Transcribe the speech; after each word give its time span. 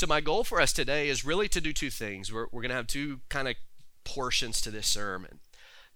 So, 0.00 0.06
my 0.06 0.22
goal 0.22 0.44
for 0.44 0.62
us 0.62 0.72
today 0.72 1.10
is 1.10 1.26
really 1.26 1.46
to 1.50 1.60
do 1.60 1.74
two 1.74 1.90
things. 1.90 2.32
We're, 2.32 2.46
we're 2.52 2.62
going 2.62 2.70
to 2.70 2.76
have 2.76 2.86
two 2.86 3.20
kind 3.28 3.46
of 3.46 3.56
portions 4.02 4.62
to 4.62 4.70
this 4.70 4.86
sermon. 4.86 5.40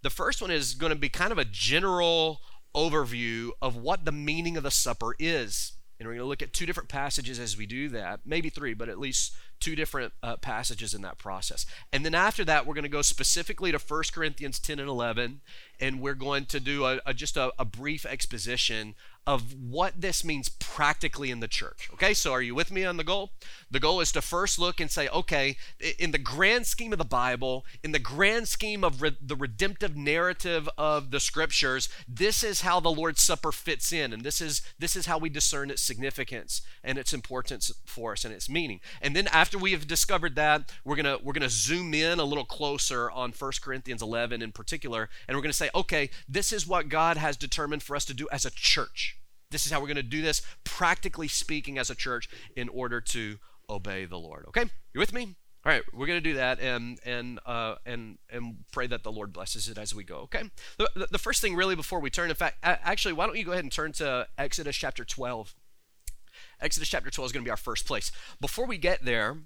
The 0.03 0.11
first 0.11 0.43
one 0.43 0.51
is 0.51 0.75
going 0.75 0.93
to 0.93 0.99
be 0.99 1.09
kind 1.09 1.33
of 1.33 1.39
a 1.39 1.47
general 1.47 2.43
overview 2.77 3.53
of 3.63 3.77
what 3.77 4.05
the 4.05 4.13
meaning 4.13 4.59
of 4.59 4.63
the 4.63 4.71
supper 4.71 5.17
is. 5.19 5.73
And 5.99 6.07
we're 6.07 6.17
going 6.17 6.25
to 6.27 6.29
look 6.29 6.43
at 6.43 6.53
two 6.53 6.67
different 6.67 6.91
passages 6.91 7.39
as 7.39 7.57
we 7.57 7.65
do 7.65 7.89
that, 7.89 8.21
maybe 8.27 8.51
three, 8.51 8.75
but 8.75 8.91
at 8.91 8.99
least 8.99 9.33
two 9.65 9.75
different 9.75 10.13
uh, 10.23 10.37
passages 10.37 10.93
in 10.93 11.01
that 11.01 11.17
process. 11.17 11.65
And 11.91 12.05
then 12.05 12.15
after 12.15 12.45
that, 12.45 12.67
we're 12.67 12.75
going 12.75 12.83
to 12.83 12.91
go 12.91 13.01
specifically 13.01 13.73
to 13.73 13.79
1 13.79 14.03
Corinthians 14.13 14.59
10 14.59 14.79
and 14.79 14.91
11, 14.91 15.41
and 15.81 16.03
we're 16.03 16.13
going 16.13 16.45
to 16.47 16.61
do 16.61 16.85
a, 16.85 17.01
a 17.07 17.15
just 17.15 17.39
a, 17.39 17.51
a 17.59 17.65
brief 17.65 18.05
exposition 18.05 18.95
of 19.27 19.55
what 19.59 20.01
this 20.01 20.23
means 20.23 20.51
practically 20.51 21.31
in 21.31 21.41
the 21.41 21.49
church. 21.49 21.89
Okay, 21.95 22.13
so 22.13 22.33
are 22.33 22.43
you 22.43 22.55
with 22.55 22.71
me 22.71 22.85
on 22.85 22.99
the 22.99 23.05
goal? 23.05 23.31
The 23.71 23.81
goal 23.81 24.01
is 24.01 24.13
to 24.13 24.21
first 24.21 24.59
look 24.59 24.81
and 24.81 24.91
say, 24.91 25.09
okay, 25.09 25.57
in 25.99 26.11
the 26.11 26.19
grand 26.19 26.67
scheme 26.67 26.93
of 26.93 26.99
the 26.99 27.07
Bible, 27.07 27.65
in 27.83 27.93
the 27.93 27.99
grand 27.99 28.49
scheme 28.49 28.85
of 28.85 29.01
re- 29.01 29.17
the 29.21 29.37
redemptive 29.37 29.97
narrative 29.97 30.69
of 30.77 31.11
the 31.11 31.21
scriptures, 31.21 31.89
this 32.07 32.45
is 32.45 32.61
how 32.61 32.81
the 32.81 32.91
Lord's 32.91 33.23
Supper 33.23 33.51
fits 33.51 33.93
in, 33.93 34.13
and 34.13 34.23
this 34.23 34.43
is 34.43 34.61
this 34.79 34.95
is 34.95 35.07
how 35.07 35.17
we 35.17 35.31
discern 35.31 35.71
its 35.71 35.81
significance 35.81 36.61
and 36.83 36.99
its 36.99 37.15
importance 37.15 37.73
for 37.87 38.13
us 38.13 38.25
and 38.27 38.35
its 38.35 38.51
meaning. 38.51 38.81
And 39.01 39.17
then 39.17 39.29
after 39.29 39.54
we 39.61 39.73
have 39.73 39.87
discovered 39.87 40.37
that, 40.37 40.73
we're 40.85 40.97
gonna 40.97 41.19
we're 41.23 41.33
gonna 41.33 41.49
zoom 41.49 41.95
in 41.95 42.19
a 42.19 42.25
little 42.25 42.45
closer 42.45 43.11
on 43.11 43.33
1 43.33 43.53
Corinthians 43.63 44.03
11 44.03 44.43
in 44.43 44.53
particular, 44.53 45.09
and 45.29 45.37
we're 45.37 45.43
gonna 45.43 45.53
say, 45.53 45.71
okay, 45.75 46.11
this 46.29 46.53
is 46.53 46.67
what 46.67 46.89
God 46.89 47.17
has 47.17 47.37
determined 47.37 47.83
for 47.83 47.97
us 47.97 48.05
to 48.07 48.15
do 48.15 48.29
as 48.33 48.45
a 48.45 48.51
church. 48.51 49.19
This 49.51 49.67
is 49.67 49.73
how 49.73 49.81
we're 49.81 49.95
to 49.95 50.03
do 50.03 50.23
this, 50.23 50.43
practically 50.65 51.29
speaking, 51.29 51.79
as 51.79 51.89
a 51.89 51.95
church, 51.95 52.29
in 52.57 52.69
order 52.69 53.01
to 53.01 53.39
obey 53.71 54.05
the 54.05 54.19
Lord. 54.19 54.47
Okay, 54.49 54.65
you 54.93 54.99
with 54.99 55.13
me? 55.13 55.37
All 55.67 55.73
right, 55.73 55.83
we're 55.95 56.07
going 56.07 56.19
to 56.19 56.29
do 56.29 56.35
that 56.35 56.61
and 56.61 56.99
and 57.07 57.41
uh, 57.47 57.77
and 57.87 58.19
and 58.29 58.57
pray 58.71 58.87
that 58.87 59.03
the 59.03 59.13
Lord 59.13 59.33
blesses 59.33 59.69
it 59.69 59.79
as 59.79 59.95
we 59.95 60.05
go. 60.05 60.19
Okay. 60.23 60.43
The, 60.77 61.09
the 61.11 61.19
first 61.19 61.41
thing, 61.41 61.55
really, 61.55 61.75
before 61.75 62.01
we 62.01 62.11
turn, 62.11 62.29
in 62.29 62.37
fact, 62.37 62.59
actually, 62.63 63.15
why 63.15 63.27
don't 63.27 63.37
you 63.37 63.45
go 63.45 63.53
ahead 63.53 63.65
and 63.65 63.73
turn 63.73 63.93
to 63.93 64.27
Exodus 64.37 64.77
chapter 64.77 65.05
12. 65.05 65.55
Exodus 66.61 66.89
chapter 66.89 67.11
12 67.11 67.27
is 67.27 67.33
going 67.33 67.45
to 67.45 67.47
be 67.47 67.51
our 67.51 67.57
first 67.57 67.87
place. 67.87 68.11
Before 68.41 68.67
we 68.67 68.79
get 68.79 69.05
there, 69.05 69.39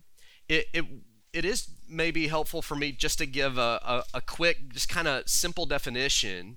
it, 0.48 0.66
it 0.72 0.84
it 1.32 1.44
is 1.44 1.68
maybe 1.88 2.28
helpful 2.28 2.62
for 2.62 2.74
me 2.74 2.92
just 2.92 3.18
to 3.18 3.26
give 3.26 3.58
a, 3.58 3.80
a, 3.84 4.02
a 4.14 4.20
quick, 4.20 4.72
just 4.72 4.88
kind 4.88 5.06
of 5.06 5.28
simple 5.28 5.66
definition 5.66 6.56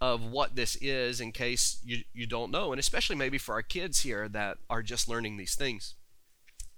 of 0.00 0.24
what 0.24 0.56
this 0.56 0.76
is 0.76 1.20
in 1.20 1.32
case 1.32 1.80
you, 1.84 2.02
you 2.12 2.26
don't 2.26 2.50
know, 2.50 2.72
and 2.72 2.80
especially 2.80 3.16
maybe 3.16 3.38
for 3.38 3.54
our 3.54 3.62
kids 3.62 4.00
here 4.00 4.28
that 4.28 4.58
are 4.70 4.82
just 4.82 5.08
learning 5.08 5.36
these 5.36 5.54
things. 5.54 5.94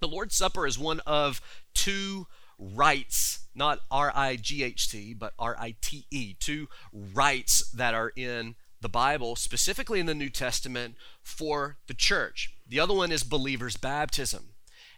The 0.01 0.09
Lord's 0.09 0.37
Supper 0.37 0.67
is 0.67 0.79
one 0.79 1.01
of 1.07 1.41
two 1.75 2.27
rites, 2.59 3.47
not 3.55 3.81
R 3.91 4.13
I 4.15 4.37
G 4.37 4.63
H 4.63 4.91
T, 4.91 5.15
but 5.15 5.33
R 5.39 5.57
I 5.59 5.75
T 5.81 6.07
E, 6.11 6.35
two 6.39 6.69
rites 6.93 7.71
that 7.71 7.95
are 7.95 8.13
in 8.17 8.57
the 8.81 8.89
Bible, 8.89 9.37
specifically 9.37 10.01
in 10.01 10.07
the 10.07 10.15
New 10.15 10.29
Testament, 10.29 10.97
for 11.23 11.79
the 11.87 11.95
church. 11.95 12.54
The 12.67 12.81
other 12.81 12.95
one 12.95 13.13
is 13.13 13.23
believer's 13.23 13.77
baptism. 13.77 14.55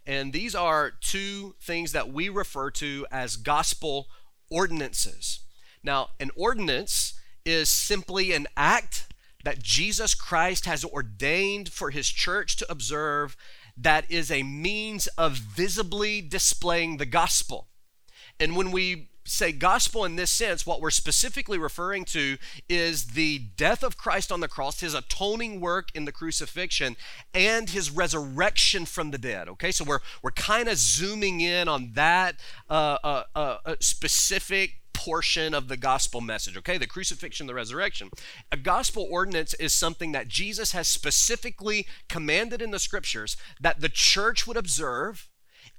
And 0.06 0.32
these 0.32 0.54
are 0.54 0.90
two 0.90 1.56
things 1.60 1.92
that 1.92 2.12
we 2.12 2.28
refer 2.28 2.70
to 2.72 3.06
as 3.10 3.36
gospel 3.36 4.06
ordinances. 4.50 5.40
Now, 5.82 6.10
an 6.20 6.30
ordinance 6.36 7.14
is 7.44 7.68
simply 7.68 8.32
an 8.32 8.46
act 8.56 9.12
that 9.44 9.62
Jesus 9.62 10.14
Christ 10.14 10.66
has 10.66 10.84
ordained 10.84 11.72
for 11.72 11.90
his 11.90 12.08
church 12.08 12.56
to 12.56 12.70
observe 12.70 13.36
that 13.76 14.10
is 14.10 14.30
a 14.30 14.42
means 14.42 15.06
of 15.18 15.34
visibly 15.34 16.20
displaying 16.20 16.96
the 16.96 17.06
gospel. 17.06 17.68
And 18.40 18.56
when 18.56 18.70
we 18.70 19.10
say 19.26 19.52
gospel 19.52 20.04
in 20.04 20.16
this 20.16 20.30
sense, 20.30 20.66
what 20.66 20.80
we're 20.80 20.90
specifically 20.90 21.58
referring 21.58 22.04
to 22.06 22.38
is 22.68 23.08
the 23.08 23.38
death 23.56 23.82
of 23.82 23.96
Christ 23.96 24.32
on 24.32 24.40
the 24.40 24.48
cross, 24.48 24.80
his 24.80 24.94
atoning 24.94 25.60
work 25.60 25.88
in 25.94 26.04
the 26.04 26.12
crucifixion, 26.12 26.96
and 27.34 27.70
his 27.70 27.90
resurrection 27.90 28.86
from 28.86 29.10
the 29.10 29.18
dead. 29.18 29.48
Okay, 29.48 29.72
so 29.72 29.84
we're 29.84 30.00
we're 30.22 30.30
kind 30.30 30.68
of 30.68 30.78
zooming 30.78 31.40
in 31.40 31.68
on 31.68 31.92
that 31.94 32.36
uh, 32.70 32.98
uh, 33.04 33.24
uh, 33.34 33.76
specific 33.80 34.80
portion 35.06 35.54
of 35.54 35.68
the 35.68 35.76
gospel 35.76 36.20
message, 36.20 36.56
okay? 36.56 36.78
The 36.78 36.86
crucifixion, 36.86 37.46
the 37.46 37.54
resurrection. 37.54 38.10
A 38.50 38.56
gospel 38.56 39.06
ordinance 39.08 39.54
is 39.54 39.72
something 39.72 40.10
that 40.12 40.26
Jesus 40.26 40.72
has 40.72 40.88
specifically 40.88 41.86
commanded 42.08 42.60
in 42.60 42.72
the 42.72 42.80
scriptures 42.80 43.36
that 43.60 43.80
the 43.80 43.88
church 43.88 44.48
would 44.48 44.56
observe 44.56 45.28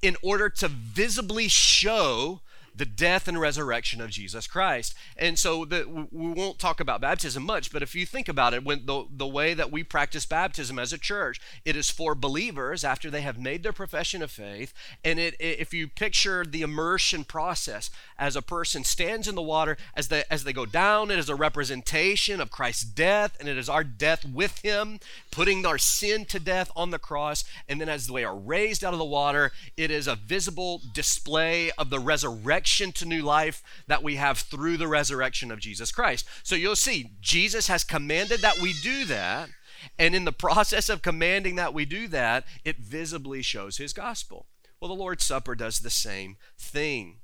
in 0.02 0.16
order 0.22 0.50
to 0.50 0.68
visibly 0.68 1.48
show 1.48 2.42
the 2.78 2.86
death 2.86 3.28
and 3.28 3.40
resurrection 3.40 4.00
of 4.02 4.12
Jesus 4.12 4.46
Christ. 4.46 4.94
And 5.18 5.38
so 5.40 5.66
the, 5.66 6.08
we 6.12 6.32
won't 6.32 6.60
talk 6.60 6.80
about 6.80 7.02
baptism 7.02 7.44
much, 7.44 7.74
but 7.74 7.82
if 7.82 7.96
you 7.96 8.06
think 8.06 8.30
about 8.30 8.54
it, 8.54 8.64
when 8.64 8.86
the, 8.86 9.06
the 9.10 9.28
way 9.28 9.56
that 9.56 9.72
we 9.72 9.84
practice 9.84 10.28
baptism 10.28 10.78
as 10.78 10.94
a 10.94 10.98
church, 10.98 11.42
it 11.66 11.76
is 11.76 11.90
for 11.90 12.14
believers 12.14 12.84
after 12.84 13.10
they 13.10 13.22
have 13.22 13.40
made 13.40 13.64
their 13.64 13.74
profession 13.74 14.22
of 14.22 14.30
faith. 14.30 14.74
And 15.04 15.18
it, 15.18 15.36
if 15.40 15.74
you 15.74 15.88
picture 15.88 16.46
the 16.46 16.62
immersion 16.62 17.24
process 17.24 17.90
as 18.20 18.36
a 18.36 18.44
person 18.44 18.84
stands 18.84 19.28
in 19.28 19.34
the 19.34 19.42
water, 19.42 19.76
as 19.96 20.10
they, 20.10 20.24
as 20.30 20.44
they 20.44 20.54
go 20.54 20.68
down, 20.68 21.10
it 21.10 21.18
is 21.18 21.30
a 21.30 21.36
representation 21.36 22.40
of 22.40 22.52
Christ's 22.52 22.84
death, 22.84 23.36
and 23.40 23.50
it 23.50 23.58
is 23.58 23.70
our 23.70 23.84
death 23.84 24.24
with 24.24 24.60
him, 24.60 25.00
putting 25.32 25.66
our 25.66 25.80
sin 25.80 26.26
to 26.26 26.40
death 26.40 26.70
on 26.76 26.92
the 26.92 27.00
cross. 27.00 27.44
And 27.68 27.82
then 27.82 27.90
as 27.90 28.06
they 28.06 28.24
are 28.24 28.38
raised 28.38 28.84
out 28.84 28.94
of 28.94 29.00
the 29.00 29.06
water, 29.06 29.52
it 29.76 29.90
is 29.90 30.08
a 30.08 30.16
visible 30.16 30.82
display 30.94 31.72
of 31.72 31.90
the 31.90 32.00
resurrection 32.00 32.67
to 32.68 33.06
new 33.06 33.22
life 33.22 33.64
that 33.88 34.04
we 34.04 34.16
have 34.16 34.40
through 34.40 34.78
the 34.78 34.88
resurrection 34.88 35.52
of 35.52 35.60
Jesus 35.60 35.92
Christ. 35.92 36.28
So 36.44 36.56
you'll 36.56 36.76
see, 36.76 37.12
Jesus 37.22 37.68
has 37.68 37.84
commanded 37.84 38.42
that 38.42 38.60
we 38.60 38.74
do 38.74 39.06
that. 39.06 39.50
And 39.98 40.16
in 40.16 40.26
the 40.26 40.32
process 40.32 40.90
of 40.90 41.02
commanding 41.02 41.56
that 41.56 41.74
we 41.74 41.86
do 41.86 42.08
that, 42.10 42.46
it 42.66 42.78
visibly 42.78 43.42
shows 43.42 43.78
his 43.78 43.94
gospel. 43.94 44.48
Well, 44.80 44.90
the 44.90 44.96
Lord's 44.96 45.24
Supper 45.24 45.56
does 45.56 45.80
the 45.80 45.90
same 45.90 46.38
thing. 46.58 47.18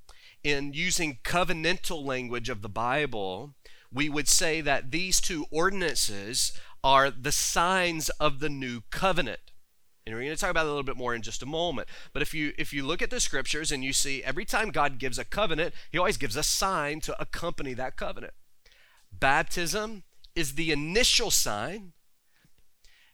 In 0.43 0.73
using 0.73 1.19
covenantal 1.23 2.03
language 2.05 2.49
of 2.49 2.61
the 2.61 2.69
Bible, 2.69 3.55
we 3.91 4.09
would 4.09 4.27
say 4.27 4.61
that 4.61 4.91
these 4.91 5.21
two 5.21 5.45
ordinances 5.51 6.51
are 6.83 7.09
the 7.11 7.31
signs 7.31 8.09
of 8.09 8.39
the 8.39 8.49
new 8.49 8.81
covenant. 8.89 9.39
And 10.05 10.13
we're 10.13 10.23
going 10.23 10.35
to 10.35 10.39
talk 10.39 10.49
about 10.49 10.65
it 10.65 10.69
a 10.69 10.69
little 10.69 10.83
bit 10.83 10.97
more 10.97 11.15
in 11.15 11.21
just 11.21 11.41
a 11.43 11.45
moment. 11.45 11.87
But 12.11 12.21
if 12.21 12.33
you 12.33 12.53
if 12.57 12.73
you 12.73 12.85
look 12.85 13.01
at 13.01 13.09
the 13.09 13.21
scriptures 13.21 13.71
and 13.71 13.83
you 13.83 13.93
see 13.93 14.23
every 14.23 14.43
time 14.43 14.71
God 14.71 14.99
gives 14.99 15.17
a 15.17 15.23
covenant, 15.23 15.73
he 15.91 15.97
always 15.97 16.17
gives 16.17 16.35
a 16.35 16.43
sign 16.43 16.99
to 17.01 17.21
accompany 17.21 17.73
that 17.75 17.95
covenant. 17.95 18.33
Baptism 19.11 20.03
is 20.35 20.55
the 20.55 20.71
initial 20.71 21.31
sign 21.31 21.93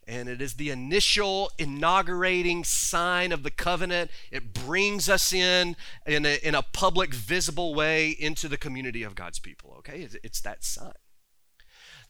and 0.10 0.28
it 0.28 0.42
is 0.42 0.56
the 0.56 0.72
initial 0.72 1.52
inaugurating 1.60 2.64
sign 2.64 3.32
of 3.32 3.44
the 3.44 3.52
covenant. 3.52 4.10
It 4.32 4.54
brings 4.54 5.08
us 5.08 5.32
in 5.32 5.76
in 6.08 6.26
a, 6.26 6.40
in 6.46 6.56
a 6.56 6.64
public, 6.64 7.14
visible 7.14 7.76
way 7.76 8.10
into 8.10 8.48
the 8.48 8.58
community 8.58 9.04
of 9.04 9.14
God's 9.14 9.38
people. 9.38 9.76
Okay, 9.80 10.02
it's, 10.02 10.16
it's 10.24 10.42
that 10.42 10.64
sign. 10.64 10.94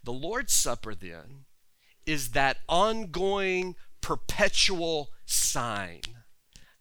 The 0.02 0.14
Lord's 0.14 0.54
Supper 0.54 0.96
then 0.96 1.46
is 2.06 2.30
that 2.30 2.58
ongoing 2.70 3.76
perpetual 4.02 5.10
sign 5.26 6.02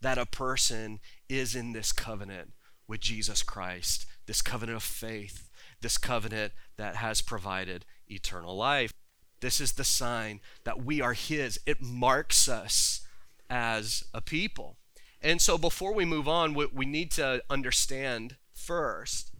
that 0.00 0.18
a 0.18 0.26
person 0.26 1.00
is 1.28 1.54
in 1.54 1.72
this 1.72 1.92
covenant 1.92 2.52
with 2.86 3.00
Jesus 3.00 3.42
Christ, 3.42 4.06
this 4.26 4.42
covenant 4.42 4.76
of 4.76 4.82
faith, 4.82 5.50
this 5.80 5.98
covenant 5.98 6.52
that 6.76 6.96
has 6.96 7.20
provided 7.20 7.84
eternal 8.08 8.56
life. 8.56 8.92
This 9.40 9.60
is 9.60 9.72
the 9.72 9.84
sign 9.84 10.40
that 10.64 10.84
we 10.84 11.00
are 11.00 11.12
His. 11.12 11.60
It 11.66 11.80
marks 11.80 12.48
us 12.48 13.06
as 13.50 14.04
a 14.12 14.20
people. 14.20 14.76
And 15.20 15.40
so 15.40 15.58
before 15.58 15.92
we 15.92 16.04
move 16.04 16.28
on, 16.28 16.54
we, 16.54 16.86
need 16.86 17.10
to 17.12 17.42
understand 17.50 18.36
first 18.52 19.32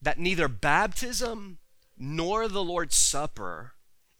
that 0.00 0.18
neither 0.18 0.48
baptism 0.48 1.58
nor 1.98 2.48
the 2.48 2.64
Lord's 2.64 2.96
Supper 2.96 3.72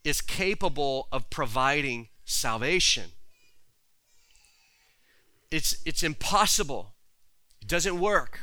is 0.05 0.21
capable 0.21 1.09
of 1.13 1.31
providing 1.31 2.09
salvation. 2.25 3.11
It's, 5.51 5.77
it's 5.85 6.03
impossible. 6.03 6.95
It 7.61 7.69
doesn't 7.69 7.99
work. 7.99 8.41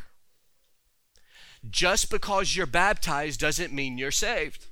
Just 1.70 2.10
because 2.10 2.56
you're 2.56 2.66
baptized 2.66 3.40
doesn't 3.40 3.74
mean 3.74 3.98
you're 3.98 4.12
saved. 4.12 4.66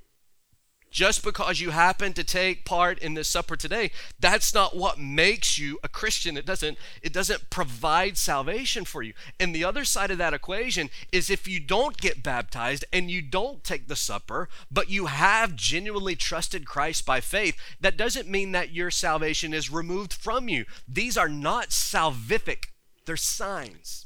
Just 0.95 1.25
because 1.25 1.59
you 1.59 1.71
happen 1.71 2.13
to 2.13 2.23
take 2.23 2.63
part 2.63 2.99
in 2.99 3.15
this 3.15 3.27
supper 3.27 3.57
today, 3.57 3.91
that's 4.17 4.53
not 4.53 4.77
what 4.77 4.97
makes 4.97 5.59
you 5.59 5.77
a 5.83 5.89
Christian. 5.89 6.37
It 6.37 6.45
doesn't 6.45 6.77
it 7.01 7.11
doesn't 7.11 7.49
provide 7.49 8.17
salvation 8.17 8.85
for 8.85 9.03
you. 9.03 9.11
And 9.37 9.53
the 9.53 9.65
other 9.65 9.83
side 9.83 10.09
of 10.09 10.17
that 10.19 10.33
equation 10.33 10.89
is 11.11 11.29
if 11.29 11.49
you 11.49 11.59
don't 11.59 11.97
get 11.97 12.23
baptized 12.23 12.85
and 12.93 13.11
you 13.11 13.21
don't 13.21 13.61
take 13.61 13.89
the 13.89 13.97
supper, 13.97 14.47
but 14.71 14.89
you 14.89 15.07
have 15.07 15.57
genuinely 15.57 16.15
trusted 16.15 16.65
Christ 16.65 17.05
by 17.05 17.19
faith, 17.19 17.57
that 17.81 17.97
doesn't 17.97 18.29
mean 18.29 18.53
that 18.53 18.71
your 18.71 18.89
salvation 18.89 19.53
is 19.53 19.69
removed 19.69 20.13
from 20.13 20.47
you. 20.47 20.63
These 20.87 21.17
are 21.17 21.27
not 21.27 21.71
salvific. 21.71 22.67
They're 23.05 23.17
signs. 23.17 24.04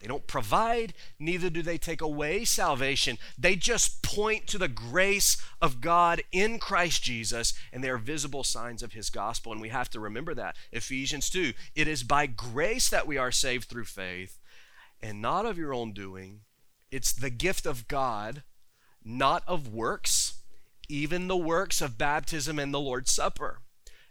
They 0.00 0.06
don't 0.06 0.26
provide, 0.26 0.92
neither 1.18 1.48
do 1.48 1.62
they 1.62 1.78
take 1.78 2.02
away 2.02 2.44
salvation. 2.44 3.16
They 3.38 3.56
just 3.56 4.02
point 4.02 4.46
to 4.48 4.58
the 4.58 4.68
grace 4.68 5.42
of 5.60 5.80
God 5.80 6.22
in 6.32 6.58
Christ 6.58 7.02
Jesus, 7.02 7.54
and 7.72 7.82
they 7.82 7.88
are 7.88 7.98
visible 7.98 8.44
signs 8.44 8.82
of 8.82 8.92
his 8.92 9.08
gospel. 9.08 9.52
And 9.52 9.60
we 9.60 9.70
have 9.70 9.88
to 9.90 10.00
remember 10.00 10.34
that. 10.34 10.56
Ephesians 10.70 11.30
2 11.30 11.54
it 11.74 11.88
is 11.88 12.02
by 12.02 12.26
grace 12.26 12.90
that 12.90 13.06
we 13.06 13.16
are 13.16 13.32
saved 13.32 13.68
through 13.68 13.84
faith, 13.84 14.38
and 15.00 15.22
not 15.22 15.46
of 15.46 15.56
your 15.58 15.72
own 15.72 15.92
doing. 15.92 16.40
It's 16.90 17.12
the 17.12 17.30
gift 17.30 17.64
of 17.64 17.88
God, 17.88 18.42
not 19.02 19.42
of 19.46 19.72
works, 19.72 20.40
even 20.88 21.26
the 21.26 21.36
works 21.36 21.80
of 21.80 21.98
baptism 21.98 22.58
and 22.58 22.72
the 22.72 22.80
Lord's 22.80 23.10
Supper 23.10 23.60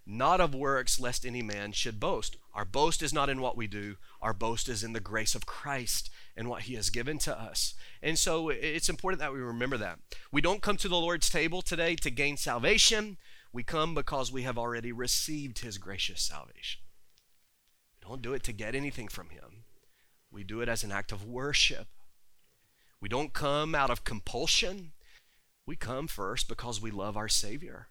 not 0.06 0.40
of 0.40 0.54
works, 0.54 1.00
lest 1.00 1.26
any 1.26 1.42
man 1.42 1.72
should 1.72 2.00
boast. 2.00 2.38
Our 2.56 2.64
boast 2.64 3.02
is 3.02 3.14
not 3.14 3.30
in 3.30 3.42
what 3.42 3.58
we 3.58 3.68
do, 3.68 3.98
our 4.22 4.34
boast 4.34 4.70
is 4.70 4.82
in 4.82 4.94
the 4.94 5.02
grace 5.02 5.36
of 5.36 5.46
Christ 5.46 6.10
and 6.38 6.48
what 6.48 6.64
he 6.64 6.76
has 6.76 6.90
given 6.90 7.18
to 7.20 7.38
us. 7.38 7.74
And 8.02 8.18
so 8.18 8.48
it's 8.48 8.88
important 8.88 9.20
that 9.20 9.34
we 9.34 9.40
remember 9.40 9.78
that. 9.78 10.00
We 10.32 10.40
don't 10.40 10.62
come 10.62 10.78
to 10.78 10.88
the 10.88 10.96
Lord's 10.96 11.30
table 11.30 11.62
today 11.62 11.96
to 11.98 12.10
gain 12.10 12.38
salvation, 12.38 13.18
we 13.52 13.64
come 13.64 13.94
because 13.94 14.32
we 14.32 14.44
have 14.44 14.58
already 14.58 14.94
received 14.94 15.60
his 15.60 15.78
gracious 15.78 16.22
salvation. 16.22 16.82
We 18.00 18.10
don't 18.10 18.22
do 18.22 18.34
it 18.34 18.44
to 18.44 18.54
get 18.54 18.74
anything 18.74 19.10
from 19.10 19.30
him, 19.30 19.66
we 20.32 20.46
do 20.46 20.62
it 20.62 20.70
as 20.70 20.84
an 20.84 20.94
act 20.94 21.12
of 21.12 21.26
worship. 21.26 21.88
We 23.02 23.10
don't 23.10 23.34
come 23.34 23.76
out 23.76 23.90
of 23.90 24.04
compulsion. 24.06 24.94
We 25.68 25.76
come 25.76 26.08
first 26.08 26.48
because 26.48 26.82
we 26.82 26.90
love 26.90 27.18
our 27.18 27.28
Savior. 27.28 27.90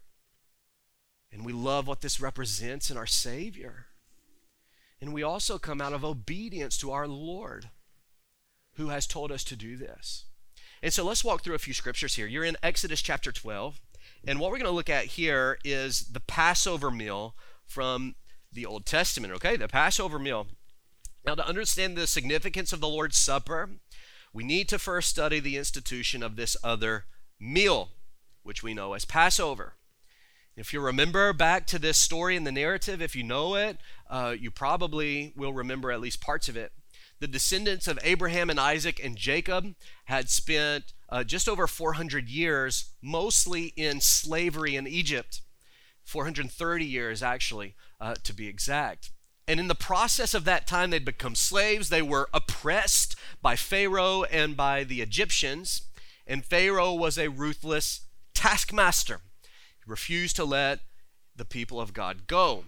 And 1.31 1.45
we 1.45 1.53
love 1.53 1.87
what 1.87 2.01
this 2.01 2.19
represents 2.19 2.89
in 2.89 2.97
our 2.97 3.05
Savior. 3.05 3.85
And 5.05 5.13
we 5.13 5.21
also 5.21 5.59
come 5.59 5.81
out 5.81 5.93
of 5.93 6.03
obedience 6.03 6.79
to 6.79 6.91
our 6.91 7.07
Lord 7.07 7.69
who 8.73 8.89
has 8.89 9.05
told 9.05 9.31
us 9.31 9.43
to 9.43 9.55
do 9.55 9.77
this. 9.77 10.25
And 10.81 10.91
so 10.91 11.05
let's 11.05 11.23
walk 11.23 11.43
through 11.43 11.53
a 11.53 11.59
few 11.59 11.75
scriptures 11.75 12.15
here. 12.15 12.25
You're 12.25 12.43
in 12.43 12.57
Exodus 12.63 13.03
chapter 13.03 13.31
12. 13.31 13.79
And 14.27 14.39
what 14.39 14.49
we're 14.49 14.57
going 14.57 14.65
to 14.65 14.75
look 14.75 14.89
at 14.89 15.05
here 15.05 15.59
is 15.63 16.07
the 16.11 16.19
Passover 16.21 16.89
meal 16.89 17.35
from 17.67 18.15
the 18.51 18.65
Old 18.65 18.87
Testament, 18.87 19.31
okay? 19.35 19.55
The 19.55 19.67
Passover 19.67 20.17
meal. 20.17 20.47
Now, 21.23 21.35
to 21.35 21.47
understand 21.47 21.95
the 21.95 22.07
significance 22.07 22.73
of 22.73 22.81
the 22.81 22.89
Lord's 22.89 23.15
Supper, 23.15 23.69
we 24.33 24.43
need 24.43 24.67
to 24.69 24.79
first 24.79 25.09
study 25.09 25.39
the 25.39 25.57
institution 25.57 26.23
of 26.23 26.35
this 26.35 26.57
other 26.63 27.05
meal, 27.39 27.89
which 28.41 28.63
we 28.63 28.73
know 28.73 28.93
as 28.93 29.05
Passover. 29.05 29.73
If 30.57 30.71
you 30.71 30.79
remember 30.79 31.33
back 31.33 31.67
to 31.67 31.79
this 31.79 31.97
story 31.97 32.37
in 32.37 32.45
the 32.45 32.51
narrative, 32.51 33.01
if 33.01 33.13
you 33.13 33.23
know 33.23 33.55
it, 33.55 33.77
uh, 34.09 34.35
you 34.39 34.51
probably 34.51 35.33
will 35.35 35.51
remember 35.51 35.91
at 35.91 35.99
least 35.99 36.21
parts 36.21 36.47
of 36.47 36.55
it. 36.55 36.71
The 37.19 37.27
descendants 37.27 37.89
of 37.89 37.99
Abraham 38.03 38.49
and 38.49 38.59
Isaac 38.59 39.01
and 39.03 39.17
Jacob 39.17 39.75
had 40.05 40.29
spent 40.29 40.93
uh, 41.09 41.25
just 41.25 41.49
over 41.49 41.67
400 41.67 42.29
years, 42.29 42.91
mostly 43.01 43.73
in 43.75 43.99
slavery 43.99 44.77
in 44.77 44.87
Egypt. 44.87 45.41
430 46.05 46.85
years, 46.85 47.21
actually, 47.21 47.75
uh, 47.99 48.15
to 48.23 48.33
be 48.33 48.47
exact. 48.47 49.11
And 49.49 49.59
in 49.59 49.67
the 49.67 49.75
process 49.75 50.33
of 50.33 50.45
that 50.45 50.67
time, 50.67 50.89
they'd 50.89 51.03
become 51.03 51.35
slaves. 51.35 51.89
They 51.89 52.01
were 52.01 52.29
oppressed 52.33 53.17
by 53.41 53.57
Pharaoh 53.57 54.23
and 54.23 54.55
by 54.55 54.85
the 54.85 55.01
Egyptians. 55.01 55.81
And 56.25 56.45
Pharaoh 56.45 56.93
was 56.93 57.17
a 57.17 57.29
ruthless 57.29 58.01
taskmaster 58.33 59.21
refused 59.85 60.35
to 60.37 60.45
let 60.45 60.79
the 61.35 61.45
people 61.45 61.79
of 61.79 61.93
God 61.93 62.27
go. 62.27 62.63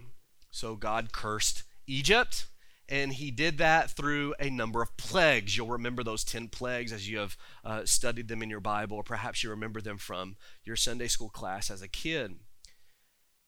So 0.50 0.76
God 0.76 1.12
cursed 1.12 1.64
Egypt, 1.86 2.46
and 2.88 3.12
he 3.12 3.30
did 3.30 3.58
that 3.58 3.90
through 3.90 4.34
a 4.38 4.50
number 4.50 4.82
of 4.82 4.96
plagues. 4.96 5.56
You'll 5.56 5.68
remember 5.68 6.02
those 6.02 6.24
10 6.24 6.48
plagues 6.48 6.92
as 6.92 7.08
you 7.08 7.18
have 7.18 7.36
uh, 7.64 7.84
studied 7.84 8.28
them 8.28 8.42
in 8.42 8.50
your 8.50 8.60
Bible, 8.60 8.96
or 8.96 9.02
perhaps 9.02 9.42
you 9.42 9.50
remember 9.50 9.80
them 9.80 9.98
from 9.98 10.36
your 10.64 10.76
Sunday 10.76 11.08
school 11.08 11.28
class 11.28 11.70
as 11.70 11.82
a 11.82 11.88
kid. 11.88 12.36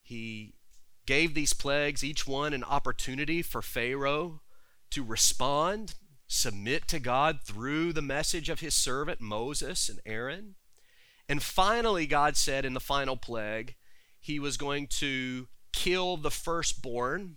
He 0.02 0.54
gave 1.06 1.34
these 1.34 1.52
plagues, 1.52 2.04
each 2.04 2.26
one 2.26 2.52
an 2.52 2.64
opportunity 2.64 3.42
for 3.42 3.62
Pharaoh 3.62 4.42
to 4.90 5.04
respond, 5.04 5.94
submit 6.26 6.88
to 6.88 6.98
God 6.98 7.40
through 7.44 7.92
the 7.92 8.02
message 8.02 8.48
of 8.48 8.60
his 8.60 8.74
servant 8.74 9.20
Moses 9.20 9.88
and 9.88 10.00
Aaron. 10.04 10.56
And 11.30 11.40
finally, 11.40 12.08
God 12.08 12.36
said 12.36 12.64
in 12.64 12.74
the 12.74 12.80
final 12.80 13.16
plague, 13.16 13.76
he 14.18 14.40
was 14.40 14.56
going 14.56 14.88
to 14.98 15.46
kill 15.72 16.16
the 16.16 16.28
firstborn 16.28 17.36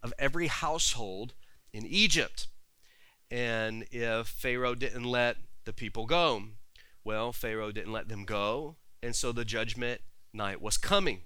of 0.00 0.14
every 0.16 0.46
household 0.46 1.34
in 1.72 1.84
Egypt. 1.84 2.46
And 3.32 3.84
if 3.90 4.28
Pharaoh 4.28 4.76
didn't 4.76 5.02
let 5.02 5.38
the 5.64 5.72
people 5.72 6.06
go, 6.06 6.44
well, 7.02 7.32
Pharaoh 7.32 7.72
didn't 7.72 7.90
let 7.90 8.08
them 8.08 8.24
go, 8.24 8.76
and 9.02 9.16
so 9.16 9.32
the 9.32 9.44
judgment 9.44 10.02
night 10.32 10.62
was 10.62 10.76
coming. 10.76 11.22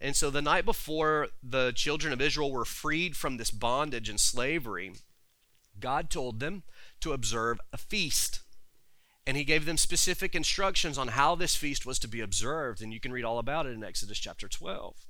And 0.00 0.16
so 0.16 0.30
the 0.30 0.42
night 0.42 0.64
before 0.64 1.28
the 1.44 1.70
children 1.70 2.12
of 2.12 2.20
Israel 2.20 2.50
were 2.50 2.64
freed 2.64 3.16
from 3.16 3.36
this 3.36 3.52
bondage 3.52 4.08
and 4.08 4.18
slavery, 4.18 4.94
God 5.78 6.10
told 6.10 6.40
them 6.40 6.64
to 6.98 7.12
observe 7.12 7.60
a 7.72 7.78
feast 7.78 8.40
and 9.30 9.36
he 9.36 9.44
gave 9.44 9.64
them 9.64 9.76
specific 9.76 10.34
instructions 10.34 10.98
on 10.98 11.06
how 11.06 11.36
this 11.36 11.54
feast 11.54 11.86
was 11.86 12.00
to 12.00 12.08
be 12.08 12.20
observed. 12.20 12.82
And 12.82 12.92
you 12.92 12.98
can 12.98 13.12
read 13.12 13.24
all 13.24 13.38
about 13.38 13.64
it 13.64 13.74
in 13.74 13.84
Exodus 13.84 14.18
chapter 14.18 14.48
12. 14.48 15.06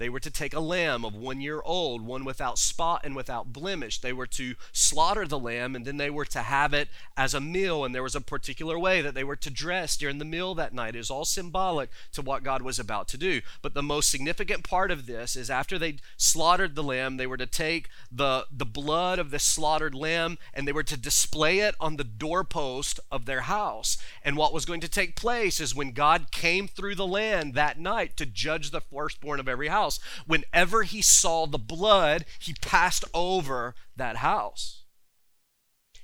They 0.00 0.08
were 0.08 0.18
to 0.20 0.30
take 0.30 0.54
a 0.54 0.60
lamb 0.60 1.04
of 1.04 1.14
one 1.14 1.42
year 1.42 1.60
old, 1.62 2.00
one 2.00 2.24
without 2.24 2.58
spot 2.58 3.02
and 3.04 3.14
without 3.14 3.52
blemish. 3.52 4.00
They 4.00 4.14
were 4.14 4.26
to 4.28 4.54
slaughter 4.72 5.26
the 5.26 5.38
lamb 5.38 5.76
and 5.76 5.84
then 5.84 5.98
they 5.98 6.08
were 6.08 6.24
to 6.24 6.40
have 6.40 6.72
it 6.72 6.88
as 7.18 7.34
a 7.34 7.40
meal. 7.40 7.84
And 7.84 7.94
there 7.94 8.02
was 8.02 8.14
a 8.14 8.22
particular 8.22 8.78
way 8.78 9.02
that 9.02 9.12
they 9.12 9.24
were 9.24 9.36
to 9.36 9.50
dress 9.50 9.98
during 9.98 10.16
the 10.16 10.24
meal 10.24 10.54
that 10.54 10.72
night. 10.72 10.94
It 10.94 10.98
was 11.00 11.10
all 11.10 11.26
symbolic 11.26 11.90
to 12.12 12.22
what 12.22 12.42
God 12.42 12.62
was 12.62 12.78
about 12.78 13.08
to 13.08 13.18
do. 13.18 13.42
But 13.60 13.74
the 13.74 13.82
most 13.82 14.10
significant 14.10 14.64
part 14.64 14.90
of 14.90 15.04
this 15.04 15.36
is 15.36 15.50
after 15.50 15.78
they 15.78 15.96
slaughtered 16.16 16.76
the 16.76 16.82
lamb, 16.82 17.18
they 17.18 17.26
were 17.26 17.36
to 17.36 17.44
take 17.44 17.90
the, 18.10 18.46
the 18.50 18.64
blood 18.64 19.18
of 19.18 19.30
the 19.30 19.38
slaughtered 19.38 19.94
lamb 19.94 20.38
and 20.54 20.66
they 20.66 20.72
were 20.72 20.82
to 20.82 20.96
display 20.96 21.58
it 21.58 21.74
on 21.78 21.98
the 21.98 22.04
doorpost 22.04 23.00
of 23.12 23.26
their 23.26 23.42
house. 23.42 23.98
And 24.24 24.38
what 24.38 24.54
was 24.54 24.64
going 24.64 24.80
to 24.80 24.88
take 24.88 25.14
place 25.14 25.60
is 25.60 25.74
when 25.74 25.92
God 25.92 26.32
came 26.32 26.68
through 26.68 26.94
the 26.94 27.06
land 27.06 27.52
that 27.52 27.78
night 27.78 28.16
to 28.16 28.24
judge 28.24 28.70
the 28.70 28.80
firstborn 28.80 29.38
of 29.38 29.46
every 29.46 29.68
house 29.68 29.89
house. 29.90 30.00
Whenever 30.26 30.82
he 30.82 31.02
saw 31.02 31.46
the 31.46 31.58
blood, 31.58 32.24
he 32.38 32.54
passed 32.60 33.04
over 33.12 33.74
that 33.96 34.16
house. 34.16 34.82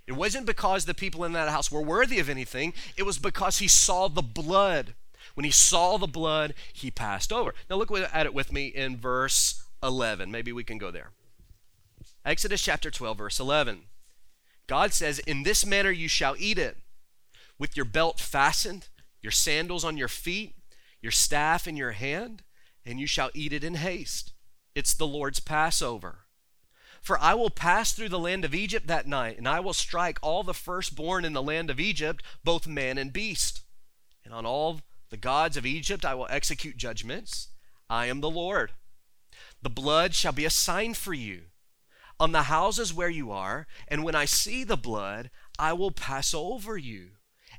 It 0.07 0.13
wasn't 0.13 0.47
because 0.47 0.85
the 0.85 0.95
people 0.95 1.25
in 1.25 1.33
that 1.33 1.49
house 1.49 1.71
were 1.71 1.83
worthy 1.83 2.19
of 2.19 2.29
anything, 2.29 2.75
it 2.97 3.05
was 3.05 3.19
because 3.19 3.59
he 3.59 3.69
saw 3.69 4.09
the 4.09 4.23
blood. 4.23 4.95
When 5.35 5.45
he 5.45 5.51
saw 5.51 5.99
the 5.99 6.07
blood, 6.07 6.55
he 6.73 6.91
passed 6.91 7.33
over. 7.33 7.53
Now, 7.69 7.77
look 7.77 7.91
at 7.91 8.27
it 8.27 8.35
with 8.35 8.53
me 8.53 8.69
in 8.69 8.97
verse 8.97 9.65
11. 9.83 10.31
Maybe 10.31 10.53
we 10.53 10.65
can 10.65 10.79
go 10.79 10.91
there. 10.91 11.11
Exodus 12.25 12.63
chapter 12.63 12.91
12, 12.91 13.19
verse 13.19 13.41
11. 13.41 13.83
God 14.67 14.93
says, 14.93 15.19
In 15.21 15.43
this 15.43 15.67
manner 15.67 15.91
you 15.91 16.09
shall 16.09 16.37
eat 16.39 16.59
it, 16.59 16.79
with 17.59 17.77
your 17.77 17.85
belt 17.85 18.21
fastened, 18.21 18.89
your 19.21 19.33
sandals 19.33 19.85
on 19.85 19.97
your 19.97 20.09
feet, 20.09 20.55
your 21.03 21.13
staff 21.13 21.67
in 21.67 21.77
your 21.77 21.93
hand, 21.93 22.43
and 22.87 23.01
you 23.01 23.07
shall 23.07 23.31
eat 23.35 23.53
it 23.53 23.65
in 23.65 23.75
haste. 23.75 24.33
It's 24.75 24.95
the 24.95 25.07
Lord's 25.07 25.41
Passover. 25.41 26.21
For 27.03 27.19
I 27.19 27.35
will 27.35 27.51
pass 27.51 27.93
through 27.93 28.09
the 28.09 28.19
land 28.19 28.45
of 28.45 28.55
Egypt 28.55 28.87
that 28.87 29.07
night, 29.07 29.39
and 29.39 29.49
I 29.49 29.61
will 29.61 29.75
strike 29.75 30.19
all 30.23 30.43
the 30.43 30.55
firstborn 30.55 31.25
in 31.25 31.33
the 31.33 31.43
land 31.43 31.69
of 31.71 31.81
Egypt, 31.81 32.23
both 32.45 32.67
man 32.67 32.99
and 32.99 33.13
beast. 33.13 33.63
And 34.25 34.33
on 34.33 34.47
all 34.47 34.81
the 35.11 35.17
gods 35.17 35.57
of 35.57 35.67
Egypt 35.67 36.05
I 36.05 36.15
will 36.15 36.27
execute 36.31 36.77
judgments. 36.77 37.49
I 37.89 38.07
am 38.07 38.21
the 38.21 38.31
Lord. 38.31 38.73
The 39.63 39.71
blood 39.71 40.15
shall 40.15 40.33
be 40.33 40.45
a 40.45 40.51
sign 40.51 40.95
for 40.95 41.15
you 41.15 41.43
on 42.19 42.33
the 42.33 42.45
houses 42.45 42.95
where 42.95 43.11
you 43.11 43.31
are, 43.31 43.67
and 43.89 44.03
when 44.03 44.15
I 44.15 44.25
see 44.25 44.65
the 44.65 44.77
blood, 44.77 45.31
I 45.59 45.75
will 45.75 45.91
pass 45.91 46.33
over 46.33 46.77
you 46.79 47.11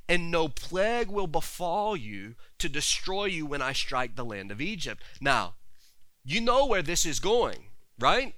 and 0.09 0.31
no 0.31 0.47
plague 0.47 1.09
will 1.09 1.27
befall 1.27 1.95
you 1.95 2.35
to 2.59 2.69
destroy 2.69 3.25
you 3.25 3.45
when 3.45 3.61
I 3.61 3.73
strike 3.73 4.15
the 4.15 4.25
land 4.25 4.51
of 4.51 4.61
Egypt. 4.61 5.03
Now, 5.19 5.55
you 6.23 6.41
know 6.41 6.65
where 6.65 6.81
this 6.81 7.05
is 7.05 7.19
going, 7.19 7.67
right? 7.99 8.35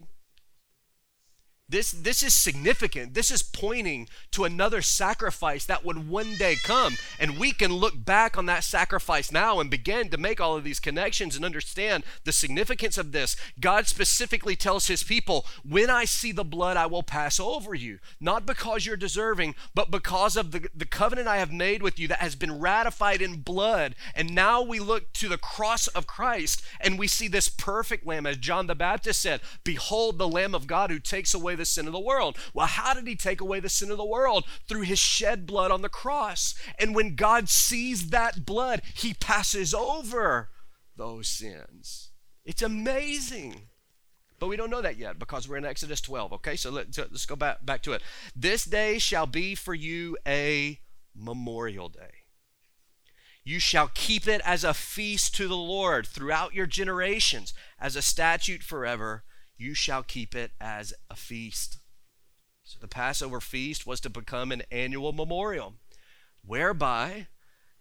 This, 1.70 1.92
this 1.92 2.24
is 2.24 2.34
significant. 2.34 3.14
This 3.14 3.30
is 3.30 3.44
pointing 3.44 4.10
to 4.32 4.44
another 4.44 4.82
sacrifice 4.82 5.66
that 5.66 5.86
would 5.86 6.10
one 6.10 6.36
day 6.36 6.56
come. 6.56 6.96
And 7.20 7.38
we 7.38 7.52
can 7.52 7.72
look 7.72 8.04
back 8.04 8.38
on 8.38 8.48
that 8.48 8.64
sacrifice 8.64 9.32
now 9.32 9.60
and 9.60 9.70
begin 9.70 10.10
to 10.10 10.18
make 10.18 10.42
all 10.42 10.58
of 10.58 10.64
these 10.64 10.80
connections 10.80 11.36
and 11.36 11.46
understand 11.46 12.04
the 12.24 12.32
significance 12.32 12.98
of 12.98 13.12
this. 13.12 13.36
God 13.60 13.86
specifically 13.86 14.56
tells 14.56 14.88
his 14.88 15.04
people, 15.04 15.46
When 15.64 15.92
I 15.92 16.06
see 16.06 16.32
the 16.32 16.44
blood, 16.44 16.76
I 16.76 16.88
will 16.88 17.04
pass 17.04 17.40
over 17.40 17.76
you. 17.76 18.00
Not 18.20 18.48
because 18.48 18.88
you're 18.88 18.98
deserving, 18.98 19.54
but 19.76 19.92
because 19.92 20.36
of 20.36 20.50
the, 20.50 20.68
the 20.74 20.86
covenant 20.86 21.28
I 21.28 21.38
have 21.38 21.54
made 21.54 21.84
with 21.84 22.00
you 22.00 22.08
that 22.08 22.20
has 22.20 22.34
been 22.34 22.60
ratified 22.60 23.22
in 23.22 23.42
blood. 23.42 23.94
And 24.16 24.34
now 24.34 24.64
we 24.64 24.80
look 24.80 25.14
to 25.14 25.30
the 25.30 25.38
cross 25.38 25.88
of 25.88 26.08
Christ 26.08 26.64
and 26.82 26.98
we 26.98 27.08
see 27.08 27.28
this 27.28 27.48
perfect 27.48 28.08
lamb, 28.08 28.26
as 28.26 28.38
John 28.38 28.66
the 28.66 28.74
Baptist 28.74 29.22
said, 29.22 29.42
Behold 29.64 30.18
the 30.18 30.28
Lamb 30.28 30.56
of 30.56 30.66
God 30.66 30.90
who 30.90 30.98
takes 30.98 31.36
away 31.36 31.59
the 31.60 31.66
sin 31.66 31.86
of 31.86 31.94
the 31.94 32.00
world. 32.00 32.38
Well, 32.54 32.66
how 32.66 32.96
did 32.96 33.08
he 33.08 33.16
take 33.16 33.42
away 33.42 33.60
the 33.60 33.70
sin 33.70 33.92
of 33.92 33.98
the 33.98 34.06
world? 34.06 34.46
Through 34.68 34.82
his 34.82 34.98
shed 34.98 35.46
blood 35.46 35.70
on 35.70 35.84
the 35.84 35.90
cross. 35.90 36.56
And 36.80 36.96
when 36.96 37.16
God 37.16 37.50
sees 37.50 38.10
that 38.10 38.46
blood, 38.46 38.82
he 38.96 39.14
passes 39.14 39.74
over 39.74 40.50
those 40.96 41.28
sins. 41.28 42.10
It's 42.44 42.64
amazing. 42.64 43.70
But 44.40 44.48
we 44.48 44.56
don't 44.56 44.72
know 44.72 44.82
that 44.82 44.98
yet 44.98 45.20
because 45.20 45.48
we're 45.48 45.58
in 45.58 45.66
Exodus 45.66 46.02
12. 46.02 46.34
Okay, 46.34 46.56
so 46.56 46.72
let, 46.72 46.98
us 46.98 47.26
go 47.26 47.36
back, 47.36 47.66
back 47.66 47.84
to 47.84 47.92
it. 47.94 48.02
This 48.36 48.66
day 48.66 48.98
shall 48.98 49.28
be 49.28 49.54
for 49.54 49.76
you 49.76 50.18
a 50.26 50.80
memorial 51.14 51.90
day. 51.90 52.26
You 53.44 53.60
shall 53.60 53.90
keep 53.94 54.28
it 54.28 54.42
as 54.46 54.64
a 54.64 54.74
feast 54.74 55.36
to 55.36 55.48
the 55.48 55.58
Lord 55.58 56.08
throughout 56.08 56.54
your 56.54 56.68
generations, 56.68 57.54
as 57.80 57.96
a 57.96 58.02
statute 58.02 58.64
forever 58.64 59.24
you 59.60 59.74
shall 59.74 60.02
keep 60.02 60.34
it 60.34 60.52
as 60.60 60.94
a 61.10 61.16
feast. 61.16 61.78
So 62.64 62.78
the 62.80 62.88
Passover 62.88 63.42
feast 63.42 63.86
was 63.86 64.00
to 64.02 64.10
become 64.10 64.52
an 64.52 64.64
annual 64.72 65.12
memorial 65.12 65.76
whereby 66.46 67.28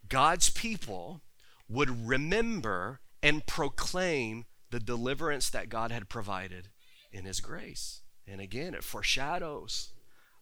God's 0.08 0.50
people 0.50 1.22
would 1.68 2.08
remember 2.08 3.00
and 3.22 3.46
proclaim 3.46 4.46
the 4.70 4.80
deliverance 4.80 5.50
that 5.50 5.68
God 5.68 5.90
had 5.90 6.08
provided 6.08 6.68
in 7.12 7.24
His 7.24 7.40
grace. 7.40 8.02
And 8.26 8.40
again, 8.40 8.74
it 8.74 8.84
foreshadows 8.84 9.92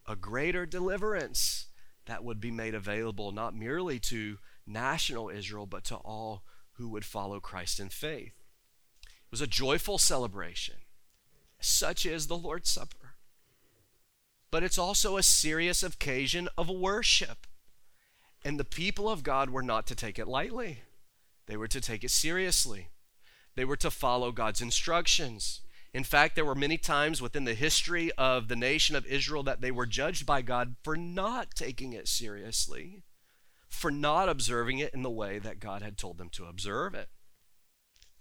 a 0.06 0.16
greater 0.16 0.64
deliverance 0.64 1.66
that 2.06 2.24
would 2.24 2.40
be 2.40 2.50
made 2.50 2.74
available 2.74 3.32
not 3.32 3.54
merely 3.54 3.98
to 3.98 4.38
national 4.66 5.28
Israel, 5.28 5.66
but 5.66 5.84
to 5.84 5.96
all 5.96 6.44
who 6.74 6.88
would 6.88 7.04
follow 7.04 7.40
Christ 7.40 7.80
in 7.80 7.88
faith. 7.88 8.32
It 9.02 9.30
was 9.30 9.40
a 9.40 9.46
joyful 9.46 9.98
celebration. 9.98 10.76
Such 11.60 12.06
is 12.06 12.26
the 12.26 12.36
Lord's 12.36 12.70
Supper. 12.70 13.14
But 14.50 14.62
it's 14.62 14.78
also 14.78 15.16
a 15.16 15.22
serious 15.22 15.82
occasion 15.82 16.48
of 16.56 16.68
worship. 16.68 17.46
And 18.44 18.60
the 18.60 18.64
people 18.64 19.08
of 19.08 19.22
God 19.22 19.50
were 19.50 19.62
not 19.62 19.86
to 19.88 19.94
take 19.94 20.18
it 20.18 20.28
lightly, 20.28 20.82
they 21.46 21.56
were 21.56 21.68
to 21.68 21.80
take 21.80 22.04
it 22.04 22.10
seriously. 22.10 22.88
They 23.54 23.64
were 23.64 23.76
to 23.76 23.90
follow 23.90 24.32
God's 24.32 24.60
instructions. 24.60 25.62
In 25.94 26.04
fact, 26.04 26.34
there 26.34 26.44
were 26.44 26.54
many 26.54 26.76
times 26.76 27.22
within 27.22 27.44
the 27.44 27.54
history 27.54 28.12
of 28.18 28.48
the 28.48 28.56
nation 28.56 28.94
of 28.94 29.06
Israel 29.06 29.42
that 29.44 29.62
they 29.62 29.70
were 29.70 29.86
judged 29.86 30.26
by 30.26 30.42
God 30.42 30.76
for 30.82 30.94
not 30.94 31.54
taking 31.54 31.94
it 31.94 32.06
seriously, 32.06 33.02
for 33.66 33.90
not 33.90 34.28
observing 34.28 34.78
it 34.78 34.92
in 34.92 35.02
the 35.02 35.10
way 35.10 35.38
that 35.38 35.58
God 35.58 35.80
had 35.80 35.96
told 35.96 36.18
them 36.18 36.28
to 36.30 36.44
observe 36.44 36.94
it. 36.94 37.08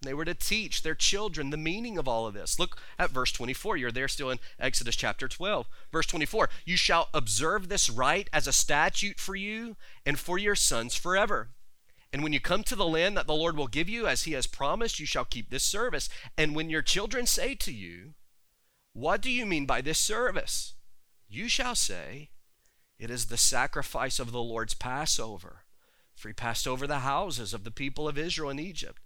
They 0.05 0.13
were 0.13 0.25
to 0.25 0.33
teach 0.33 0.81
their 0.81 0.95
children 0.95 1.49
the 1.49 1.57
meaning 1.57 1.97
of 1.97 2.07
all 2.07 2.27
of 2.27 2.33
this. 2.33 2.59
Look 2.59 2.77
at 2.97 3.11
verse 3.11 3.31
24. 3.31 3.77
You're 3.77 3.91
there 3.91 4.07
still 4.07 4.29
in 4.29 4.39
Exodus 4.59 4.95
chapter 4.95 5.27
12. 5.27 5.67
Verse 5.91 6.05
24 6.05 6.49
You 6.65 6.77
shall 6.77 7.09
observe 7.13 7.67
this 7.67 7.89
rite 7.89 8.29
as 8.31 8.47
a 8.47 8.53
statute 8.53 9.19
for 9.19 9.35
you 9.35 9.75
and 10.05 10.19
for 10.19 10.37
your 10.37 10.55
sons 10.55 10.95
forever. 10.95 11.49
And 12.13 12.23
when 12.23 12.31
you 12.31 12.39
come 12.39 12.63
to 12.63 12.75
the 12.75 12.85
land 12.85 13.17
that 13.17 13.27
the 13.27 13.35
Lord 13.35 13.57
will 13.57 13.67
give 13.67 13.89
you, 13.89 14.07
as 14.07 14.23
he 14.23 14.31
has 14.33 14.47
promised, 14.47 14.99
you 14.99 15.05
shall 15.05 15.25
keep 15.25 15.49
this 15.49 15.63
service. 15.63 16.07
And 16.37 16.55
when 16.55 16.69
your 16.69 16.81
children 16.81 17.25
say 17.25 17.55
to 17.55 17.73
you, 17.73 18.13
What 18.93 19.21
do 19.21 19.29
you 19.29 19.45
mean 19.45 19.65
by 19.65 19.81
this 19.81 19.99
service? 19.99 20.75
You 21.27 21.49
shall 21.49 21.75
say, 21.75 22.29
It 22.97 23.09
is 23.09 23.25
the 23.25 23.37
sacrifice 23.37 24.19
of 24.19 24.31
the 24.31 24.41
Lord's 24.41 24.73
Passover. 24.73 25.65
For 26.15 26.29
he 26.29 26.33
passed 26.33 26.65
over 26.65 26.87
the 26.87 26.99
houses 26.99 27.53
of 27.53 27.65
the 27.65 27.71
people 27.71 28.07
of 28.07 28.17
Israel 28.17 28.49
in 28.49 28.59
Egypt 28.59 29.01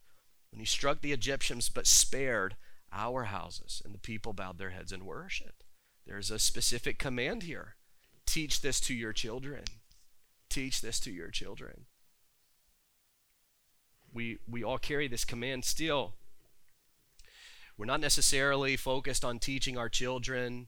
when 0.51 0.59
he 0.59 0.65
struck 0.65 1.01
the 1.01 1.11
Egyptians 1.11 1.69
but 1.69 1.87
spared 1.87 2.55
our 2.91 3.25
houses. 3.25 3.81
And 3.85 3.93
the 3.93 3.99
people 3.99 4.33
bowed 4.33 4.57
their 4.57 4.71
heads 4.71 4.91
and 4.91 5.03
worshiped. 5.03 5.63
There's 6.05 6.31
a 6.31 6.39
specific 6.39 6.97
command 6.97 7.43
here 7.43 7.75
teach 8.25 8.61
this 8.61 8.79
to 8.79 8.93
your 8.93 9.13
children. 9.13 9.63
Teach 10.49 10.81
this 10.81 10.99
to 11.01 11.11
your 11.11 11.29
children. 11.29 11.85
We, 14.13 14.37
we 14.47 14.63
all 14.63 14.77
carry 14.77 15.07
this 15.07 15.25
command 15.25 15.65
still. 15.65 16.13
We're 17.77 17.85
not 17.85 18.01
necessarily 18.01 18.75
focused 18.75 19.23
on 19.23 19.39
teaching 19.39 19.77
our 19.77 19.89
children 19.89 20.67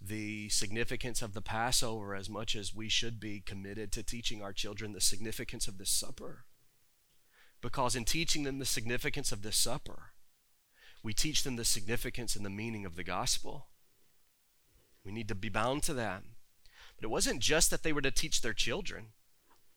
the 0.00 0.48
significance 0.48 1.20
of 1.20 1.34
the 1.34 1.42
Passover 1.42 2.14
as 2.14 2.28
much 2.28 2.56
as 2.56 2.74
we 2.74 2.88
should 2.88 3.20
be 3.20 3.40
committed 3.40 3.92
to 3.92 4.02
teaching 4.02 4.42
our 4.42 4.52
children 4.52 4.92
the 4.92 5.00
significance 5.00 5.68
of 5.68 5.78
this 5.78 5.90
supper. 5.90 6.44
Because 7.60 7.94
in 7.94 8.04
teaching 8.04 8.44
them 8.44 8.58
the 8.58 8.64
significance 8.64 9.32
of 9.32 9.42
this 9.42 9.56
supper, 9.56 10.12
we 11.02 11.12
teach 11.12 11.42
them 11.42 11.56
the 11.56 11.64
significance 11.64 12.36
and 12.36 12.44
the 12.44 12.50
meaning 12.50 12.84
of 12.84 12.96
the 12.96 13.04
gospel. 13.04 13.66
We 15.04 15.12
need 15.12 15.28
to 15.28 15.34
be 15.34 15.48
bound 15.48 15.82
to 15.84 15.94
that. 15.94 16.22
But 16.96 17.04
it 17.04 17.10
wasn't 17.10 17.40
just 17.40 17.70
that 17.70 17.82
they 17.82 17.92
were 17.92 18.02
to 18.02 18.10
teach 18.10 18.42
their 18.42 18.52
children, 18.52 19.06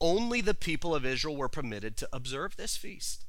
only 0.02 0.42
the 0.42 0.54
people 0.54 0.94
of 0.94 1.06
Israel 1.06 1.38
were 1.38 1.48
permitted 1.48 1.96
to 1.98 2.10
observe 2.12 2.56
this 2.56 2.76
feast. 2.76 3.26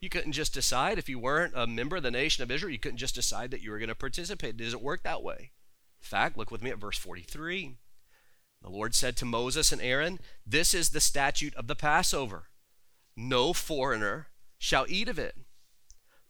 You 0.00 0.08
couldn't 0.08 0.32
just 0.32 0.54
decide, 0.54 0.98
if 0.98 1.08
you 1.08 1.18
weren't 1.18 1.54
a 1.56 1.66
member 1.66 1.96
of 1.96 2.02
the 2.02 2.10
nation 2.10 2.42
of 2.42 2.50
Israel, 2.50 2.72
you 2.72 2.78
couldn't 2.78 2.98
just 2.98 3.14
decide 3.14 3.50
that 3.50 3.62
you 3.62 3.70
were 3.70 3.78
going 3.78 3.88
to 3.88 3.94
participate. 3.94 4.60
It 4.60 4.64
doesn't 4.64 4.82
work 4.82 5.02
that 5.02 5.22
way. 5.22 5.52
In 6.00 6.06
fact, 6.06 6.36
look 6.36 6.50
with 6.50 6.62
me 6.62 6.70
at 6.70 6.78
verse 6.78 6.98
43. 6.98 7.76
The 8.62 8.70
Lord 8.70 8.94
said 8.94 9.16
to 9.18 9.24
Moses 9.24 9.72
and 9.72 9.82
Aaron, 9.82 10.18
This 10.46 10.74
is 10.74 10.90
the 10.90 11.00
statute 11.00 11.54
of 11.54 11.66
the 11.66 11.76
Passover. 11.76 12.44
No 13.16 13.52
foreigner 13.52 14.28
shall 14.58 14.86
eat 14.88 15.08
of 15.08 15.18
it. 15.18 15.36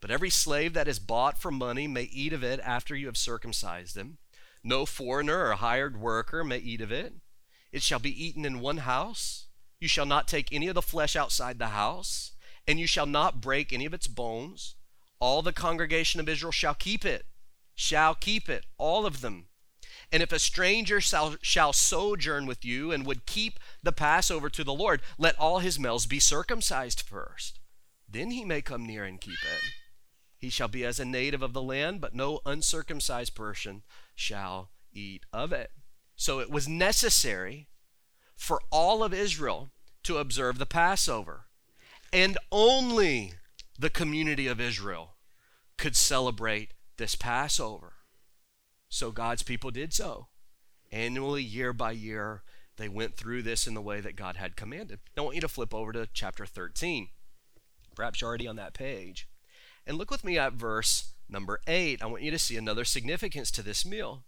But 0.01 0.11
every 0.11 0.31
slave 0.31 0.73
that 0.75 0.87
is 0.87 0.99
bought 0.99 1.37
for 1.37 1.51
money 1.51 1.89
may 1.89 2.05
eat 2.05 2.33
of 2.33 2.45
it 2.45 2.61
after 2.61 2.95
you 2.95 3.07
have 3.07 3.17
circumcised 3.17 3.97
him. 3.97 4.19
No 4.63 4.87
foreigner 4.87 5.49
or 5.49 5.55
hired 5.55 5.97
worker 5.97 6.45
may 6.45 6.59
eat 6.59 6.81
of 6.81 6.93
it. 6.93 7.15
It 7.73 7.83
shall 7.83 7.99
be 7.99 8.25
eaten 8.25 8.45
in 8.45 8.61
one 8.61 8.79
house. 8.79 9.47
You 9.81 9.89
shall 9.89 10.07
not 10.07 10.29
take 10.29 10.53
any 10.53 10.69
of 10.69 10.75
the 10.75 10.83
flesh 10.83 11.17
outside 11.17 11.59
the 11.59 11.69
house, 11.69 12.33
and 12.67 12.79
you 12.79 12.87
shall 12.87 13.07
not 13.07 13.41
break 13.41 13.73
any 13.73 13.85
of 13.85 13.95
its 13.95 14.07
bones. 14.07 14.77
All 15.19 15.43
the 15.43 15.53
congregation 15.53 16.21
of 16.21 16.29
Israel 16.29 16.53
shall 16.53 16.75
keep 16.75 17.05
it, 17.05 17.27
shall 17.75 18.15
keep 18.15 18.49
it, 18.49 18.65
all 18.79 19.07
of 19.07 19.21
them. 19.21 19.47
And 20.13 20.23
if 20.23 20.33
a 20.33 20.39
stranger 20.39 21.01
shall, 21.01 21.37
shall, 21.43 21.73
sojourn 21.73 22.47
with 22.47 22.65
you 22.65 22.93
and 22.93 23.05
would 23.05 23.27
keep 23.27 23.59
the 23.83 23.93
Passover 23.93 24.49
to 24.51 24.63
the 24.63 24.73
Lord, 24.73 25.03
let 25.19 25.39
all 25.39 25.59
his 25.59 25.79
males 25.79 26.07
be 26.07 26.21
circumcised 26.21 27.01
first. 27.01 27.59
Then 28.09 28.31
he 28.31 28.45
may 28.45 28.63
come 28.63 28.87
near 28.87 29.05
and 29.05 29.21
keep 29.21 29.35
it. 29.35 29.63
He 30.39 30.49
shall 30.49 30.69
be 30.69 30.85
as 30.85 31.01
a 31.01 31.05
native 31.05 31.43
of 31.43 31.53
the 31.53 31.63
land, 31.63 32.01
but 32.01 32.15
no 32.15 32.41
uncircumcised 32.47 33.35
person 33.35 33.83
shall 34.15 34.71
eat 34.93 35.25
of 35.33 35.53
it. 35.53 35.73
So 36.15 36.39
it 36.41 36.51
was 36.51 36.69
necessary 36.69 37.69
for 38.37 38.61
all 38.71 39.03
of 39.03 39.13
Israel 39.13 39.73
to 40.05 40.19
observe 40.19 40.59
the 40.59 40.67
Passover. 40.67 41.47
And 42.13 42.39
only 42.53 43.35
the 43.79 43.91
community 43.91 44.47
of 44.47 44.61
Israel 44.61 45.17
could 45.77 45.97
celebrate 45.97 46.73
this 46.97 47.15
Passover. 47.15 47.96
So 48.89 49.11
God's 49.11 49.43
people 49.43 49.71
did 49.71 49.93
so. 49.93 50.29
Annually, 50.93 51.43
year 51.43 51.73
by 51.73 51.93
year, 51.93 52.43
they 52.77 52.89
went 52.89 53.17
through 53.17 53.43
this 53.43 53.67
in 53.67 53.75
the 53.75 53.83
way 53.83 54.01
that 54.01 54.17
God 54.17 54.37
had 54.37 54.57
commanded. 54.57 55.01
I 55.17 55.21
want 55.23 55.35
you 55.35 55.41
to 55.41 55.49
flip 55.49 55.75
over 55.75 55.93
to 55.93 56.09
chapter 56.13 56.47
13. 56.47 57.09
Perhaps 57.95 58.21
you're 58.21 58.29
already 58.29 58.47
on 58.47 58.57
that 58.57 58.75
page. 58.75 59.29
And 59.87 59.97
look 59.97 60.11
with 60.11 60.25
me 60.25 60.39
at 60.39 60.53
verse 60.53 61.13
number 61.29 61.61
8. 61.67 62.03
I 62.03 62.07
want 62.07 62.23
you 62.23 62.31
to 62.31 62.39
see 62.39 62.57
another 62.57 62.85
significance 62.85 63.51
to 63.53 63.63
this 63.63 63.85
meal. 63.85 64.25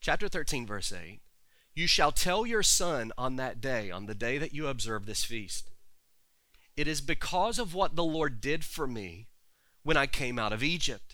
Chapter 0.00 0.28
13, 0.28 0.66
verse 0.66 0.92
8. 0.92 1.20
You 1.74 1.86
shall 1.86 2.12
tell 2.12 2.46
your 2.46 2.62
son 2.62 3.12
on 3.18 3.36
that 3.36 3.60
day, 3.60 3.90
on 3.90 4.06
the 4.06 4.14
day 4.14 4.38
that 4.38 4.54
you 4.54 4.66
observe 4.66 5.04
this 5.04 5.24
feast, 5.24 5.70
it 6.76 6.88
is 6.88 7.00
because 7.00 7.58
of 7.58 7.74
what 7.74 7.96
the 7.96 8.04
Lord 8.04 8.40
did 8.40 8.64
for 8.64 8.86
me 8.86 9.28
when 9.82 9.96
I 9.96 10.06
came 10.06 10.38
out 10.38 10.52
of 10.52 10.62
Egypt 10.62 11.05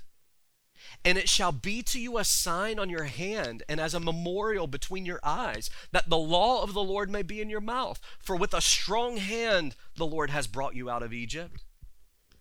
and 1.04 1.18
it 1.18 1.28
shall 1.28 1.52
be 1.52 1.82
to 1.82 2.00
you 2.00 2.18
a 2.18 2.24
sign 2.24 2.78
on 2.78 2.90
your 2.90 3.04
hand 3.04 3.62
and 3.68 3.80
as 3.80 3.94
a 3.94 4.00
memorial 4.00 4.66
between 4.66 5.06
your 5.06 5.20
eyes, 5.22 5.70
that 5.92 6.08
the 6.08 6.18
law 6.18 6.62
of 6.62 6.74
the 6.74 6.82
Lord 6.82 7.10
may 7.10 7.22
be 7.22 7.40
in 7.40 7.50
your 7.50 7.60
mouth. 7.60 8.00
For 8.18 8.36
with 8.36 8.54
a 8.54 8.60
strong 8.60 9.16
hand 9.16 9.74
the 9.96 10.06
Lord 10.06 10.30
has 10.30 10.46
brought 10.46 10.74
you 10.74 10.88
out 10.90 11.02
of 11.02 11.12
Egypt. 11.12 11.64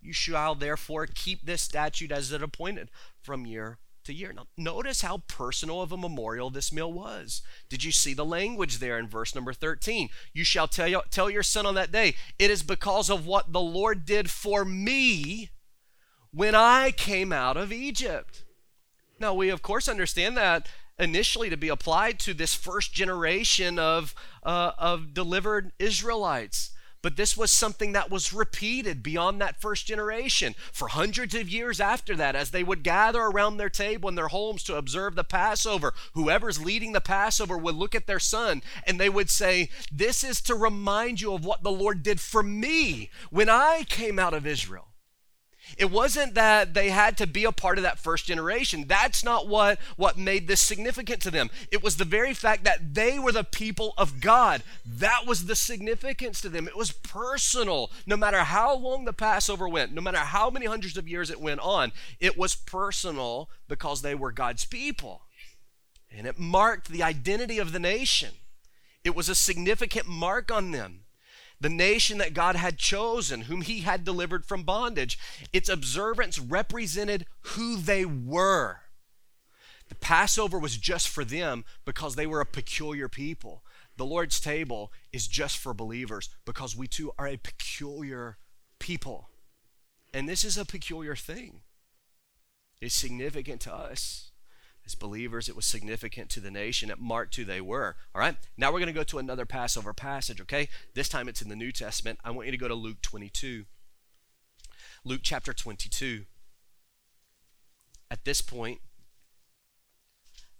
You 0.01 0.13
shall 0.13 0.55
therefore 0.55 1.07
keep 1.07 1.45
this 1.45 1.61
statute 1.61 2.11
as 2.11 2.31
it 2.31 2.41
appointed 2.41 2.89
from 3.21 3.45
year 3.45 3.77
to 4.05 4.13
year. 4.13 4.33
Now, 4.33 4.47
notice 4.57 5.01
how 5.01 5.19
personal 5.27 5.81
of 5.81 5.91
a 5.91 5.97
memorial 5.97 6.49
this 6.49 6.73
meal 6.73 6.91
was. 6.91 7.41
Did 7.69 7.83
you 7.83 7.91
see 7.91 8.13
the 8.13 8.25
language 8.25 8.79
there 8.79 8.97
in 8.97 9.07
verse 9.07 9.35
number 9.35 9.53
13? 9.53 10.09
You 10.33 10.43
shall 10.43 10.67
tell, 10.67 11.03
tell 11.11 11.29
your 11.29 11.43
son 11.43 11.65
on 11.65 11.75
that 11.75 11.91
day, 11.91 12.15
it 12.39 12.49
is 12.49 12.63
because 12.63 13.09
of 13.09 13.25
what 13.25 13.53
the 13.53 13.61
Lord 13.61 14.05
did 14.05 14.29
for 14.29 14.65
me 14.65 15.49
when 16.33 16.55
I 16.55 16.91
came 16.91 17.33
out 17.33 17.57
of 17.57 17.71
Egypt. 17.71 18.43
Now, 19.19 19.33
we 19.33 19.49
of 19.49 19.61
course 19.61 19.87
understand 19.87 20.37
that 20.37 20.67
initially 20.97 21.49
to 21.49 21.57
be 21.57 21.69
applied 21.69 22.19
to 22.19 22.33
this 22.33 22.53
first 22.53 22.93
generation 22.93 23.79
of, 23.79 24.13
uh, 24.43 24.71
of 24.77 25.13
delivered 25.13 25.71
Israelites. 25.79 26.71
But 27.01 27.17
this 27.17 27.35
was 27.35 27.51
something 27.51 27.93
that 27.93 28.11
was 28.11 28.31
repeated 28.31 29.01
beyond 29.01 29.41
that 29.41 29.59
first 29.59 29.87
generation 29.87 30.53
for 30.71 30.89
hundreds 30.89 31.33
of 31.33 31.49
years 31.49 31.79
after 31.79 32.15
that, 32.15 32.35
as 32.35 32.51
they 32.51 32.63
would 32.63 32.83
gather 32.83 33.21
around 33.21 33.57
their 33.57 33.71
table 33.71 34.07
in 34.07 34.13
their 34.13 34.27
homes 34.27 34.63
to 34.65 34.75
observe 34.75 35.15
the 35.15 35.23
Passover. 35.23 35.93
Whoever's 36.13 36.63
leading 36.63 36.91
the 36.91 37.01
Passover 37.01 37.57
would 37.57 37.75
look 37.75 37.95
at 37.95 38.05
their 38.05 38.19
son 38.19 38.61
and 38.85 38.99
they 38.99 39.09
would 39.09 39.31
say, 39.31 39.69
This 39.91 40.23
is 40.23 40.41
to 40.41 40.53
remind 40.53 41.21
you 41.21 41.33
of 41.33 41.43
what 41.43 41.63
the 41.63 41.71
Lord 41.71 42.03
did 42.03 42.19
for 42.19 42.43
me 42.43 43.09
when 43.31 43.49
I 43.49 43.83
came 43.89 44.19
out 44.19 44.35
of 44.35 44.45
Israel. 44.45 44.90
It 45.77 45.91
wasn't 45.91 46.35
that 46.35 46.73
they 46.73 46.89
had 46.89 47.17
to 47.17 47.27
be 47.27 47.43
a 47.43 47.51
part 47.51 47.77
of 47.77 47.83
that 47.83 47.99
first 47.99 48.25
generation. 48.25 48.85
That's 48.87 49.23
not 49.23 49.47
what, 49.47 49.79
what 49.95 50.17
made 50.17 50.47
this 50.47 50.61
significant 50.61 51.21
to 51.23 51.31
them. 51.31 51.49
It 51.71 51.83
was 51.83 51.97
the 51.97 52.05
very 52.05 52.33
fact 52.33 52.63
that 52.63 52.93
they 52.93 53.19
were 53.19 53.31
the 53.31 53.43
people 53.43 53.93
of 53.97 54.21
God. 54.21 54.63
That 54.85 55.25
was 55.25 55.45
the 55.45 55.55
significance 55.55 56.41
to 56.41 56.49
them. 56.49 56.67
It 56.67 56.77
was 56.77 56.91
personal. 56.91 57.91
No 58.05 58.17
matter 58.17 58.39
how 58.39 58.75
long 58.75 59.05
the 59.05 59.13
Passover 59.13 59.67
went, 59.67 59.93
no 59.93 60.01
matter 60.01 60.17
how 60.17 60.49
many 60.49 60.65
hundreds 60.65 60.97
of 60.97 61.07
years 61.07 61.29
it 61.29 61.41
went 61.41 61.59
on, 61.61 61.91
it 62.19 62.37
was 62.37 62.55
personal 62.55 63.49
because 63.67 64.01
they 64.01 64.15
were 64.15 64.31
God's 64.31 64.65
people. 64.65 65.23
And 66.09 66.27
it 66.27 66.37
marked 66.37 66.89
the 66.89 67.03
identity 67.03 67.57
of 67.57 67.71
the 67.71 67.79
nation. 67.79 68.31
It 69.03 69.15
was 69.15 69.29
a 69.29 69.35
significant 69.35 70.07
mark 70.07 70.51
on 70.51 70.71
them 70.71 71.01
the 71.61 71.69
nation 71.69 72.17
that 72.17 72.33
God 72.33 72.55
had 72.55 72.77
chosen, 72.77 73.41
whom 73.41 73.61
he 73.61 73.81
had 73.81 74.03
delivered 74.03 74.45
from 74.45 74.63
bondage. 74.63 75.17
Its 75.53 75.69
observance 75.69 76.39
represented 76.39 77.27
who 77.41 77.77
they 77.77 78.03
were. 78.03 78.81
The 79.87 79.95
Passover 79.95 80.57
was 80.57 80.77
just 80.77 81.07
for 81.07 81.23
them 81.23 81.63
because 81.85 82.15
they 82.15 82.25
were 82.25 82.41
a 82.41 82.45
peculiar 82.45 83.07
people. 83.07 83.63
The 83.95 84.05
Lord's 84.05 84.39
table 84.39 84.91
is 85.13 85.27
just 85.27 85.57
for 85.57 85.73
believers 85.73 86.29
because 86.45 86.75
we 86.75 86.87
too 86.87 87.11
are 87.19 87.27
a 87.27 87.37
peculiar 87.37 88.37
people. 88.79 89.29
And 90.13 90.27
this 90.27 90.43
is 90.43 90.57
a 90.57 90.65
peculiar 90.65 91.15
thing. 91.15 91.61
It's 92.81 92.95
significant 92.95 93.61
to 93.61 93.73
us. 93.73 94.30
As 94.91 94.95
believers, 94.95 95.47
it 95.47 95.55
was 95.55 95.65
significant 95.65 96.29
to 96.31 96.41
the 96.41 96.51
nation. 96.51 96.89
It 96.89 96.99
marked 96.99 97.37
who 97.37 97.45
they 97.45 97.61
were. 97.61 97.95
All 98.13 98.19
right? 98.19 98.35
Now 98.57 98.73
we're 98.73 98.79
going 98.79 98.87
to 98.87 98.99
go 98.99 99.03
to 99.03 99.19
another 99.19 99.45
Passover 99.45 99.93
passage, 99.93 100.41
okay? 100.41 100.67
This 100.95 101.07
time 101.07 101.29
it's 101.29 101.41
in 101.41 101.47
the 101.47 101.55
New 101.55 101.71
Testament. 101.71 102.19
I 102.25 102.31
want 102.31 102.47
you 102.47 102.51
to 102.51 102.57
go 102.57 102.67
to 102.67 102.75
Luke 102.75 103.01
22. 103.01 103.63
Luke 105.05 105.21
chapter 105.23 105.53
22. 105.53 106.25
At 108.09 108.25
this 108.25 108.41
point, 108.41 108.81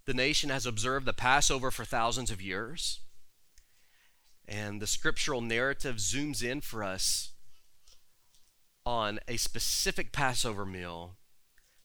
the 0.06 0.14
nation 0.14 0.50
has 0.50 0.66
observed 0.66 1.06
the 1.06 1.12
Passover 1.12 1.70
for 1.70 1.84
thousands 1.84 2.32
of 2.32 2.42
years. 2.42 3.02
And 4.48 4.82
the 4.82 4.88
scriptural 4.88 5.42
narrative 5.42 5.98
zooms 5.98 6.42
in 6.42 6.62
for 6.62 6.86
us 6.86 7.34
on 8.86 9.20
a 9.28 9.36
specific 9.36 10.14
Passover 10.14 10.66
meal 10.66 11.18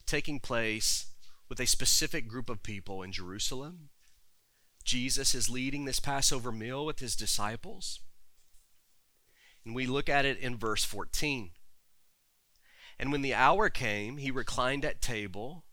taking 0.07 0.38
place 0.38 1.07
with 1.49 1.61
a 1.61 1.67
specific 1.67 2.29
group 2.29 2.50
of 2.50 2.62
people 2.62 3.03
in 3.03 3.12
Jerusalem. 3.12 3.91
Jesus 4.85 5.35
is 5.35 5.50
leading 5.50 5.85
this 5.85 6.00
Passover 6.00 6.53
meal 6.53 6.87
with 6.87 7.00
his 7.00 7.17
disciples. 7.17 8.00
And 9.65 9.75
we 9.75 9.87
look 9.87 10.09
at 10.09 10.25
it 10.25 10.38
in 10.38 10.57
verse 10.57 10.85
14. 10.85 11.50
And 12.99 13.12
when 13.12 13.23
the 13.23 13.35
hour 13.35 13.69
came, 13.69 14.17
he 14.19 14.31
reclined 14.31 14.85
at 14.85 15.03
table, 15.03 15.65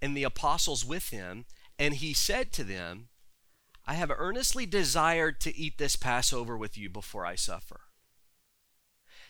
and 0.00 0.16
the 0.16 0.24
apostles 0.24 0.84
with 0.84 1.10
him, 1.10 1.44
and 1.78 1.94
he 1.94 2.14
said 2.14 2.52
to 2.52 2.64
them, 2.64 3.08
I 3.84 3.94
have 3.94 4.12
earnestly 4.16 4.64
desired 4.64 5.40
to 5.40 5.56
eat 5.56 5.76
this 5.76 5.96
Passover 5.96 6.56
with 6.56 6.78
you 6.78 6.88
before 6.88 7.26
I 7.26 7.34
suffer. 7.34 7.80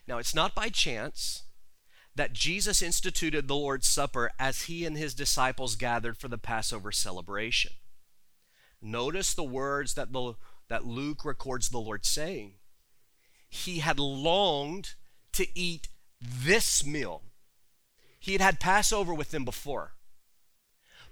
Now, 0.06 0.18
it's 0.18 0.34
not 0.34 0.54
by 0.54 0.68
chance 0.68 1.44
that 2.14 2.32
Jesus 2.32 2.82
instituted 2.82 3.48
the 3.48 3.56
Lord's 3.56 3.88
Supper 3.88 4.30
as 4.38 4.62
he 4.62 4.84
and 4.84 4.96
his 4.96 5.14
disciples 5.14 5.76
gathered 5.76 6.18
for 6.18 6.28
the 6.28 6.38
Passover 6.38 6.92
celebration. 6.92 7.72
Notice 8.80 9.32
the 9.32 9.42
words 9.42 9.94
that, 9.94 10.12
the, 10.12 10.34
that 10.68 10.84
Luke 10.84 11.24
records 11.24 11.68
the 11.68 11.78
Lord 11.78 12.04
saying. 12.04 12.54
He 13.48 13.78
had 13.78 13.98
longed 13.98 14.94
to 15.32 15.46
eat 15.58 15.88
this 16.20 16.84
meal. 16.84 17.22
He 18.18 18.32
had 18.32 18.40
had 18.40 18.60
Passover 18.60 19.14
with 19.14 19.30
them 19.30 19.44
before, 19.44 19.94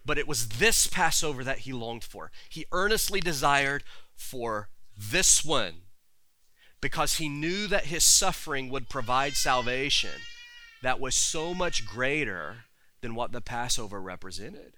but 0.04 0.18
it 0.18 0.28
was 0.28 0.48
this 0.48 0.86
Passover 0.86 1.42
that 1.44 1.60
he 1.60 1.72
longed 1.72 2.04
for. 2.04 2.30
He 2.48 2.66
earnestly 2.72 3.20
desired 3.20 3.84
for 4.14 4.68
this 4.96 5.44
one 5.44 5.82
because 6.80 7.16
he 7.16 7.28
knew 7.28 7.66
that 7.66 7.86
his 7.86 8.04
suffering 8.04 8.70
would 8.70 8.88
provide 8.88 9.34
salvation 9.34 10.20
that 10.82 11.00
was 11.00 11.14
so 11.14 11.54
much 11.54 11.86
greater 11.86 12.64
than 13.00 13.14
what 13.14 13.32
the 13.32 13.40
Passover 13.40 14.00
represented. 14.00 14.74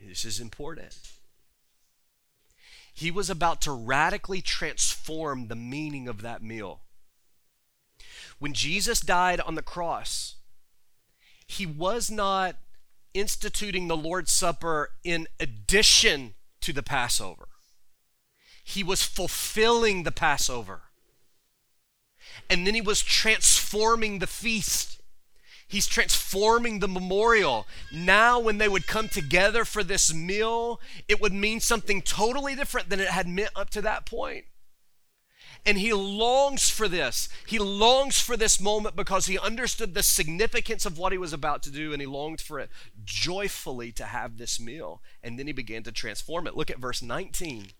This 0.00 0.24
is 0.24 0.40
important. 0.40 0.96
He 2.92 3.10
was 3.10 3.28
about 3.28 3.60
to 3.62 3.72
radically 3.72 4.40
transform 4.40 5.48
the 5.48 5.56
meaning 5.56 6.08
of 6.08 6.22
that 6.22 6.42
meal. 6.42 6.80
When 8.38 8.52
Jesus 8.52 9.00
died 9.00 9.40
on 9.40 9.54
the 9.54 9.62
cross, 9.62 10.36
he 11.46 11.66
was 11.66 12.10
not 12.10 12.56
instituting 13.14 13.88
the 13.88 13.96
Lord's 13.96 14.32
Supper 14.32 14.90
in 15.04 15.26
addition 15.40 16.34
to 16.60 16.72
the 16.72 16.82
Passover. 16.82 17.48
He 18.62 18.82
was 18.82 19.02
fulfilling 19.02 20.02
the 20.02 20.12
Passover. 20.12 20.82
And 22.50 22.66
then 22.66 22.74
he 22.74 22.80
was 22.80 23.00
transforming 23.00 24.18
the 24.18 24.26
feast. 24.26 24.95
He's 25.68 25.86
transforming 25.86 26.78
the 26.78 26.88
memorial. 26.88 27.66
Now, 27.92 28.38
when 28.38 28.58
they 28.58 28.68
would 28.68 28.86
come 28.86 29.08
together 29.08 29.64
for 29.64 29.82
this 29.82 30.14
meal, 30.14 30.80
it 31.08 31.20
would 31.20 31.32
mean 31.32 31.58
something 31.60 32.02
totally 32.02 32.54
different 32.54 32.88
than 32.88 33.00
it 33.00 33.08
had 33.08 33.26
meant 33.26 33.50
up 33.56 33.70
to 33.70 33.82
that 33.82 34.06
point. 34.06 34.44
And 35.64 35.78
he 35.78 35.92
longs 35.92 36.70
for 36.70 36.86
this. 36.86 37.28
He 37.44 37.58
longs 37.58 38.20
for 38.20 38.36
this 38.36 38.60
moment 38.60 38.94
because 38.94 39.26
he 39.26 39.36
understood 39.36 39.94
the 39.94 40.04
significance 40.04 40.86
of 40.86 40.96
what 40.96 41.10
he 41.10 41.18
was 41.18 41.32
about 41.32 41.64
to 41.64 41.72
do 41.72 41.92
and 41.92 42.00
he 42.00 42.06
longed 42.06 42.40
for 42.40 42.60
it 42.60 42.70
joyfully 43.04 43.90
to 43.92 44.04
have 44.04 44.38
this 44.38 44.60
meal. 44.60 45.02
And 45.24 45.36
then 45.36 45.48
he 45.48 45.52
began 45.52 45.82
to 45.82 45.90
transform 45.90 46.46
it. 46.46 46.56
Look 46.56 46.70
at 46.70 46.78
verse 46.78 47.02
19. 47.02 47.70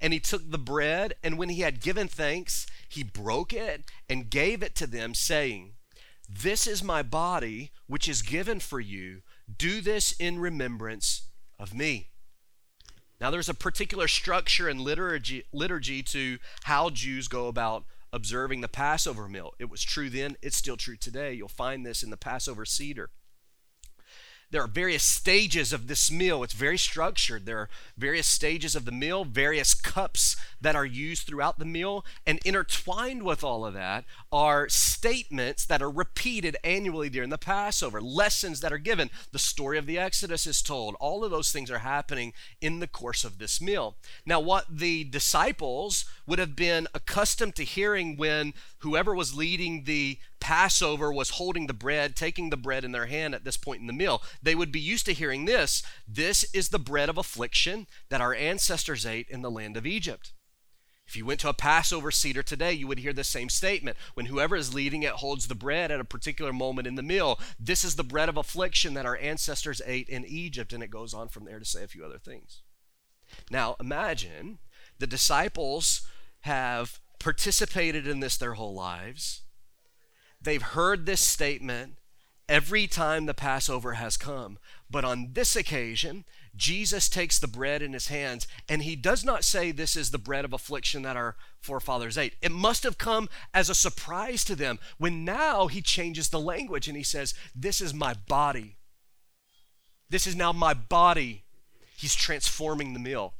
And 0.00 0.12
he 0.12 0.20
took 0.20 0.48
the 0.48 0.58
bread, 0.58 1.14
and 1.22 1.38
when 1.38 1.48
he 1.48 1.60
had 1.60 1.80
given 1.80 2.08
thanks, 2.08 2.66
he 2.88 3.02
broke 3.02 3.52
it 3.52 3.84
and 4.08 4.30
gave 4.30 4.62
it 4.62 4.74
to 4.76 4.86
them, 4.86 5.14
saying, 5.14 5.74
this 6.40 6.66
is 6.66 6.82
my 6.82 7.02
body, 7.02 7.72
which 7.86 8.08
is 8.08 8.22
given 8.22 8.60
for 8.60 8.80
you. 8.80 9.22
Do 9.54 9.80
this 9.80 10.12
in 10.12 10.38
remembrance 10.38 11.28
of 11.58 11.74
me. 11.74 12.08
Now, 13.20 13.30
there's 13.30 13.48
a 13.48 13.54
particular 13.54 14.08
structure 14.08 14.68
and 14.68 14.80
liturgy, 14.80 15.44
liturgy 15.52 16.02
to 16.04 16.38
how 16.64 16.90
Jews 16.90 17.28
go 17.28 17.48
about 17.48 17.84
observing 18.12 18.60
the 18.60 18.68
Passover 18.68 19.28
meal. 19.28 19.54
It 19.58 19.70
was 19.70 19.82
true 19.82 20.10
then, 20.10 20.36
it's 20.42 20.56
still 20.56 20.76
true 20.76 20.96
today. 20.96 21.34
You'll 21.34 21.48
find 21.48 21.86
this 21.86 22.02
in 22.02 22.10
the 22.10 22.16
Passover 22.16 22.64
Seder 22.64 23.10
there 24.52 24.62
are 24.62 24.68
various 24.68 25.02
stages 25.02 25.72
of 25.72 25.88
this 25.88 26.12
meal. 26.12 26.44
It's 26.44 26.52
very 26.52 26.76
structured. 26.76 27.46
There 27.46 27.58
are 27.58 27.68
various 27.96 28.26
stages 28.26 28.76
of 28.76 28.84
the 28.84 28.92
meal, 28.92 29.24
various 29.24 29.72
cups 29.72 30.36
that 30.60 30.76
are 30.76 30.84
used 30.84 31.26
throughout 31.26 31.58
the 31.58 31.64
meal, 31.64 32.04
and 32.26 32.38
intertwined 32.44 33.22
with 33.22 33.42
all 33.42 33.64
of 33.64 33.72
that 33.74 34.04
are 34.30 34.68
statements 34.68 35.64
that 35.64 35.80
are 35.82 35.90
repeated 35.90 36.56
annually 36.62 37.08
during 37.08 37.30
the 37.30 37.38
Passover, 37.38 38.00
lessons 38.00 38.60
that 38.60 38.72
are 38.72 38.78
given. 38.78 39.10
The 39.32 39.38
story 39.38 39.78
of 39.78 39.86
the 39.86 39.98
Exodus 39.98 40.46
is 40.46 40.60
told. 40.60 40.96
All 41.00 41.24
of 41.24 41.30
those 41.30 41.50
things 41.50 41.70
are 41.70 41.78
happening 41.78 42.34
in 42.60 42.78
the 42.78 42.86
course 42.86 43.24
of 43.24 43.38
this 43.38 43.58
meal. 43.58 43.96
Now, 44.26 44.38
what 44.38 44.66
the 44.70 45.04
disciples 45.04 46.04
would 46.26 46.38
have 46.38 46.54
been 46.54 46.88
accustomed 46.94 47.56
to 47.56 47.64
hearing 47.64 48.18
when 48.18 48.52
whoever 48.82 49.14
was 49.14 49.34
leading 49.34 49.84
the 49.84 50.18
Passover 50.40 51.12
was 51.12 51.30
holding 51.30 51.66
the 51.66 51.72
bread, 51.72 52.16
taking 52.16 52.50
the 52.50 52.56
bread 52.56 52.84
in 52.84 52.92
their 52.92 53.06
hand 53.06 53.34
at 53.34 53.44
this 53.44 53.56
point 53.56 53.80
in 53.80 53.86
the 53.86 53.92
meal. 53.92 54.22
They 54.42 54.54
would 54.54 54.72
be 54.72 54.80
used 54.80 55.06
to 55.06 55.12
hearing 55.12 55.44
this 55.44 55.82
This 56.06 56.44
is 56.52 56.68
the 56.68 56.78
bread 56.78 57.08
of 57.08 57.18
affliction 57.18 57.86
that 58.10 58.20
our 58.20 58.34
ancestors 58.34 59.06
ate 59.06 59.28
in 59.28 59.42
the 59.42 59.50
land 59.50 59.76
of 59.76 59.86
Egypt. 59.86 60.32
If 61.06 61.16
you 61.16 61.26
went 61.26 61.40
to 61.40 61.48
a 61.48 61.54
Passover 61.54 62.10
Seder 62.10 62.42
today, 62.42 62.72
you 62.72 62.86
would 62.86 63.00
hear 63.00 63.12
the 63.12 63.24
same 63.24 63.48
statement. 63.48 63.96
When 64.14 64.26
whoever 64.26 64.56
is 64.56 64.72
leading 64.72 65.02
it 65.02 65.12
holds 65.12 65.46
the 65.46 65.54
bread 65.54 65.90
at 65.90 66.00
a 66.00 66.04
particular 66.04 66.52
moment 66.52 66.86
in 66.86 66.94
the 66.94 67.02
meal, 67.02 67.38
this 67.58 67.84
is 67.84 67.96
the 67.96 68.04
bread 68.04 68.28
of 68.28 68.36
affliction 68.36 68.94
that 68.94 69.06
our 69.06 69.16
ancestors 69.16 69.82
ate 69.84 70.08
in 70.08 70.24
Egypt. 70.24 70.72
And 70.72 70.82
it 70.82 70.90
goes 70.90 71.12
on 71.12 71.28
from 71.28 71.44
there 71.44 71.58
to 71.58 71.64
say 71.64 71.84
a 71.84 71.88
few 71.88 72.04
other 72.04 72.18
things. 72.18 72.62
Now, 73.50 73.76
imagine 73.78 74.58
the 74.98 75.06
disciples 75.06 76.06
have 76.40 77.00
participated 77.22 78.06
in 78.06 78.20
this 78.20 78.36
their 78.36 78.54
whole 78.54 78.74
lives. 78.74 79.42
They've 80.40 80.62
heard 80.62 81.06
this 81.06 81.20
statement 81.20 81.96
every 82.48 82.86
time 82.86 83.26
the 83.26 83.34
Passover 83.34 83.94
has 83.94 84.16
come. 84.16 84.58
But 84.90 85.04
on 85.04 85.30
this 85.32 85.56
occasion, 85.56 86.24
Jesus 86.54 87.08
takes 87.08 87.38
the 87.38 87.46
bread 87.46 87.80
in 87.80 87.92
his 87.92 88.08
hands 88.08 88.46
and 88.68 88.82
he 88.82 88.96
does 88.96 89.24
not 89.24 89.44
say 89.44 89.72
this 89.72 89.96
is 89.96 90.10
the 90.10 90.18
bread 90.18 90.44
of 90.44 90.52
affliction 90.52 91.02
that 91.02 91.16
our 91.16 91.36
forefathers 91.60 92.18
ate. 92.18 92.34
It 92.42 92.52
must 92.52 92.82
have 92.82 92.98
come 92.98 93.28
as 93.54 93.70
a 93.70 93.74
surprise 93.74 94.44
to 94.44 94.54
them 94.54 94.78
when 94.98 95.24
now 95.24 95.68
he 95.68 95.80
changes 95.80 96.28
the 96.28 96.40
language 96.40 96.88
and 96.88 96.96
he 96.96 97.02
says, 97.02 97.34
This 97.54 97.80
is 97.80 97.94
my 97.94 98.14
body. 98.28 98.76
This 100.10 100.26
is 100.26 100.36
now 100.36 100.52
my 100.52 100.74
body. 100.74 101.44
He's 101.96 102.14
transforming 102.14 102.92
the 102.92 102.98
meal. 103.00 103.32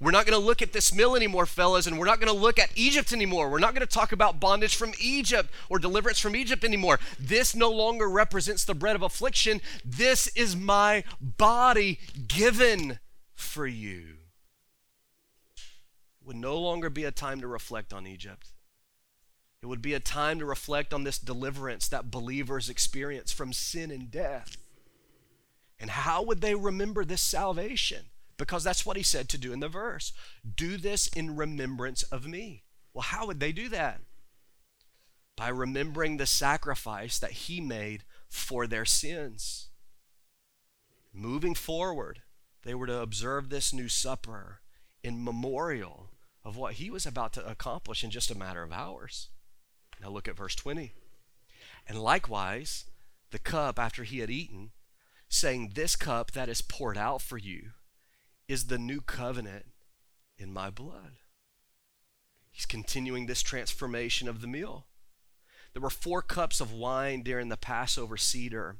We're 0.00 0.10
not 0.10 0.26
going 0.26 0.38
to 0.38 0.44
look 0.44 0.60
at 0.60 0.72
this 0.72 0.94
mill 0.94 1.16
anymore, 1.16 1.46
fellas, 1.46 1.86
and 1.86 1.98
we're 1.98 2.06
not 2.06 2.20
going 2.20 2.32
to 2.32 2.38
look 2.38 2.58
at 2.58 2.70
Egypt 2.74 3.12
anymore. 3.12 3.48
We're 3.48 3.58
not 3.58 3.74
going 3.74 3.86
to 3.86 3.92
talk 3.92 4.12
about 4.12 4.40
bondage 4.40 4.76
from 4.76 4.92
Egypt 5.00 5.50
or 5.70 5.78
deliverance 5.78 6.18
from 6.18 6.36
Egypt 6.36 6.64
anymore. 6.64 7.00
This 7.18 7.54
no 7.54 7.70
longer 7.70 8.08
represents 8.08 8.64
the 8.64 8.74
bread 8.74 8.96
of 8.96 9.02
affliction. 9.02 9.60
This 9.84 10.26
is 10.28 10.54
my 10.54 11.04
body 11.20 11.98
given 12.28 12.98
for 13.34 13.66
you. 13.66 14.16
It 16.20 16.26
would 16.26 16.36
no 16.36 16.58
longer 16.58 16.90
be 16.90 17.04
a 17.04 17.10
time 17.10 17.40
to 17.40 17.46
reflect 17.46 17.92
on 17.92 18.06
Egypt. 18.06 18.48
It 19.62 19.66
would 19.66 19.82
be 19.82 19.94
a 19.94 20.00
time 20.00 20.38
to 20.40 20.44
reflect 20.44 20.92
on 20.92 21.04
this 21.04 21.18
deliverance 21.18 21.88
that 21.88 22.10
believers 22.10 22.68
experience 22.68 23.32
from 23.32 23.52
sin 23.52 23.90
and 23.90 24.10
death. 24.10 24.56
And 25.80 25.90
how 25.90 26.22
would 26.22 26.40
they 26.40 26.54
remember 26.54 27.04
this 27.04 27.22
salvation? 27.22 28.06
Because 28.36 28.64
that's 28.64 28.84
what 28.84 28.96
he 28.96 29.02
said 29.02 29.28
to 29.30 29.38
do 29.38 29.52
in 29.52 29.60
the 29.60 29.68
verse. 29.68 30.12
Do 30.54 30.76
this 30.76 31.06
in 31.08 31.36
remembrance 31.36 32.02
of 32.04 32.26
me. 32.26 32.64
Well, 32.92 33.02
how 33.02 33.26
would 33.26 33.40
they 33.40 33.52
do 33.52 33.68
that? 33.70 34.00
By 35.36 35.48
remembering 35.48 36.16
the 36.16 36.26
sacrifice 36.26 37.18
that 37.18 37.32
he 37.32 37.60
made 37.60 38.04
for 38.28 38.66
their 38.66 38.84
sins. 38.84 39.68
Moving 41.12 41.54
forward, 41.54 42.22
they 42.62 42.74
were 42.74 42.86
to 42.86 43.00
observe 43.00 43.48
this 43.48 43.72
new 43.72 43.88
supper 43.88 44.60
in 45.02 45.22
memorial 45.22 46.10
of 46.44 46.56
what 46.56 46.74
he 46.74 46.90
was 46.90 47.06
about 47.06 47.32
to 47.34 47.46
accomplish 47.46 48.04
in 48.04 48.10
just 48.10 48.30
a 48.30 48.38
matter 48.38 48.62
of 48.62 48.72
hours. 48.72 49.28
Now 50.00 50.10
look 50.10 50.28
at 50.28 50.36
verse 50.36 50.54
20. 50.54 50.92
And 51.88 52.02
likewise, 52.02 52.86
the 53.30 53.38
cup 53.38 53.78
after 53.78 54.04
he 54.04 54.18
had 54.18 54.30
eaten, 54.30 54.72
saying, 55.28 55.72
This 55.74 55.96
cup 55.96 56.32
that 56.32 56.48
is 56.48 56.60
poured 56.60 56.98
out 56.98 57.22
for 57.22 57.38
you 57.38 57.72
is 58.48 58.66
the 58.66 58.78
new 58.78 59.00
covenant 59.00 59.66
in 60.38 60.52
my 60.52 60.70
blood. 60.70 61.16
He's 62.50 62.66
continuing 62.66 63.26
this 63.26 63.42
transformation 63.42 64.28
of 64.28 64.40
the 64.40 64.46
meal. 64.46 64.86
There 65.72 65.82
were 65.82 65.90
four 65.90 66.22
cups 66.22 66.60
of 66.60 66.72
wine 66.72 67.22
during 67.22 67.48
the 67.48 67.56
Passover 67.56 68.16
Seder, 68.16 68.76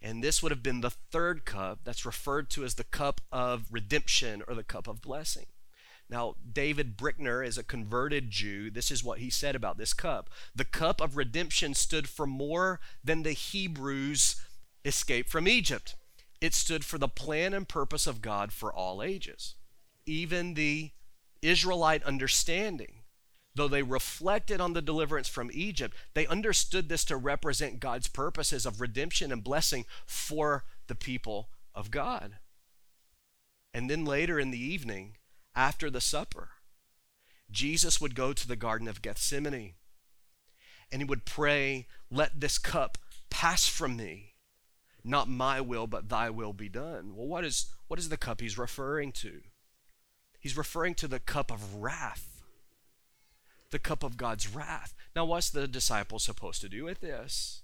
and 0.00 0.22
this 0.22 0.42
would 0.42 0.50
have 0.50 0.62
been 0.62 0.80
the 0.80 0.90
third 0.90 1.44
cup 1.44 1.80
that's 1.84 2.04
referred 2.04 2.50
to 2.50 2.64
as 2.64 2.74
the 2.74 2.84
cup 2.84 3.20
of 3.30 3.66
redemption 3.70 4.42
or 4.48 4.54
the 4.54 4.64
cup 4.64 4.88
of 4.88 5.00
blessing. 5.00 5.46
Now, 6.10 6.34
David 6.52 6.96
Brickner 6.96 7.46
is 7.46 7.56
a 7.56 7.62
converted 7.62 8.30
Jew. 8.30 8.70
This 8.70 8.90
is 8.90 9.04
what 9.04 9.20
he 9.20 9.30
said 9.30 9.54
about 9.54 9.78
this 9.78 9.94
cup. 9.94 10.28
The 10.54 10.64
cup 10.64 11.00
of 11.00 11.16
redemption 11.16 11.74
stood 11.74 12.08
for 12.08 12.26
more 12.26 12.80
than 13.04 13.22
the 13.22 13.32
Hebrews' 13.32 14.44
escape 14.84 15.28
from 15.28 15.46
Egypt. 15.46 15.94
It 16.42 16.54
stood 16.54 16.84
for 16.84 16.98
the 16.98 17.08
plan 17.08 17.54
and 17.54 17.68
purpose 17.68 18.08
of 18.08 18.20
God 18.20 18.52
for 18.52 18.72
all 18.72 19.00
ages. 19.00 19.54
Even 20.06 20.54
the 20.54 20.90
Israelite 21.40 22.02
understanding, 22.02 23.04
though 23.54 23.68
they 23.68 23.84
reflected 23.84 24.60
on 24.60 24.72
the 24.72 24.82
deliverance 24.82 25.28
from 25.28 25.52
Egypt, 25.54 25.96
they 26.14 26.26
understood 26.26 26.88
this 26.88 27.04
to 27.04 27.16
represent 27.16 27.78
God's 27.78 28.08
purposes 28.08 28.66
of 28.66 28.80
redemption 28.80 29.30
and 29.30 29.44
blessing 29.44 29.86
for 30.04 30.64
the 30.88 30.96
people 30.96 31.48
of 31.76 31.92
God. 31.92 32.38
And 33.72 33.88
then 33.88 34.04
later 34.04 34.40
in 34.40 34.50
the 34.50 34.60
evening, 34.60 35.18
after 35.54 35.90
the 35.90 36.00
supper, 36.00 36.50
Jesus 37.52 38.00
would 38.00 38.16
go 38.16 38.32
to 38.32 38.48
the 38.48 38.56
Garden 38.56 38.88
of 38.88 39.00
Gethsemane 39.00 39.74
and 40.90 41.00
he 41.00 41.04
would 41.04 41.24
pray, 41.24 41.86
Let 42.10 42.40
this 42.40 42.58
cup 42.58 42.98
pass 43.30 43.68
from 43.68 43.96
me. 43.96 44.31
Not 45.04 45.28
my 45.28 45.60
will, 45.60 45.86
but 45.86 46.08
thy 46.08 46.30
will 46.30 46.52
be 46.52 46.68
done. 46.68 47.16
Well, 47.16 47.26
what 47.26 47.44
is, 47.44 47.66
what 47.88 47.98
is 47.98 48.08
the 48.08 48.16
cup 48.16 48.40
he's 48.40 48.58
referring 48.58 49.12
to? 49.12 49.40
He's 50.38 50.56
referring 50.56 50.94
to 50.96 51.08
the 51.08 51.18
cup 51.18 51.50
of 51.50 51.76
wrath, 51.76 52.42
the 53.70 53.78
cup 53.78 54.02
of 54.02 54.16
God's 54.16 54.52
wrath. 54.52 54.94
Now, 55.14 55.24
what's 55.24 55.50
the 55.50 55.68
disciple 55.68 56.18
supposed 56.18 56.60
to 56.62 56.68
do 56.68 56.84
with 56.84 57.00
this? 57.00 57.62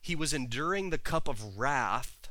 He 0.00 0.16
was 0.16 0.32
enduring 0.32 0.90
the 0.90 0.98
cup 0.98 1.28
of 1.28 1.58
wrath 1.58 2.28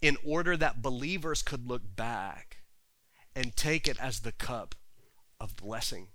in 0.00 0.16
order 0.26 0.56
that 0.56 0.82
believers 0.82 1.42
could 1.42 1.68
look 1.68 1.82
back 1.96 2.58
and 3.36 3.56
take 3.56 3.88
it 3.88 3.98
as 4.00 4.20
the 4.20 4.32
cup 4.32 4.74
of 5.40 5.56
blessing. 5.56 6.08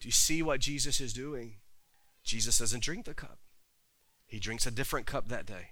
Do 0.00 0.08
you 0.08 0.12
see 0.12 0.42
what 0.42 0.60
Jesus 0.60 1.00
is 1.00 1.12
doing? 1.12 1.56
Jesus 2.22 2.58
doesn't 2.58 2.82
drink 2.82 3.04
the 3.04 3.14
cup. 3.14 3.38
He 4.34 4.40
drinks 4.40 4.66
a 4.66 4.72
different 4.72 5.06
cup 5.06 5.28
that 5.28 5.46
day. 5.46 5.68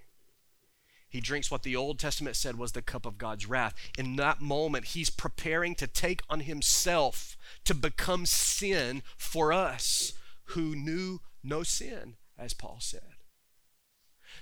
He 1.09 1.19
drinks 1.19 1.51
what 1.51 1.63
the 1.63 1.75
Old 1.75 1.99
Testament 1.99 2.37
said 2.37 2.57
was 2.57 2.71
the 2.71 2.81
cup 2.81 3.05
of 3.05 3.17
God's 3.17 3.45
wrath. 3.45 3.75
In 3.97 4.15
that 4.15 4.39
moment, 4.39 4.85
he's 4.85 5.09
preparing 5.09 5.75
to 5.75 5.85
take 5.85 6.21
on 6.29 6.39
himself 6.39 7.35
to 7.65 7.75
become 7.75 8.25
sin 8.25 9.03
for 9.17 9.51
us 9.51 10.13
who 10.45 10.77
knew 10.77 11.19
no 11.43 11.63
sin, 11.63 12.15
as 12.39 12.53
Paul 12.53 12.77
said. 12.79 13.17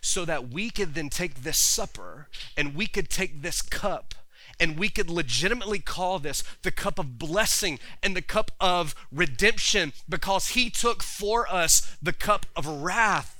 So 0.02 0.24
that 0.26 0.50
we 0.50 0.70
could 0.70 0.94
then 0.94 1.10
take 1.10 1.42
this 1.42 1.58
supper 1.58 2.28
and 2.56 2.76
we 2.76 2.86
could 2.86 3.10
take 3.10 3.42
this 3.42 3.64
cup 3.64 4.14
and 4.60 4.78
we 4.78 4.90
could 4.90 5.10
legitimately 5.10 5.80
call 5.80 6.20
this 6.20 6.44
the 6.62 6.70
cup 6.70 7.00
of 7.00 7.18
blessing 7.18 7.80
and 8.04 8.16
the 8.16 8.22
cup 8.22 8.52
of 8.60 8.94
redemption 9.12 9.94
because 10.08 10.50
he 10.50 10.70
took 10.70 11.02
for 11.02 11.52
us 11.52 11.98
the 12.04 12.14
cup 12.14 12.46
of 12.56 12.68
wrath 12.68 13.40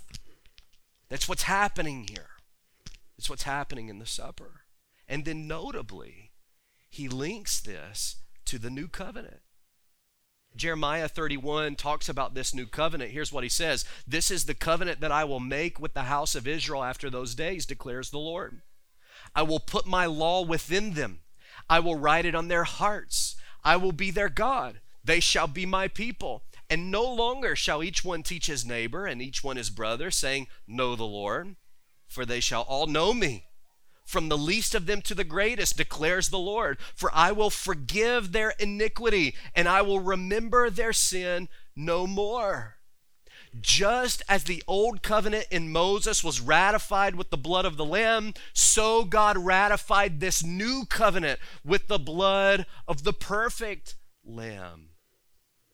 that's 1.12 1.28
what's 1.28 1.44
happening 1.44 2.08
here. 2.10 2.30
It's 3.18 3.30
what's 3.30 3.44
happening 3.44 3.90
in 3.90 4.00
the 4.00 4.06
supper. 4.06 4.62
And 5.10 5.26
then 5.26 5.46
notably, 5.46 6.32
he 6.90 7.10
links 7.10 7.60
this 7.60 8.16
to 8.46 8.58
the 8.58 8.70
new 8.70 8.88
covenant. 8.88 9.42
Jeremiah 10.56 11.10
31 11.10 11.76
talks 11.76 12.08
about 12.08 12.34
this 12.34 12.56
new 12.56 12.66
covenant. 12.66 13.12
Here's 13.12 13.34
what 13.34 13.44
he 13.44 13.50
says 13.50 13.84
This 14.08 14.32
is 14.32 14.46
the 14.46 14.54
covenant 14.54 15.02
that 15.02 15.12
I 15.12 15.26
will 15.26 15.42
make 15.42 15.82
with 15.82 15.94
the 15.94 16.04
house 16.04 16.34
of 16.34 16.48
Israel 16.48 16.82
after 16.82 17.10
those 17.10 17.36
days, 17.36 17.66
declares 17.66 18.10
the 18.10 18.18
Lord. 18.18 18.62
I 19.36 19.42
will 19.42 19.60
put 19.60 19.86
my 19.86 20.06
law 20.06 20.46
within 20.46 20.94
them, 20.94 21.20
I 21.70 21.82
will 21.82 22.00
write 22.00 22.26
it 22.26 22.36
on 22.36 22.48
their 22.48 22.64
hearts. 22.64 23.36
I 23.66 23.76
will 23.76 23.92
be 23.92 24.12
their 24.12 24.30
God. 24.30 24.80
They 25.04 25.20
shall 25.20 25.48
be 25.48 25.66
my 25.66 25.90
people. 25.90 26.44
And 26.72 26.90
no 26.90 27.04
longer 27.04 27.54
shall 27.54 27.84
each 27.84 28.06
one 28.06 28.24
teach 28.24 28.48
his 28.48 28.66
neighbor 28.66 29.06
and 29.06 29.22
each 29.22 29.44
one 29.44 29.58
his 29.58 29.70
brother, 29.70 30.10
saying, 30.10 30.48
Know 30.66 30.96
the 30.96 31.04
Lord, 31.04 31.58
for 32.08 32.26
they 32.26 32.40
shall 32.40 32.62
all 32.62 32.88
know 32.88 33.14
me. 33.14 33.48
From 34.06 34.30
the 34.30 34.38
least 34.38 34.74
of 34.74 34.86
them 34.86 35.02
to 35.02 35.14
the 35.14 35.26
greatest, 35.26 35.76
declares 35.76 36.30
the 36.30 36.40
Lord. 36.40 36.78
For 36.96 37.12
I 37.14 37.34
will 37.34 37.50
forgive 37.50 38.32
their 38.32 38.52
iniquity, 38.52 39.36
and 39.54 39.68
I 39.68 39.82
will 39.82 40.00
remember 40.00 40.70
their 40.70 40.94
sin 40.94 41.50
no 41.76 42.08
more. 42.08 42.78
Just 43.60 44.24
as 44.30 44.46
the 44.46 44.64
old 44.66 45.04
covenant 45.04 45.48
in 45.52 45.74
Moses 45.74 46.24
was 46.24 46.40
ratified 46.40 47.16
with 47.16 47.32
the 47.32 47.38
blood 47.38 47.66
of 47.66 47.76
the 47.76 47.84
Lamb, 47.84 48.34
so 48.54 49.04
God 49.04 49.38
ratified 49.38 50.22
this 50.22 50.42
new 50.42 50.86
covenant 50.86 51.42
with 51.66 51.90
the 51.90 52.00
blood 52.00 52.66
of 52.88 53.04
the 53.04 53.12
perfect 53.12 53.98
Lamb. 54.24 54.91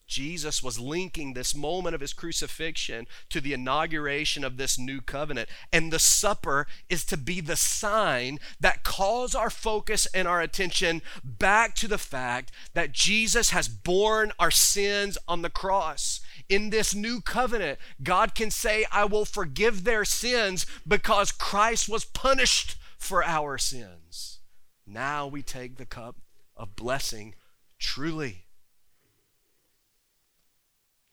Jesus 0.07 0.63
was 0.63 0.79
linking 0.79 1.33
this 1.33 1.53
moment 1.53 1.93
of 1.93 2.01
his 2.01 2.13
crucifixion 2.13 3.07
to 3.29 3.41
the 3.41 3.53
inauguration 3.53 4.43
of 4.43 4.55
this 4.55 4.79
new 4.79 5.01
covenant. 5.01 5.49
And 5.71 5.91
the 5.91 5.99
supper 5.99 6.65
is 6.89 7.03
to 7.05 7.17
be 7.17 7.41
the 7.41 7.57
sign 7.57 8.39
that 8.59 8.83
calls 8.83 9.35
our 9.35 9.49
focus 9.49 10.07
and 10.13 10.27
our 10.27 10.41
attention 10.41 11.01
back 11.23 11.75
to 11.75 11.87
the 11.87 11.97
fact 11.97 12.51
that 12.73 12.93
Jesus 12.93 13.49
has 13.49 13.67
borne 13.67 14.31
our 14.39 14.51
sins 14.51 15.17
on 15.27 15.41
the 15.41 15.49
cross. 15.49 16.21
In 16.47 16.69
this 16.69 16.95
new 16.95 17.19
covenant, 17.19 17.77
God 18.01 18.33
can 18.33 18.49
say, 18.49 18.85
I 18.91 19.03
will 19.03 19.25
forgive 19.25 19.83
their 19.83 20.05
sins 20.05 20.65
because 20.87 21.33
Christ 21.33 21.89
was 21.89 22.05
punished 22.05 22.77
for 22.97 23.23
our 23.23 23.57
sins. 23.57 24.39
Now 24.85 25.27
we 25.27 25.43
take 25.43 25.75
the 25.75 25.85
cup 25.85 26.15
of 26.55 26.77
blessing 26.77 27.35
truly. 27.77 28.46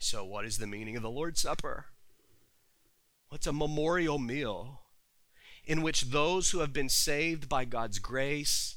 So, 0.05 0.23
what 0.23 0.45
is 0.45 0.59
the 0.59 0.67
meaning 0.67 0.97
of 0.97 1.03
the 1.03 1.09
Lord's 1.09 1.41
Supper? 1.41 1.87
What's 3.31 3.47
a 3.47 3.55
memorial 3.55 4.19
meal 4.19 4.83
in 5.65 5.81
which 5.81 6.11
those 6.11 6.51
who 6.51 6.59
have 6.59 6.75
been 6.75 6.91
saved 6.91 7.49
by 7.49 7.65
God's 7.65 7.99
grace 8.01 8.77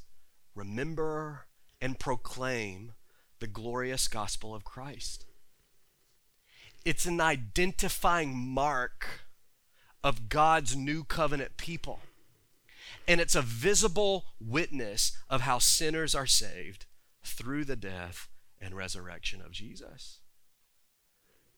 remember 0.55 1.47
and 1.81 1.99
proclaim 1.99 2.93
the 3.39 3.47
glorious 3.47 4.07
gospel 4.07 4.55
of 4.55 4.63
Christ. 4.63 5.25
It's 6.85 7.05
an 7.05 7.19
identifying 7.19 8.33
mark 8.37 9.25
of 10.05 10.29
God's 10.29 10.77
new 10.77 11.03
covenant 11.03 11.57
people. 11.57 11.99
And 13.05 13.19
it's 13.19 13.35
a 13.35 13.41
visible 13.41 14.27
witness 14.39 15.11
of 15.29 15.41
how 15.41 15.59
sinners 15.59 16.15
are 16.15 16.25
saved 16.25 16.85
through 17.21 17.65
the 17.65 17.75
death 17.75 18.29
and 18.61 18.77
resurrection 18.77 19.41
of 19.41 19.51
Jesus. 19.51 20.21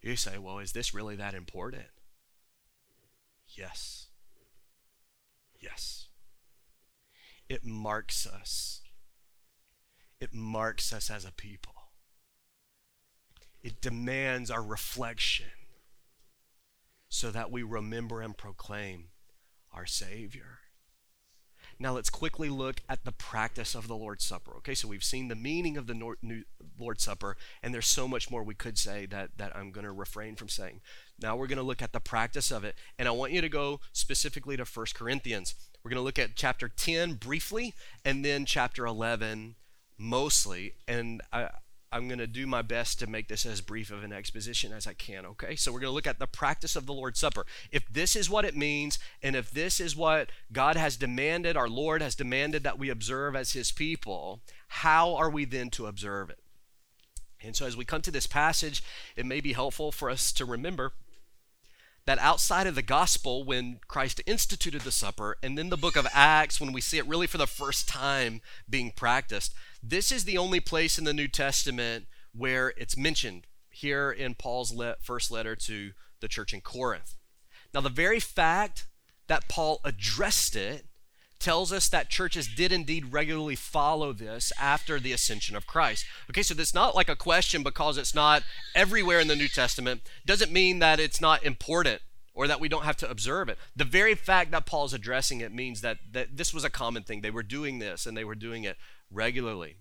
You 0.02 0.16
say, 0.16 0.38
well, 0.38 0.60
is 0.60 0.72
this 0.72 0.94
really 0.94 1.16
that 1.18 1.34
important? 1.34 1.88
Yes. 3.48 4.08
Yes. 5.60 6.08
It 7.50 7.66
marks 7.66 8.26
us. 8.26 8.82
It 10.20 10.34
marks 10.34 10.94
us 10.94 11.10
as 11.10 11.26
a 11.26 11.32
people. 11.32 11.74
It 13.62 13.82
demands 13.82 14.50
our 14.50 14.64
reflection 14.64 15.48
so 17.10 17.32
that 17.32 17.52
we 17.52 17.64
remember 17.64 18.22
and 18.22 18.38
proclaim 18.38 19.10
our 19.74 19.86
Savior. 19.86 20.60
Now 21.82 21.94
let's 21.94 22.10
quickly 22.10 22.50
look 22.50 22.82
at 22.90 23.06
the 23.06 23.14
practice 23.14 23.74
of 23.74 23.88
the 23.88 23.96
Lord's 23.96 24.26
Supper. 24.26 24.52
Okay, 24.58 24.76
so 24.76 24.90
we've 24.90 25.04
seen 25.04 25.30
the 25.30 25.36
meaning 25.36 25.78
of 25.78 25.88
the 25.88 26.44
Lord's 26.78 27.04
Supper, 27.04 27.38
and 27.64 27.74
there's 27.74 27.88
so 27.88 28.06
much 28.06 28.30
more 28.30 28.44
we 28.44 28.54
could 28.54 28.78
say 28.78 29.06
that, 29.06 29.38
that 29.38 29.56
I'm 29.56 29.72
going 29.72 29.86
to 29.86 29.92
refrain 29.94 30.36
from 30.36 30.50
saying. 30.50 30.82
Now 31.22 31.38
we're 31.38 31.48
going 31.48 31.58
to 31.58 31.64
look 31.64 31.82
at 31.82 31.94
the 31.94 32.02
practice 32.02 32.52
of 32.52 32.66
it, 32.66 32.76
and 32.98 33.08
I 33.08 33.12
want 33.12 33.32
you 33.32 33.40
to 33.40 33.50
go 33.50 33.80
specifically 33.94 34.58
to 34.58 34.66
1 34.66 34.86
Corinthians. 34.94 35.56
We're 35.82 35.92
going 35.92 36.00
to 36.00 36.04
look 36.04 36.20
at 36.20 36.36
chapter 36.36 36.68
10 36.68 37.14
briefly, 37.14 37.74
and 38.04 38.26
then 38.26 38.46
chapter 38.46 38.86
11 38.86 39.56
mostly, 39.98 40.74
and 40.88 41.22
I, 41.32 41.50
I'm 41.92 42.08
going 42.08 42.20
to 42.20 42.28
do 42.28 42.46
my 42.46 42.62
best 42.62 43.00
to 43.00 43.08
make 43.08 43.28
this 43.28 43.46
as 43.46 43.62
brief 43.62 43.92
of 43.92 44.04
an 44.04 44.14
exposition 44.14 44.72
as 44.72 44.86
I 44.86 44.94
can, 44.94 45.26
okay? 45.26 45.56
So 45.56 45.72
we're 45.72 45.80
going 45.80 45.90
to 45.90 45.96
look 45.96 46.06
at 46.06 46.20
the 46.20 46.28
practice 46.28 46.76
of 46.76 46.86
the 46.86 46.94
Lord's 46.94 47.20
Supper. 47.20 47.46
If 47.72 47.88
this 47.92 48.16
is 48.16 48.30
what 48.30 48.46
it 48.46 48.56
means, 48.56 49.00
and 49.24 49.36
if 49.36 49.50
this 49.50 49.80
is 49.80 49.96
what 49.96 50.30
God 50.52 50.76
has 50.76 50.98
demanded, 50.98 51.58
our 51.58 51.70
Lord 51.70 52.04
has 52.04 52.14
demanded 52.14 52.64
that 52.64 52.78
we 52.78 52.90
observe 52.90 53.36
as 53.36 53.54
His 53.54 53.72
people, 53.72 54.42
how 54.68 55.16
are 55.16 55.32
we 55.32 55.46
then 55.46 55.72
to 55.72 55.88
observe 55.88 56.30
it? 56.30 56.40
And 57.42 57.56
so 57.56 57.66
as 57.66 57.76
we 57.76 57.86
come 57.86 58.02
to 58.04 58.12
this 58.12 58.28
passage, 58.28 58.84
it 59.16 59.26
may 59.26 59.42
be 59.42 59.54
helpful 59.54 59.92
for 59.92 60.10
us 60.12 60.32
to 60.34 60.46
remember 60.46 60.92
that 62.10 62.18
outside 62.18 62.66
of 62.66 62.74
the 62.74 62.82
gospel, 62.82 63.44
when 63.44 63.80
Christ 63.88 64.20
instituted 64.26 64.82
the 64.82 64.92
supper, 64.92 65.38
and 65.44 65.56
then 65.56 65.70
the 65.70 65.78
book 65.78 65.96
of 65.96 66.08
Acts, 66.12 66.60
when 66.60 66.74
we 66.74 66.82
see 66.82 66.98
it 66.98 67.06
really 67.06 67.28
for 67.28 67.38
the 67.38 67.46
first 67.46 67.88
time 67.88 68.42
being 68.68 68.92
practiced, 68.96 69.54
this 69.84 70.12
is 70.12 70.24
the 70.24 70.36
only 70.36 70.60
place 70.60 70.98
in 70.98 71.04
the 71.04 71.14
New 71.14 71.28
Testament 71.28 72.08
where 72.34 72.74
it's 72.78 72.98
mentioned 72.98 73.46
here 73.70 74.10
in 74.10 74.34
Paul's 74.34 74.74
le- 74.74 74.96
first 75.04 75.30
letter 75.30 75.56
to 75.58 75.92
the 76.20 76.28
church 76.28 76.52
in 76.52 76.62
Corinth. 76.62 77.14
Now, 77.76 77.82
the 77.82 77.90
very 77.90 78.20
fact 78.20 78.88
that 79.28 79.48
Paul 79.48 79.80
addressed 79.86 80.56
it 80.56 80.88
tells 81.40 81.72
us 81.72 81.88
that 81.90 82.10
churches 82.10 82.48
did 82.48 82.72
indeed 82.72 83.14
regularly 83.14 83.56
follow 83.56 84.14
this 84.14 84.52
after 84.60 85.00
the 85.00 85.14
ascension 85.14 85.56
of 85.56 85.68
Christ. 85.68 86.06
Okay, 86.30 86.44
so 86.44 86.56
it's 86.58 86.74
not 86.74 86.96
like 86.96 87.10
a 87.10 87.16
question 87.16 87.64
because 87.64 87.98
it's 87.98 88.14
not 88.14 88.44
everywhere 88.76 89.20
in 89.20 89.28
the 89.28 89.36
New 89.36 89.48
Testament, 89.48 90.02
doesn't 90.26 90.52
mean 90.52 90.80
that 90.80 91.00
it's 91.00 91.22
not 91.22 91.44
important 91.44 92.02
or 92.34 92.48
that 92.48 92.60
we 92.60 92.70
don't 92.70 92.86
have 92.86 92.98
to 92.98 93.10
observe 93.10 93.50
it. 93.50 93.58
The 93.76 93.84
very 93.84 94.16
fact 94.16 94.52
that 94.52 94.66
Paul's 94.66 94.94
addressing 94.94 95.42
it 95.42 95.54
means 95.54 95.82
that, 95.82 95.98
that 96.12 96.38
this 96.38 96.54
was 96.54 96.64
a 96.64 96.70
common 96.70 97.04
thing. 97.04 97.22
They 97.22 97.32
were 97.32 97.44
doing 97.44 97.80
this 97.80 98.06
and 98.06 98.16
they 98.16 98.24
were 98.24 98.36
doing 98.36 98.64
it 98.64 98.78
regularly. 99.12 99.78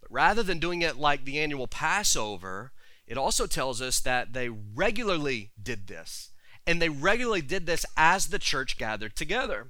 But 0.00 0.12
rather 0.12 0.42
than 0.42 0.58
doing 0.58 0.82
it 0.82 0.98
like 0.98 1.24
the 1.24 1.38
annual 1.38 1.66
Passover, 1.66 2.72
it 3.06 3.18
also 3.18 3.46
tells 3.46 3.82
us 3.82 4.00
that 4.00 4.32
they 4.32 4.48
regularly 4.48 5.50
did 5.60 5.88
this. 5.88 6.30
And 6.66 6.80
they 6.80 6.88
regularly 6.88 7.42
did 7.42 7.66
this 7.66 7.84
as 7.96 8.28
the 8.28 8.38
church 8.38 8.78
gathered 8.78 9.16
together. 9.16 9.68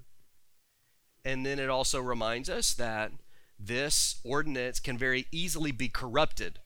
And 1.24 1.44
then 1.44 1.58
it 1.58 1.68
also 1.68 2.00
reminds 2.00 2.48
us 2.48 2.72
that 2.74 3.12
this 3.58 4.20
ordinance 4.24 4.80
can 4.80 4.96
very 4.96 5.26
easily 5.30 5.70
be 5.70 5.88
corrupted 5.88 6.60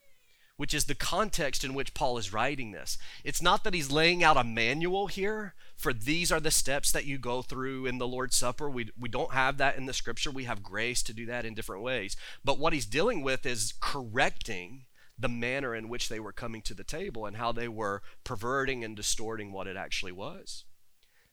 which 0.57 0.73
is 0.73 0.85
the 0.85 0.95
context 0.95 1.63
in 1.63 1.73
which 1.73 1.93
Paul 1.93 2.17
is 2.17 2.31
writing 2.31 2.71
this. 2.71 2.97
It's 3.23 3.41
not 3.41 3.63
that 3.63 3.73
he's 3.73 3.91
laying 3.91 4.23
out 4.23 4.37
a 4.37 4.43
manual 4.43 5.07
here 5.07 5.53
for 5.75 5.91
these 5.91 6.31
are 6.31 6.39
the 6.39 6.51
steps 6.51 6.91
that 6.93 7.05
you 7.05 7.17
go 7.17 7.41
through 7.41 7.85
in 7.85 7.97
the 7.97 8.07
Lord's 8.07 8.37
Supper. 8.37 8.69
We, 8.69 8.89
we 8.97 9.09
don't 9.09 9.33
have 9.33 9.57
that 9.57 9.77
in 9.77 9.85
the 9.85 9.93
scripture. 9.93 10.31
We 10.31 10.45
have 10.45 10.63
grace 10.63 11.03
to 11.03 11.13
do 11.13 11.25
that 11.25 11.45
in 11.45 11.53
different 11.53 11.83
ways. 11.83 12.15
But 12.43 12.57
what 12.57 12.73
he's 12.73 12.85
dealing 12.85 13.21
with 13.21 13.45
is 13.45 13.73
correcting 13.81 14.85
the 15.17 15.29
manner 15.29 15.75
in 15.75 15.89
which 15.89 16.09
they 16.09 16.19
were 16.19 16.33
coming 16.33 16.61
to 16.63 16.73
the 16.73 16.83
table 16.83 17.25
and 17.25 17.37
how 17.37 17.51
they 17.51 17.67
were 17.67 18.01
perverting 18.23 18.83
and 18.83 18.95
distorting 18.95 19.51
what 19.51 19.67
it 19.67 19.77
actually 19.77 20.11
was. 20.11 20.63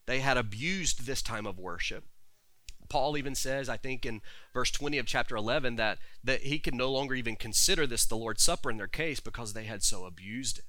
They 0.06 0.20
had 0.20 0.36
abused 0.36 1.06
this 1.06 1.22
time 1.22 1.46
of 1.46 1.58
worship 1.58 2.04
Paul 2.92 3.16
even 3.16 3.34
says, 3.34 3.70
I 3.70 3.78
think 3.78 4.04
in 4.04 4.20
verse 4.52 4.70
20 4.70 4.98
of 4.98 5.06
chapter 5.06 5.34
11, 5.34 5.76
that, 5.76 5.98
that 6.22 6.42
he 6.42 6.58
could 6.58 6.74
no 6.74 6.92
longer 6.92 7.14
even 7.14 7.36
consider 7.36 7.86
this 7.86 8.04
the 8.04 8.18
Lord's 8.18 8.42
Supper 8.42 8.70
in 8.70 8.76
their 8.76 8.86
case 8.86 9.18
because 9.18 9.54
they 9.54 9.64
had 9.64 9.82
so 9.82 10.04
abused 10.04 10.58
it. 10.58 10.66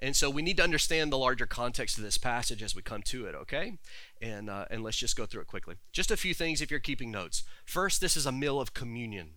And 0.00 0.16
so 0.16 0.30
we 0.30 0.40
need 0.40 0.56
to 0.56 0.62
understand 0.62 1.12
the 1.12 1.18
larger 1.18 1.44
context 1.44 1.98
of 1.98 2.04
this 2.04 2.16
passage 2.16 2.62
as 2.62 2.74
we 2.74 2.80
come 2.80 3.02
to 3.02 3.26
it, 3.26 3.34
okay? 3.34 3.76
And, 4.22 4.48
uh, 4.48 4.64
and 4.70 4.82
let's 4.82 4.96
just 4.96 5.14
go 5.14 5.26
through 5.26 5.42
it 5.42 5.46
quickly. 5.46 5.74
Just 5.92 6.10
a 6.10 6.16
few 6.16 6.32
things 6.32 6.62
if 6.62 6.70
you're 6.70 6.80
keeping 6.80 7.10
notes. 7.10 7.42
First, 7.66 8.00
this 8.00 8.16
is 8.16 8.24
a 8.24 8.32
meal 8.32 8.58
of 8.58 8.72
communion. 8.72 9.32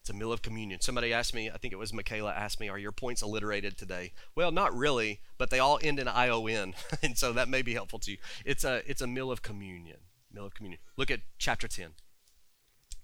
It's 0.00 0.08
a 0.08 0.14
meal 0.14 0.32
of 0.32 0.40
communion. 0.40 0.80
Somebody 0.80 1.12
asked 1.12 1.34
me, 1.34 1.50
I 1.50 1.58
think 1.58 1.74
it 1.74 1.78
was 1.78 1.92
Michaela 1.92 2.32
asked 2.32 2.58
me, 2.58 2.70
are 2.70 2.78
your 2.78 2.90
points 2.90 3.22
alliterated 3.22 3.76
today? 3.76 4.14
Well, 4.34 4.50
not 4.50 4.74
really, 4.74 5.20
but 5.36 5.50
they 5.50 5.58
all 5.58 5.78
end 5.82 6.00
in 6.00 6.08
ION, 6.08 6.72
and 7.02 7.18
so 7.18 7.34
that 7.34 7.50
may 7.50 7.60
be 7.60 7.74
helpful 7.74 7.98
to 7.98 8.12
you. 8.12 8.16
It's 8.46 8.64
a, 8.64 8.80
it's 8.86 9.02
a 9.02 9.06
meal 9.06 9.30
of 9.30 9.42
communion 9.42 9.98
meal 10.32 10.46
of 10.46 10.54
communion. 10.54 10.80
Look 10.96 11.10
at 11.10 11.20
chapter 11.38 11.68
10, 11.68 11.90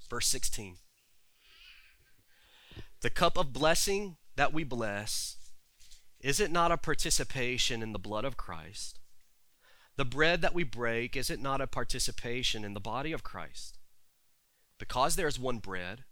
verse 0.09 0.27
16. 0.27 0.77
The 3.01 3.11
cup 3.11 3.37
of 3.37 3.53
blessing 3.53 4.17
that 4.37 4.53
we 4.53 4.65
bless, 4.65 5.37
is 6.21 6.41
it 6.41 6.51
not 6.51 6.73
a 6.73 6.77
participation 6.77 7.83
in 7.83 7.93
the 7.93 7.99
blood 7.99 8.25
of 8.25 8.37
Christ? 8.37 8.99
The 9.97 10.05
bread 10.05 10.43
that 10.43 10.55
we 10.55 10.65
break, 10.65 11.17
is 11.17 11.31
it 11.31 11.41
not 11.41 11.61
a 11.61 11.67
participation 11.67 12.65
in 12.65 12.75
the 12.75 12.81
body 12.81 13.13
of 13.13 13.23
Christ? 13.23 13.79
Because 14.79 15.17
there 15.17 15.29
is 15.29 15.39
one 15.39 15.59
bread, 15.59 16.05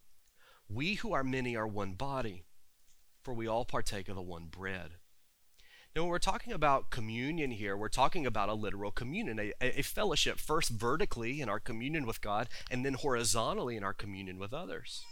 we 0.68 0.94
who 0.94 1.12
are 1.12 1.24
many 1.24 1.56
are 1.56 1.66
one 1.66 1.94
body, 1.94 2.44
for 3.22 3.34
we 3.34 3.46
all 3.46 3.64
partake 3.64 4.08
of 4.08 4.16
the 4.16 4.22
one 4.22 4.46
bread. 4.46 4.92
Now, 5.94 6.02
when 6.02 6.10
we're 6.10 6.18
talking 6.18 6.54
about 6.54 6.88
communion 6.88 7.50
here, 7.50 7.76
we're 7.76 7.88
talking 7.88 8.24
about 8.24 8.48
a 8.48 8.54
literal 8.54 8.90
communion, 8.90 9.38
a, 9.38 9.52
a, 9.60 9.82
fellowship, 9.82 10.38
first 10.38 10.70
vertically 10.70 11.42
in 11.42 11.50
our 11.50 11.60
communion 11.60 12.06
with 12.06 12.22
God, 12.22 12.48
and 12.70 12.84
then 12.84 12.94
horizontally 12.94 13.76
in 13.76 13.84
our 13.84 13.92
communion 13.92 14.38
with 14.38 14.54
others. 14.54 15.04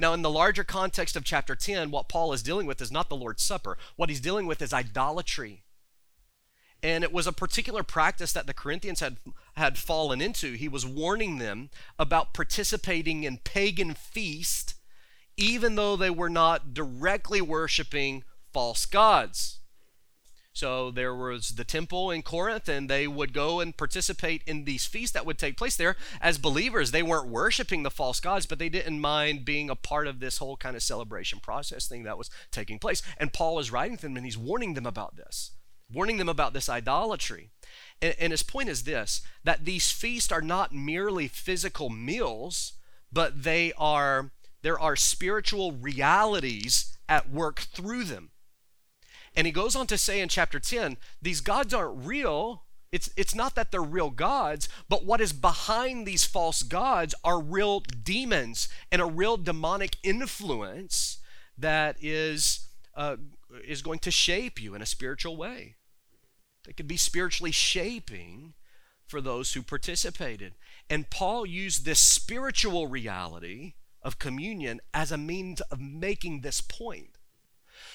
Now, 0.00 0.14
in 0.14 0.22
the 0.22 0.30
larger 0.30 0.64
context 0.64 1.14
of 1.14 1.24
chapter 1.24 1.54
10, 1.54 1.90
what 1.90 2.08
Paul 2.08 2.32
is 2.32 2.42
dealing 2.42 2.66
with 2.66 2.80
is 2.80 2.90
not 2.90 3.10
the 3.10 3.16
Lord's 3.16 3.42
Supper. 3.42 3.76
What 3.96 4.08
he's 4.08 4.20
dealing 4.20 4.46
with 4.46 4.62
is 4.62 4.72
idolatry. 4.72 5.62
And 6.82 7.04
it 7.04 7.12
was 7.12 7.26
a 7.26 7.32
particular 7.32 7.82
practice 7.82 8.32
that 8.32 8.46
the 8.46 8.54
Corinthians 8.54 9.00
had, 9.00 9.18
had 9.56 9.76
fallen 9.76 10.22
into. 10.22 10.54
He 10.54 10.68
was 10.68 10.86
warning 10.86 11.36
them 11.36 11.68
about 11.98 12.32
participating 12.32 13.24
in 13.24 13.38
pagan 13.44 13.92
feasts, 13.92 14.74
even 15.36 15.74
though 15.74 15.96
they 15.96 16.10
were 16.10 16.30
not 16.30 16.72
directly 16.72 17.42
worshiping 17.42 18.24
false 18.52 18.86
gods. 18.86 19.60
So 20.54 20.92
there 20.92 21.14
was 21.14 21.50
the 21.50 21.64
temple 21.64 22.12
in 22.12 22.22
Corinth, 22.22 22.68
and 22.68 22.88
they 22.88 23.08
would 23.08 23.32
go 23.32 23.58
and 23.58 23.76
participate 23.76 24.42
in 24.46 24.64
these 24.64 24.86
feasts 24.86 25.12
that 25.12 25.26
would 25.26 25.36
take 25.36 25.56
place 25.56 25.74
there. 25.74 25.96
As 26.20 26.38
believers, 26.38 26.92
they 26.92 27.02
weren't 27.02 27.26
worshiping 27.28 27.82
the 27.82 27.90
false 27.90 28.20
gods, 28.20 28.46
but 28.46 28.60
they 28.60 28.68
didn't 28.68 29.00
mind 29.00 29.44
being 29.44 29.68
a 29.68 29.74
part 29.74 30.06
of 30.06 30.20
this 30.20 30.38
whole 30.38 30.56
kind 30.56 30.76
of 30.76 30.82
celebration 30.84 31.40
process 31.40 31.88
thing 31.88 32.04
that 32.04 32.16
was 32.16 32.30
taking 32.52 32.78
place. 32.78 33.02
And 33.18 33.32
Paul 33.32 33.58
is 33.58 33.72
writing 33.72 33.96
to 33.96 34.02
them, 34.02 34.16
and 34.16 34.24
he's 34.24 34.38
warning 34.38 34.74
them 34.74 34.86
about 34.86 35.16
this, 35.16 35.50
warning 35.92 36.18
them 36.18 36.28
about 36.28 36.52
this 36.52 36.68
idolatry. 36.68 37.50
And, 38.00 38.14
and 38.20 38.32
his 38.32 38.44
point 38.44 38.68
is 38.68 38.84
this 38.84 39.22
that 39.42 39.64
these 39.64 39.90
feasts 39.90 40.30
are 40.30 40.40
not 40.40 40.72
merely 40.72 41.26
physical 41.26 41.90
meals, 41.90 42.74
but 43.12 43.42
they 43.42 43.72
are 43.76 44.30
there 44.62 44.78
are 44.78 44.94
spiritual 44.94 45.72
realities 45.72 46.96
at 47.08 47.28
work 47.28 47.58
through 47.58 48.04
them. 48.04 48.30
And 49.36 49.46
he 49.46 49.52
goes 49.52 49.74
on 49.74 49.86
to 49.88 49.98
say 49.98 50.20
in 50.20 50.28
chapter 50.28 50.60
10 50.60 50.96
these 51.20 51.40
gods 51.40 51.74
aren't 51.74 52.06
real 52.06 52.64
It's, 52.92 53.10
it's 53.16 53.34
not 53.34 53.56
that 53.56 53.72
they're 53.72 53.82
real 53.82 54.10
gods, 54.10 54.68
but 54.88 55.04
what 55.04 55.20
is 55.20 55.32
behind 55.32 56.06
these 56.06 56.24
false 56.24 56.62
gods 56.62 57.14
are 57.24 57.40
real 57.40 57.80
demons 57.80 58.68
and 58.92 59.02
a 59.02 59.06
real 59.06 59.36
demonic 59.36 59.96
influence 60.04 61.18
that 61.58 61.96
is, 62.00 62.68
uh, 62.94 63.16
is 63.66 63.82
going 63.82 63.98
to 64.00 64.10
shape 64.10 64.60
you 64.62 64.74
in 64.74 64.82
a 64.82 64.86
spiritual 64.86 65.36
way. 65.36 65.74
They 66.64 66.72
could 66.72 66.88
be 66.88 66.96
spiritually 66.96 67.52
shaping 67.52 68.54
for 69.06 69.20
those 69.20 69.52
who 69.52 69.62
participated. 69.62 70.54
And 70.88 71.10
Paul 71.10 71.46
used 71.46 71.84
this 71.84 72.00
spiritual 72.00 72.86
reality 72.86 73.74
of 74.02 74.18
communion 74.18 74.80
as 74.92 75.10
a 75.10 75.18
means 75.18 75.60
of 75.62 75.80
making 75.80 76.40
this 76.40 76.60
point. 76.60 77.13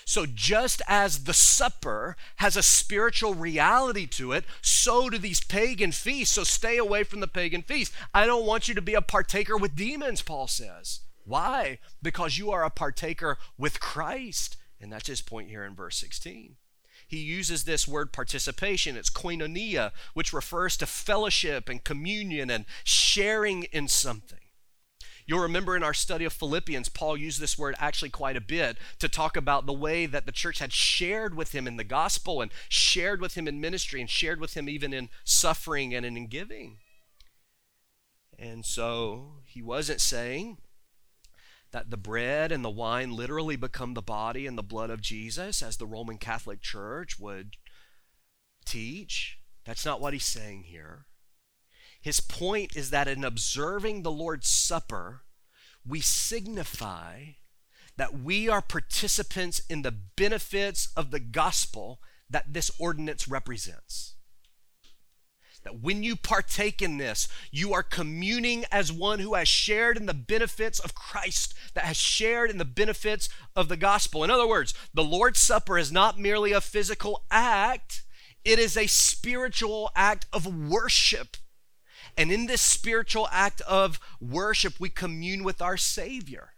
So, 0.06 0.26
just 0.26 0.82
as 0.88 1.26
the 1.26 1.34
supper 1.34 2.16
has 2.38 2.56
a 2.56 2.64
spiritual 2.64 3.34
reality 3.34 4.06
to 4.08 4.32
it, 4.32 4.46
so 4.62 5.10
do 5.10 5.18
these 5.18 5.44
pagan 5.44 5.92
feasts. 5.92 6.36
So, 6.36 6.44
stay 6.44 6.78
away 6.78 7.04
from 7.04 7.20
the 7.20 7.28
pagan 7.28 7.62
feasts. 7.62 7.96
I 8.14 8.26
don't 8.26 8.46
want 8.46 8.68
you 8.68 8.76
to 8.76 8.82
be 8.82 8.94
a 8.94 9.02
partaker 9.02 9.58
with 9.58 9.76
demons, 9.76 10.22
Paul 10.22 10.48
says. 10.48 11.02
Why? 11.26 11.80
Because 12.02 12.38
you 12.38 12.52
are 12.52 12.64
a 12.64 12.70
partaker 12.70 13.38
with 13.58 13.80
Christ. 13.80 14.58
And 14.82 14.92
that's 14.92 15.08
his 15.08 15.22
point 15.22 15.50
here 15.50 15.64
in 15.64 15.76
verse 15.76 15.98
16 15.98 16.56
he 17.10 17.18
uses 17.18 17.64
this 17.64 17.88
word 17.88 18.14
participation. 18.14 18.96
It's 18.96 19.10
koinonia, 19.10 19.92
which 20.14 20.32
refers 20.32 20.78
to 20.78 20.86
fellowship 20.86 21.68
and 21.68 21.84
communion 21.84 22.52
and 22.52 22.66
sharing 22.84 23.64
in 23.64 23.88
something. 23.88 24.38
You'll 25.30 25.42
remember 25.42 25.76
in 25.76 25.84
our 25.84 25.94
study 25.94 26.26
of 26.26 26.34
Philippians, 26.34 26.90
Paul 26.90 27.16
used 27.16 27.40
this 27.40 27.56
word 27.56 27.76
actually 27.78 28.10
quite 28.10 28.36
a 28.36 28.42
bit 28.42 28.80
to 28.98 29.08
talk 29.08 29.38
about 29.38 29.68
the 29.68 29.74
way 29.74 30.08
that 30.08 30.26
the 30.26 30.32
church 30.32 30.58
had 30.58 30.74
shared 30.74 31.36
with 31.36 31.54
him 31.54 31.68
in 31.68 31.78
the 31.78 31.84
gospel 31.84 32.42
and 32.42 32.52
shared 32.68 33.22
with 33.22 33.36
him 33.36 33.48
in 33.48 33.62
ministry 33.62 34.02
and 34.02 34.10
shared 34.10 34.42
with 34.42 34.56
him 34.56 34.68
even 34.68 34.92
in 34.92 35.08
suffering 35.24 35.94
and 35.94 36.04
in 36.04 36.26
giving. 36.26 36.78
And 38.40 38.66
so 38.66 39.34
he 39.46 39.62
wasn't 39.62 40.02
saying 40.02 40.58
that 41.70 41.92
the 41.92 41.98
bread 41.98 42.52
and 42.52 42.66
the 42.66 42.70
wine 42.72 43.16
literally 43.16 43.56
become 43.56 43.94
the 43.94 44.02
body 44.02 44.48
and 44.48 44.58
the 44.58 44.64
blood 44.64 44.90
of 44.90 45.00
Jesus, 45.00 45.62
as 45.62 45.78
the 45.78 45.86
Roman 45.86 46.18
Catholic 46.18 46.60
Church 46.60 47.20
would 47.20 47.56
teach. 48.66 49.38
That's 49.64 49.86
not 49.86 50.02
what 50.02 50.14
he's 50.14 50.26
saying 50.26 50.64
here. 50.64 51.06
His 52.02 52.20
point 52.20 52.76
is 52.76 52.90
that 52.92 53.08
in 53.08 53.24
observing 53.24 54.04
the 54.04 54.12
Lord's 54.12 54.48
Supper, 54.48 55.22
we 55.86 56.00
signify 56.02 57.24
that 57.98 58.18
we 58.18 58.48
are 58.48 58.62
participants 58.62 59.62
in 59.70 59.82
the 59.82 59.92
benefits 59.92 60.88
of 60.96 61.12
the 61.12 61.20
gospel 61.20 62.00
that 62.30 62.54
this 62.54 62.72
ordinance 62.80 63.28
represents. 63.28 64.16
That 65.64 65.82
when 65.82 66.04
you 66.04 66.16
partake 66.16 66.82
in 66.82 66.98
this, 66.98 67.28
you 67.52 67.74
are 67.74 67.84
communing 67.84 68.64
as 68.72 68.94
one 68.94 69.20
who 69.20 69.34
has 69.34 69.50
shared 69.50 69.98
in 69.98 70.06
the 70.06 70.14
benefits 70.14 70.80
of 70.80 70.96
Christ, 70.96 71.54
that 71.74 71.84
has 71.84 71.98
shared 71.98 72.50
in 72.50 72.58
the 72.58 72.64
benefits 72.64 73.28
of 73.58 73.68
the 73.68 73.76
gospel. 73.76 74.24
In 74.24 74.32
other 74.32 74.48
words, 74.48 74.74
the 74.94 75.04
Lord's 75.04 75.40
Supper 75.40 75.78
is 75.78 75.92
not 75.92 76.18
merely 76.18 76.54
a 76.54 76.62
physical 76.62 77.26
act, 77.30 78.04
it 78.46 78.58
is 78.58 78.78
a 78.78 78.88
spiritual 78.88 79.92
act 79.98 80.26
of 80.32 80.46
worship. 80.48 81.36
And 82.20 82.34
in 82.34 82.48
this 82.48 82.62
spiritual 82.62 83.30
act 83.32 83.62
of 83.62 83.98
worship, 84.20 84.78
we 84.78 84.90
commune 84.90 85.42
with 85.42 85.62
our 85.62 85.78
Savior. 85.78 86.50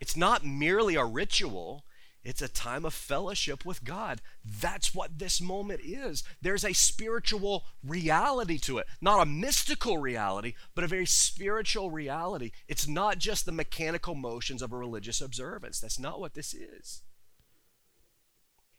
It's 0.00 0.16
not 0.16 0.46
merely 0.46 0.94
a 0.94 1.04
ritual, 1.04 1.84
it's 2.24 2.40
a 2.40 2.48
time 2.48 2.86
of 2.86 2.94
fellowship 2.94 3.66
with 3.66 3.84
God. 3.84 4.22
That's 4.42 4.94
what 4.94 5.18
this 5.18 5.42
moment 5.42 5.82
is. 5.84 6.24
There's 6.40 6.64
a 6.64 6.72
spiritual 6.72 7.66
reality 7.84 8.56
to 8.60 8.78
it, 8.78 8.86
not 8.98 9.20
a 9.20 9.26
mystical 9.26 9.98
reality, 9.98 10.54
but 10.74 10.84
a 10.84 10.88
very 10.88 11.06
spiritual 11.06 11.90
reality. 11.90 12.52
It's 12.66 12.88
not 12.88 13.18
just 13.18 13.44
the 13.44 13.52
mechanical 13.52 14.14
motions 14.14 14.62
of 14.62 14.72
a 14.72 14.78
religious 14.78 15.20
observance. 15.20 15.80
That's 15.80 15.98
not 15.98 16.18
what 16.18 16.32
this 16.32 16.54
is. 16.54 17.02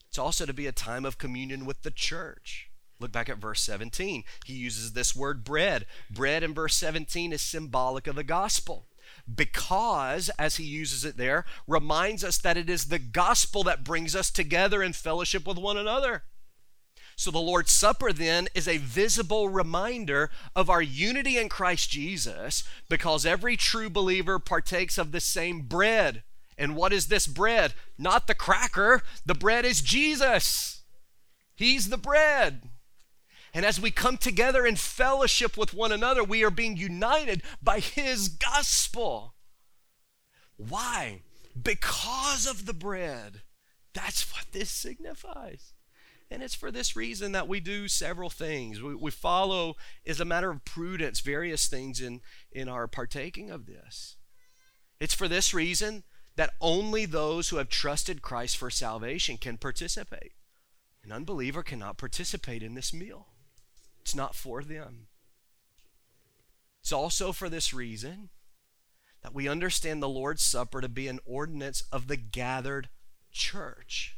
It's 0.10 0.18
also 0.18 0.48
to 0.48 0.54
be 0.54 0.66
a 0.66 0.72
time 0.72 1.06
of 1.06 1.20
communion 1.20 1.68
with 1.68 1.84
the 1.84 1.92
church. 1.92 2.72
Look 3.04 3.12
back 3.12 3.28
at 3.28 3.38
verse 3.38 3.60
17. 3.60 4.24
He 4.46 4.54
uses 4.54 4.94
this 4.94 5.14
word 5.14 5.44
bread. 5.44 5.86
Bread 6.10 6.42
in 6.42 6.54
verse 6.54 6.74
17 6.78 7.34
is 7.34 7.42
symbolic 7.42 8.08
of 8.08 8.16
the 8.16 8.24
gospel 8.24 8.88
because, 9.36 10.30
as 10.40 10.56
he 10.56 10.64
uses 10.64 11.04
it 11.04 11.18
there, 11.18 11.44
reminds 11.68 12.24
us 12.24 12.38
that 12.38 12.56
it 12.56 12.70
is 12.70 12.86
the 12.86 13.00
gospel 13.00 13.62
that 13.66 13.84
brings 13.84 14.16
us 14.16 14.32
together 14.32 14.82
in 14.82 14.94
fellowship 14.94 15.46
with 15.46 15.58
one 15.58 15.76
another. 15.76 16.24
So 17.18 17.30
the 17.30 17.40
Lord's 17.40 17.74
Supper 17.74 18.14
then 18.14 18.48
is 18.56 18.70
a 18.70 18.78
visible 18.78 19.50
reminder 19.50 20.30
of 20.56 20.70
our 20.70 20.82
unity 20.82 21.38
in 21.38 21.50
Christ 21.50 21.90
Jesus 21.90 22.64
because 22.88 23.26
every 23.26 23.58
true 23.58 23.90
believer 23.90 24.40
partakes 24.40 24.98
of 24.98 25.12
the 25.12 25.20
same 25.20 25.64
bread. 25.64 26.24
And 26.58 26.78
what 26.78 26.94
is 26.94 27.08
this 27.08 27.28
bread? 27.28 27.74
Not 27.98 28.28
the 28.28 28.34
cracker, 28.34 29.04
the 29.26 29.36
bread 29.36 29.66
is 29.66 29.82
Jesus. 29.82 30.84
He's 31.56 31.90
the 31.90 31.98
bread. 31.98 32.64
And 33.54 33.66
as 33.66 33.80
we 33.80 33.92
come 33.92 34.18
together 34.18 34.66
in 34.66 34.76
fellowship 34.76 35.58
with 35.58 35.74
one 35.74 35.92
another, 35.92 36.24
we 36.24 36.44
are 36.44 36.50
being 36.50 36.76
united 36.76 37.44
by 37.62 37.80
His 37.80 38.28
gospel. 38.28 39.36
Why? 40.58 41.22
Because 41.62 42.48
of 42.48 42.66
the 42.66 42.74
bread. 42.74 43.44
That's 43.94 44.34
what 44.34 44.46
this 44.52 44.72
signifies. 44.72 45.74
And 46.32 46.42
it's 46.42 46.56
for 46.56 46.72
this 46.72 46.96
reason 46.96 47.32
that 47.34 47.48
we 47.48 47.60
do 47.60 47.88
several 47.88 48.32
things. 48.32 48.82
We, 48.82 48.96
we 48.96 49.12
follow, 49.12 49.76
as 50.08 50.20
a 50.20 50.26
matter 50.26 50.50
of 50.50 50.66
prudence, 50.66 51.20
various 51.20 51.68
things 51.68 52.02
in, 52.02 52.22
in 52.52 52.68
our 52.68 52.88
partaking 52.88 53.52
of 53.52 53.68
this. 53.68 54.16
It's 55.00 55.14
for 55.14 55.28
this 55.28 55.54
reason 55.54 56.04
that 56.36 56.54
only 56.60 57.06
those 57.06 57.50
who 57.50 57.58
have 57.58 57.70
trusted 57.70 58.24
Christ 58.24 58.58
for 58.58 58.72
salvation 58.72 59.38
can 59.38 59.60
participate. 59.60 60.32
An 61.04 61.12
unbeliever 61.12 61.62
cannot 61.62 62.00
participate 62.00 62.64
in 62.64 62.74
this 62.74 62.92
meal. 62.92 63.28
It's 64.04 64.14
not 64.14 64.36
for 64.36 64.64
them. 64.64 65.08
It's 66.82 66.92
also 66.92 67.32
for 67.32 67.48
this 67.48 67.74
reason 67.74 68.30
that 69.22 69.34
we 69.34 69.48
understand 69.48 70.04
the 70.04 70.10
Lord's 70.10 70.44
Supper 70.44 70.82
to 70.82 70.90
be 70.90 71.08
an 71.08 71.22
ordinance 71.26 71.84
of 71.90 72.10
the 72.10 72.18
gathered 72.18 72.90
church. 73.32 74.18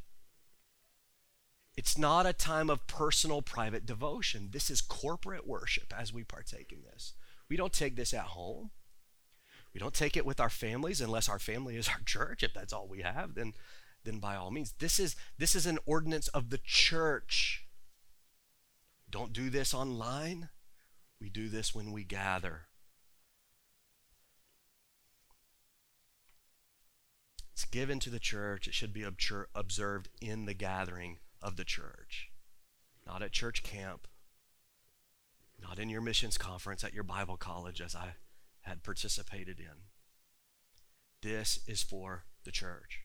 It's 1.77 1.99
not 1.99 2.25
a 2.25 2.33
time 2.33 2.71
of 2.71 2.87
personal, 2.87 3.43
private 3.43 3.85
devotion. 3.85 4.49
This 4.51 4.71
is 4.71 4.81
corporate 4.81 5.45
worship 5.45 5.93
as 5.95 6.11
we 6.11 6.23
partake 6.23 6.71
in 6.71 6.81
this. 6.81 7.13
We 7.47 7.55
don't 7.55 7.73
take 7.73 7.95
this 7.95 8.11
at 8.11 8.21
home. 8.21 8.71
We 9.71 9.79
don't 9.79 9.93
take 9.93 10.17
it 10.17 10.25
with 10.25 10.39
our 10.39 10.49
families 10.49 10.99
unless 10.99 11.29
our 11.29 11.37
family 11.37 11.75
is 11.75 11.89
our 11.89 12.01
church. 12.03 12.41
If 12.41 12.55
that's 12.55 12.73
all 12.73 12.87
we 12.87 13.01
have, 13.01 13.35
then, 13.35 13.53
then 14.03 14.17
by 14.17 14.35
all 14.35 14.49
means. 14.49 14.73
This 14.79 14.99
is, 14.99 15.15
this 15.37 15.55
is 15.55 15.67
an 15.67 15.77
ordinance 15.85 16.27
of 16.29 16.49
the 16.49 16.59
church 16.63 17.64
don't 19.15 19.31
do 19.31 19.49
this 19.49 19.73
online. 19.73 20.49
We 21.21 21.29
do 21.29 21.47
this 21.47 21.73
when 21.73 21.93
we 21.93 22.03
gather. 22.03 22.63
It's 27.53 27.63
given 27.63 28.01
to 28.01 28.09
the 28.09 28.19
church. 28.19 28.67
It 28.67 28.73
should 28.73 28.91
be 28.91 29.07
observed 29.55 30.09
in 30.19 30.43
the 30.43 30.53
gathering 30.53 31.19
of 31.41 31.55
the 31.55 31.63
church, 31.63 32.29
not 33.07 33.21
at 33.21 33.31
church 33.31 33.63
camp, 33.63 34.09
not 35.61 35.79
in 35.79 35.89
your 35.89 36.01
missions 36.01 36.37
conference 36.37 36.83
at 36.83 36.93
your 36.93 37.05
Bible 37.05 37.37
college, 37.37 37.79
as 37.79 37.95
I 37.95 38.15
had 38.63 38.83
participated 38.83 39.61
in. 39.61 39.85
This 41.21 41.61
is 41.69 41.81
for 41.81 42.25
the 42.43 42.51
church 42.51 43.04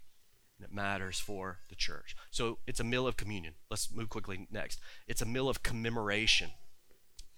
it 0.62 0.72
matters 0.72 1.18
for 1.18 1.58
the 1.68 1.74
church. 1.74 2.16
So 2.30 2.58
it's 2.66 2.80
a 2.80 2.84
meal 2.84 3.06
of 3.06 3.16
communion. 3.16 3.54
Let's 3.70 3.92
move 3.92 4.08
quickly 4.08 4.46
next. 4.50 4.80
It's 5.06 5.22
a 5.22 5.26
meal 5.26 5.48
of 5.48 5.62
commemoration. 5.62 6.50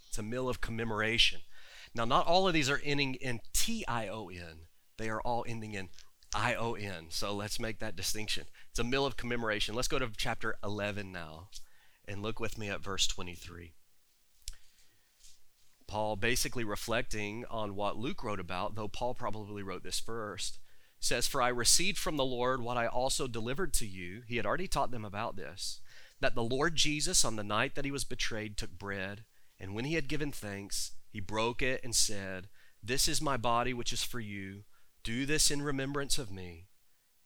It's 0.09 0.19
a 0.19 0.23
meal 0.23 0.49
of 0.49 0.61
commemoration. 0.61 1.41
Now, 1.95 2.05
not 2.05 2.27
all 2.27 2.49
of 2.49 2.55
these 2.55 2.71
are 2.71 2.81
ending 2.85 3.15
in 3.15 3.41
T 3.53 3.85
I 3.87 4.09
O 4.09 4.29
N, 4.29 4.67
they 4.99 5.09
are 5.09 5.21
all 5.21 5.45
ending 5.47 5.75
in 5.75 5.89
I 6.35 6.55
O 6.55 6.75
N. 6.75 7.07
So 7.11 7.35
let's 7.35 7.61
make 7.61 7.79
that 7.81 7.97
distinction. 7.97 8.45
It's 8.71 8.79
a 8.79 8.85
meal 8.85 9.05
of 9.05 9.17
commemoration. 9.17 9.75
Let's 9.75 9.89
go 9.89 9.99
to 9.99 10.11
chapter 10.17 10.57
11 10.65 11.13
now 11.13 11.49
and 12.07 12.23
look 12.23 12.41
with 12.41 12.59
me 12.59 12.69
at 12.71 12.83
verse 12.83 13.07
23. 13.07 13.75
Paul 15.87 16.17
basically 16.17 16.65
reflecting 16.65 17.45
on 17.51 17.75
what 17.75 17.99
Luke 17.99 18.25
wrote 18.25 18.41
about, 18.41 18.75
though 18.75 18.89
Paul 18.89 19.15
probably 19.15 19.63
wrote 19.63 19.83
this 19.83 20.01
first 20.01 20.59
says, 21.03 21.27
For 21.27 21.43
I 21.43 21.49
received 21.49 21.99
from 21.99 22.17
the 22.17 22.25
Lord 22.25 22.63
what 22.63 22.77
I 22.77 22.87
also 22.87 23.27
delivered 23.27 23.73
to 23.75 23.87
you. 23.87 24.23
He 24.27 24.37
had 24.37 24.47
already 24.47 24.69
taught 24.69 24.91
them 24.91 25.05
about 25.05 25.37
this 25.37 25.81
that 26.21 26.37
the 26.37 26.43
Lord 26.43 26.77
Jesus, 26.77 27.25
on 27.25 27.35
the 27.35 27.43
night 27.43 27.75
that 27.75 27.85
he 27.85 27.91
was 27.91 28.05
betrayed, 28.05 28.57
took 28.57 28.79
bread, 28.79 29.25
and 29.59 29.75
when 29.75 29.85
he 29.85 29.95
had 29.95 30.09
given 30.09 30.31
thanks, 30.31 30.93
he 31.11 31.19
broke 31.19 31.61
it 31.61 31.81
and 31.83 31.97
said, 31.97 32.49
This 32.81 33.09
is 33.09 33.21
my 33.21 33.37
body 33.37 33.75
which 33.75 33.93
is 33.93 34.05
for 34.05 34.21
you. 34.21 34.63
Do 35.03 35.27
this 35.27 35.51
in 35.51 35.63
remembrance 35.63 36.19
of 36.19 36.31
me. 36.31 36.69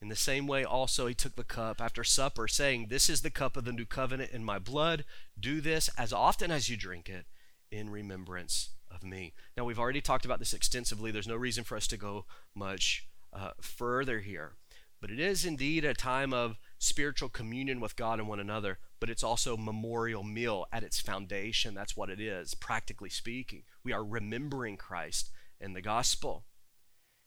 In 0.00 0.08
the 0.08 0.16
same 0.16 0.46
way, 0.46 0.64
also, 0.64 1.06
he 1.06 1.14
took 1.14 1.36
the 1.36 1.44
cup 1.44 1.82
after 1.82 2.02
supper, 2.02 2.48
saying, 2.48 2.86
This 2.88 3.10
is 3.10 3.20
the 3.20 3.30
cup 3.30 3.56
of 3.56 3.66
the 3.66 3.72
new 3.72 3.84
covenant 3.84 4.30
in 4.30 4.42
my 4.42 4.58
blood. 4.58 5.04
Do 5.38 5.60
this 5.60 5.90
as 5.98 6.12
often 6.12 6.50
as 6.50 6.70
you 6.70 6.78
drink 6.78 7.10
it 7.10 7.26
in 7.70 7.90
remembrance 7.90 8.70
of 8.90 9.04
me. 9.04 9.34
Now, 9.58 9.64
we've 9.64 9.78
already 9.78 10.00
talked 10.00 10.24
about 10.24 10.38
this 10.38 10.54
extensively. 10.54 11.10
There's 11.10 11.28
no 11.28 11.36
reason 11.36 11.64
for 11.64 11.76
us 11.76 11.86
to 11.88 11.98
go 11.98 12.24
much 12.54 13.06
uh, 13.36 13.50
further 13.60 14.20
here. 14.20 14.54
But 15.00 15.10
it 15.10 15.20
is 15.20 15.44
indeed 15.44 15.84
a 15.84 15.94
time 15.94 16.32
of 16.32 16.56
spiritual 16.78 17.28
communion 17.28 17.80
with 17.80 17.96
God 17.96 18.18
and 18.18 18.28
one 18.28 18.40
another, 18.40 18.78
but 18.98 19.10
it's 19.10 19.22
also 19.22 19.56
memorial 19.56 20.22
meal 20.22 20.66
at 20.72 20.82
its 20.82 21.00
foundation. 21.00 21.74
That's 21.74 21.96
what 21.96 22.10
it 22.10 22.20
is, 22.20 22.54
practically 22.54 23.10
speaking. 23.10 23.64
We 23.84 23.92
are 23.92 24.04
remembering 24.04 24.76
Christ 24.76 25.30
and 25.60 25.76
the 25.76 25.82
gospel. 25.82 26.44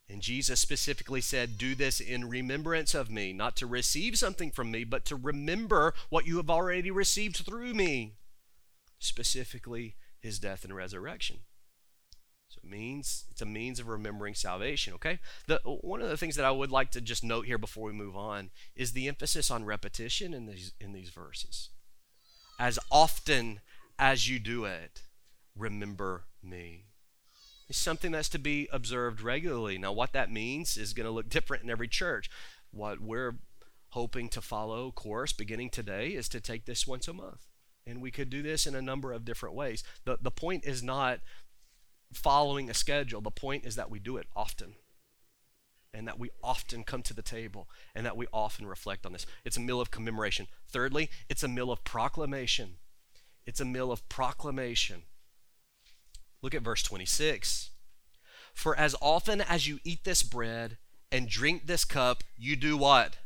And 0.10 0.22
Jesus 0.22 0.60
specifically 0.60 1.22
said, 1.22 1.60
Do 1.60 1.76
this 1.76 2.00
in 2.00 2.28
remembrance 2.28 2.96
of 2.96 3.12
me, 3.12 3.32
not 3.32 3.56
to 3.58 3.68
receive 3.68 4.18
something 4.18 4.50
from 4.50 4.72
me, 4.72 4.84
but 4.84 5.06
to 5.06 5.16
remember 5.16 5.94
what 6.10 6.26
you 6.26 6.38
have 6.38 6.50
already 6.50 6.90
received 6.90 7.38
through 7.38 7.76
me, 7.76 8.16
specifically 8.98 9.96
his 10.20 10.40
death 10.40 10.64
and 10.64 10.76
resurrection. 10.76 11.42
Means 12.64 13.26
it's 13.32 13.42
a 13.42 13.46
means 13.46 13.80
of 13.80 13.88
remembering 13.88 14.36
salvation, 14.36 14.94
okay? 14.94 15.20
The, 15.48 15.60
one 15.64 16.02
of 16.02 16.10
the 16.10 16.18
things 16.18 16.36
that 16.36 16.46
I 16.46 16.52
would 16.52 16.72
like 16.72 16.92
to 16.92 17.02
just 17.02 17.24
note 17.24 17.46
here 17.46 17.58
before 17.58 17.86
we 17.86 17.94
move 17.94 18.16
on 18.16 18.52
is 18.76 18.92
the 18.92 19.08
emphasis 19.08 19.50
on 19.50 19.66
repetition 19.66 20.34
in 20.34 20.46
these, 20.46 20.74
in 20.80 20.94
these 20.94 21.10
verses. 21.10 21.70
As 22.60 22.78
often 22.92 23.62
as 23.98 24.30
you 24.30 24.40
do 24.40 24.66
it, 24.66 25.04
remember 25.56 26.26
me 26.44 26.86
is 27.70 27.78
something 27.78 28.12
that's 28.12 28.30
to 28.30 28.40
be 28.40 28.68
observed 28.72 29.22
regularly. 29.22 29.78
Now, 29.78 29.92
what 29.92 30.14
that 30.14 30.32
means 30.32 30.76
is 30.76 30.94
going 30.94 31.06
to 31.06 31.12
look 31.12 31.30
different 31.30 31.64
in 31.64 31.70
every 31.70 31.88
church. 31.88 32.30
What 32.72 33.00
we're 33.00 33.38
hoping 33.90 34.30
to 34.30 34.42
follow 34.42 34.92
course 34.92 35.34
beginning 35.34 35.70
today 35.70 36.10
is 36.10 36.28
to 36.30 36.40
take 36.40 36.66
this 36.66 36.86
once 36.86 37.08
a 37.08 37.14
month. 37.14 37.46
And 37.88 38.02
we 38.02 38.12
could 38.12 38.30
do 38.30 38.42
this 38.44 38.68
in 38.68 38.76
a 38.76 38.82
number 38.82 39.12
of 39.14 39.26
different 39.26 39.56
ways. 39.56 39.84
The, 40.06 40.18
the 40.22 40.32
point 40.32 40.66
is 40.66 40.84
not 40.84 41.20
following 42.14 42.70
a 42.70 42.74
schedule, 42.74 43.22
the 43.22 43.32
point 43.32 43.66
is 43.66 43.76
that 43.76 43.90
we 43.90 44.00
do 44.00 44.18
it 44.18 44.28
often. 44.36 44.76
And 45.94 46.08
that 46.08 46.20
we 46.20 46.30
often 46.44 46.84
come 46.84 47.02
to 47.04 47.16
the 47.16 47.24
table 47.24 47.68
and 47.96 48.06
that 48.06 48.16
we 48.16 48.28
often 48.32 48.68
reflect 48.68 49.06
on 49.06 49.14
this. 49.14 49.26
It's 49.44 49.58
a 49.58 49.62
meal 49.62 49.82
of 49.82 49.90
commemoration. 49.90 50.48
Thirdly, 50.72 51.10
it's 51.30 51.42
a 51.42 51.48
meal 51.48 51.72
of 51.72 51.84
proclamation. 51.84 52.76
It's 53.46 53.60
a 53.60 53.66
meal 53.66 53.92
of 53.92 54.08
proclamation. 54.08 55.04
Look 56.44 56.54
at 56.54 56.62
verse 56.62 56.84
26. 56.84 57.72
For 58.54 58.76
as 58.78 58.96
often 59.02 59.42
as 59.42 59.68
you 59.68 59.80
eat 59.84 60.04
this 60.04 60.22
bread 60.22 60.78
and 61.12 61.28
drink 61.28 61.66
this 61.66 61.86
cup, 61.86 62.24
you 62.38 62.56
do 62.56 62.78
what? 62.78 63.18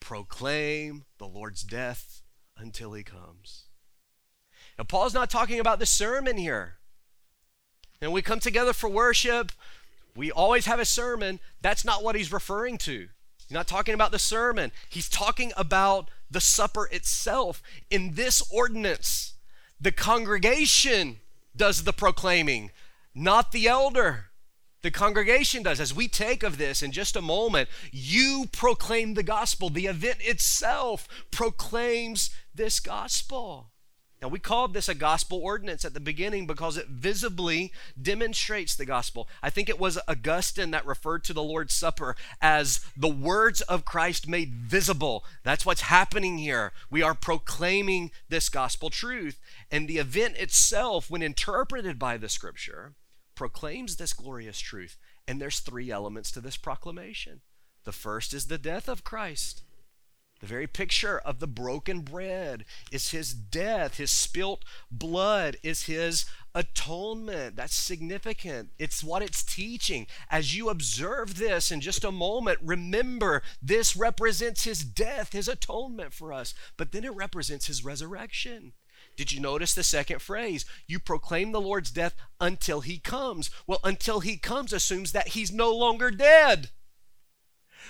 Proclaim 0.00 1.04
the 1.18 1.26
Lord's 1.26 1.62
death 1.62 2.22
until 2.56 2.94
he 2.94 3.02
comes. 3.02 3.64
Now, 4.78 4.84
Paul's 4.84 5.14
not 5.14 5.28
talking 5.28 5.60
about 5.60 5.78
the 5.78 5.86
sermon 5.86 6.38
here. 6.38 6.79
And 8.02 8.12
we 8.12 8.22
come 8.22 8.40
together 8.40 8.72
for 8.72 8.88
worship, 8.88 9.52
we 10.16 10.32
always 10.32 10.66
have 10.66 10.80
a 10.80 10.86
sermon. 10.86 11.38
That's 11.60 11.84
not 11.84 12.02
what 12.02 12.16
he's 12.16 12.32
referring 12.32 12.78
to. 12.78 13.08
He's 13.46 13.54
not 13.54 13.68
talking 13.68 13.94
about 13.94 14.10
the 14.10 14.18
sermon, 14.18 14.72
he's 14.88 15.08
talking 15.08 15.52
about 15.56 16.08
the 16.30 16.40
supper 16.40 16.88
itself. 16.90 17.62
In 17.90 18.14
this 18.14 18.42
ordinance, 18.50 19.34
the 19.80 19.92
congregation 19.92 21.18
does 21.54 21.84
the 21.84 21.92
proclaiming, 21.92 22.70
not 23.14 23.52
the 23.52 23.66
elder. 23.66 24.26
The 24.82 24.90
congregation 24.90 25.62
does. 25.62 25.78
As 25.78 25.92
we 25.92 26.08
take 26.08 26.42
of 26.42 26.56
this 26.56 26.82
in 26.82 26.90
just 26.90 27.14
a 27.14 27.20
moment, 27.20 27.68
you 27.92 28.46
proclaim 28.50 29.12
the 29.12 29.22
gospel. 29.22 29.68
The 29.68 29.86
event 29.86 30.18
itself 30.20 31.06
proclaims 31.30 32.30
this 32.54 32.80
gospel. 32.80 33.69
Now, 34.22 34.28
we 34.28 34.38
called 34.38 34.74
this 34.74 34.88
a 34.88 34.94
gospel 34.94 35.38
ordinance 35.38 35.82
at 35.82 35.94
the 35.94 36.00
beginning 36.00 36.46
because 36.46 36.76
it 36.76 36.88
visibly 36.88 37.72
demonstrates 38.00 38.76
the 38.76 38.84
gospel. 38.84 39.26
I 39.42 39.48
think 39.48 39.70
it 39.70 39.80
was 39.80 39.98
Augustine 40.06 40.72
that 40.72 40.84
referred 40.84 41.24
to 41.24 41.32
the 41.32 41.42
Lord's 41.42 41.72
Supper 41.72 42.16
as 42.42 42.80
the 42.94 43.08
words 43.08 43.62
of 43.62 43.86
Christ 43.86 44.28
made 44.28 44.52
visible. 44.52 45.24
That's 45.42 45.64
what's 45.64 45.82
happening 45.82 46.36
here. 46.36 46.72
We 46.90 47.02
are 47.02 47.14
proclaiming 47.14 48.10
this 48.28 48.50
gospel 48.50 48.90
truth. 48.90 49.40
And 49.70 49.88
the 49.88 49.96
event 49.96 50.36
itself, 50.36 51.10
when 51.10 51.22
interpreted 51.22 51.98
by 51.98 52.18
the 52.18 52.28
scripture, 52.28 52.92
proclaims 53.34 53.96
this 53.96 54.12
glorious 54.12 54.60
truth. 54.60 54.98
And 55.26 55.40
there's 55.40 55.60
three 55.60 55.90
elements 55.90 56.30
to 56.32 56.42
this 56.42 56.58
proclamation 56.58 57.40
the 57.84 57.92
first 57.92 58.34
is 58.34 58.48
the 58.48 58.58
death 58.58 58.88
of 58.88 59.04
Christ. 59.04 59.62
The 60.40 60.46
very 60.46 60.66
picture 60.66 61.18
of 61.18 61.38
the 61.38 61.46
broken 61.46 62.00
bread 62.00 62.64
is 62.90 63.10
his 63.10 63.34
death. 63.34 63.98
His 63.98 64.10
spilt 64.10 64.64
blood 64.90 65.58
is 65.62 65.82
his 65.82 66.24
atonement. 66.54 67.56
That's 67.56 67.74
significant. 67.74 68.70
It's 68.78 69.04
what 69.04 69.22
it's 69.22 69.42
teaching. 69.42 70.06
As 70.30 70.56
you 70.56 70.70
observe 70.70 71.36
this 71.36 71.70
in 71.70 71.82
just 71.82 72.04
a 72.04 72.10
moment, 72.10 72.58
remember 72.62 73.42
this 73.60 73.94
represents 73.94 74.64
his 74.64 74.82
death, 74.82 75.34
his 75.34 75.46
atonement 75.46 76.14
for 76.14 76.32
us, 76.32 76.54
but 76.78 76.92
then 76.92 77.04
it 77.04 77.14
represents 77.14 77.66
his 77.66 77.84
resurrection. 77.84 78.72
Did 79.16 79.32
you 79.32 79.40
notice 79.40 79.74
the 79.74 79.82
second 79.82 80.22
phrase? 80.22 80.64
You 80.86 81.00
proclaim 81.00 81.52
the 81.52 81.60
Lord's 81.60 81.90
death 81.90 82.14
until 82.40 82.80
he 82.80 82.98
comes. 82.98 83.50
Well, 83.66 83.80
until 83.84 84.20
he 84.20 84.38
comes 84.38 84.72
assumes 84.72 85.12
that 85.12 85.28
he's 85.28 85.52
no 85.52 85.70
longer 85.70 86.10
dead 86.10 86.70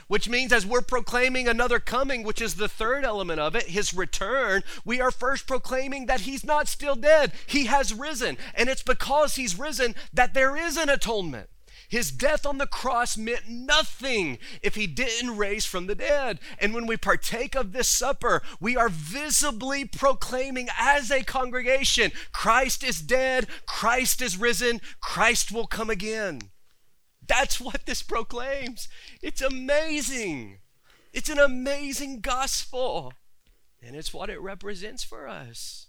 which 0.09 0.29
means 0.29 0.53
as 0.53 0.67
we're 0.67 0.81
proclaiming 0.81 1.49
another 1.49 1.81
coming, 1.81 2.23
which 2.23 2.41
is 2.41 2.55
the 2.55 2.69
third 2.69 3.05
element 3.05 3.41
of 3.41 3.55
it, 3.55 3.65
his 3.65 3.95
return, 3.95 4.63
we 4.85 5.01
are 5.01 5.11
first 5.11 5.47
proclaiming 5.47 6.07
that 6.07 6.21
he's 6.21 6.45
not 6.45 6.69
still 6.69 6.97
dead. 6.97 7.33
He 7.47 7.67
has 7.67 7.95
risen. 7.95 8.37
And 8.55 8.69
it's 8.69 8.83
because 8.83 9.35
he's 9.35 9.59
risen 9.59 9.95
that 10.13 10.35
there 10.35 10.57
is 10.57 10.77
an 10.77 10.89
atonement. 10.89 11.49
His 11.91 12.13
death 12.13 12.47
on 12.47 12.59
the 12.59 12.69
cross 12.69 13.17
meant 13.17 13.49
nothing 13.49 14.39
if 14.63 14.77
he 14.77 14.87
didn't 14.87 15.37
raise 15.37 15.67
from 15.67 15.89
the 15.89 15.97
dead. 15.97 16.39
And 16.61 16.73
when 16.73 16.87
we 16.87 16.97
partake 16.97 17.57
of 17.57 17.73
this 17.73 17.89
supper, 17.89 18.43
we 18.61 18.77
are 18.77 18.89
visibly 18.89 19.85
proclaiming 19.85 20.69
as 20.79 21.11
a 21.11 21.25
congregation 21.25 22.13
Christ 22.31 22.85
is 22.85 23.03
dead, 23.03 23.49
Christ 23.67 24.23
is 24.23 24.37
risen, 24.37 24.81
Christ 25.01 25.51
will 25.51 25.67
come 25.67 25.91
again. 25.91 26.53
That's 27.31 27.61
what 27.61 27.87
this 27.87 28.03
proclaims. 28.03 28.89
It's 29.23 29.41
amazing. 29.41 30.59
It's 31.13 31.29
an 31.29 31.39
amazing 31.39 32.23
gospel. 32.23 33.13
And 33.81 33.95
it's 33.95 34.13
what 34.13 34.31
it 34.31 34.41
represents 34.41 35.05
for 35.05 35.29
us. 35.29 35.87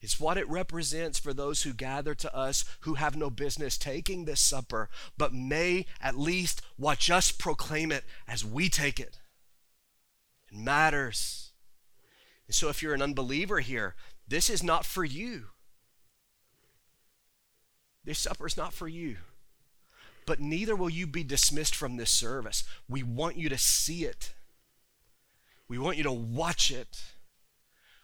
It's 0.00 0.18
what 0.18 0.36
it 0.36 0.48
represents 0.48 1.16
for 1.20 1.32
those 1.32 1.62
who 1.62 1.72
gather 1.72 2.16
to 2.16 2.36
us 2.36 2.64
who 2.80 2.94
have 2.94 3.14
no 3.14 3.30
business 3.30 3.78
taking 3.78 4.24
this 4.24 4.40
supper, 4.40 4.90
but 5.16 5.32
may 5.32 5.86
at 6.00 6.18
least 6.18 6.60
watch 6.76 7.08
us 7.08 7.30
proclaim 7.30 7.92
it 7.92 8.02
as 8.26 8.44
we 8.44 8.68
take 8.68 8.98
it. 8.98 9.20
It 10.50 10.58
matters. 10.58 11.52
And 12.48 12.54
so 12.54 12.68
if 12.68 12.82
you're 12.82 12.94
an 12.94 13.00
unbeliever 13.00 13.60
here, 13.60 13.94
this 14.26 14.50
is 14.50 14.60
not 14.60 14.84
for 14.84 15.04
you. 15.04 15.50
This 18.02 18.18
supper 18.18 18.48
is 18.48 18.56
not 18.56 18.72
for 18.72 18.88
you 18.88 19.18
but 20.26 20.40
neither 20.40 20.74
will 20.76 20.90
you 20.90 21.06
be 21.06 21.24
dismissed 21.24 21.74
from 21.74 21.96
this 21.96 22.10
service. 22.10 22.64
We 22.88 23.02
want 23.02 23.36
you 23.36 23.48
to 23.48 23.58
see 23.58 24.04
it. 24.04 24.34
We 25.68 25.78
want 25.78 25.96
you 25.96 26.04
to 26.04 26.12
watch 26.12 26.70
it. 26.70 27.02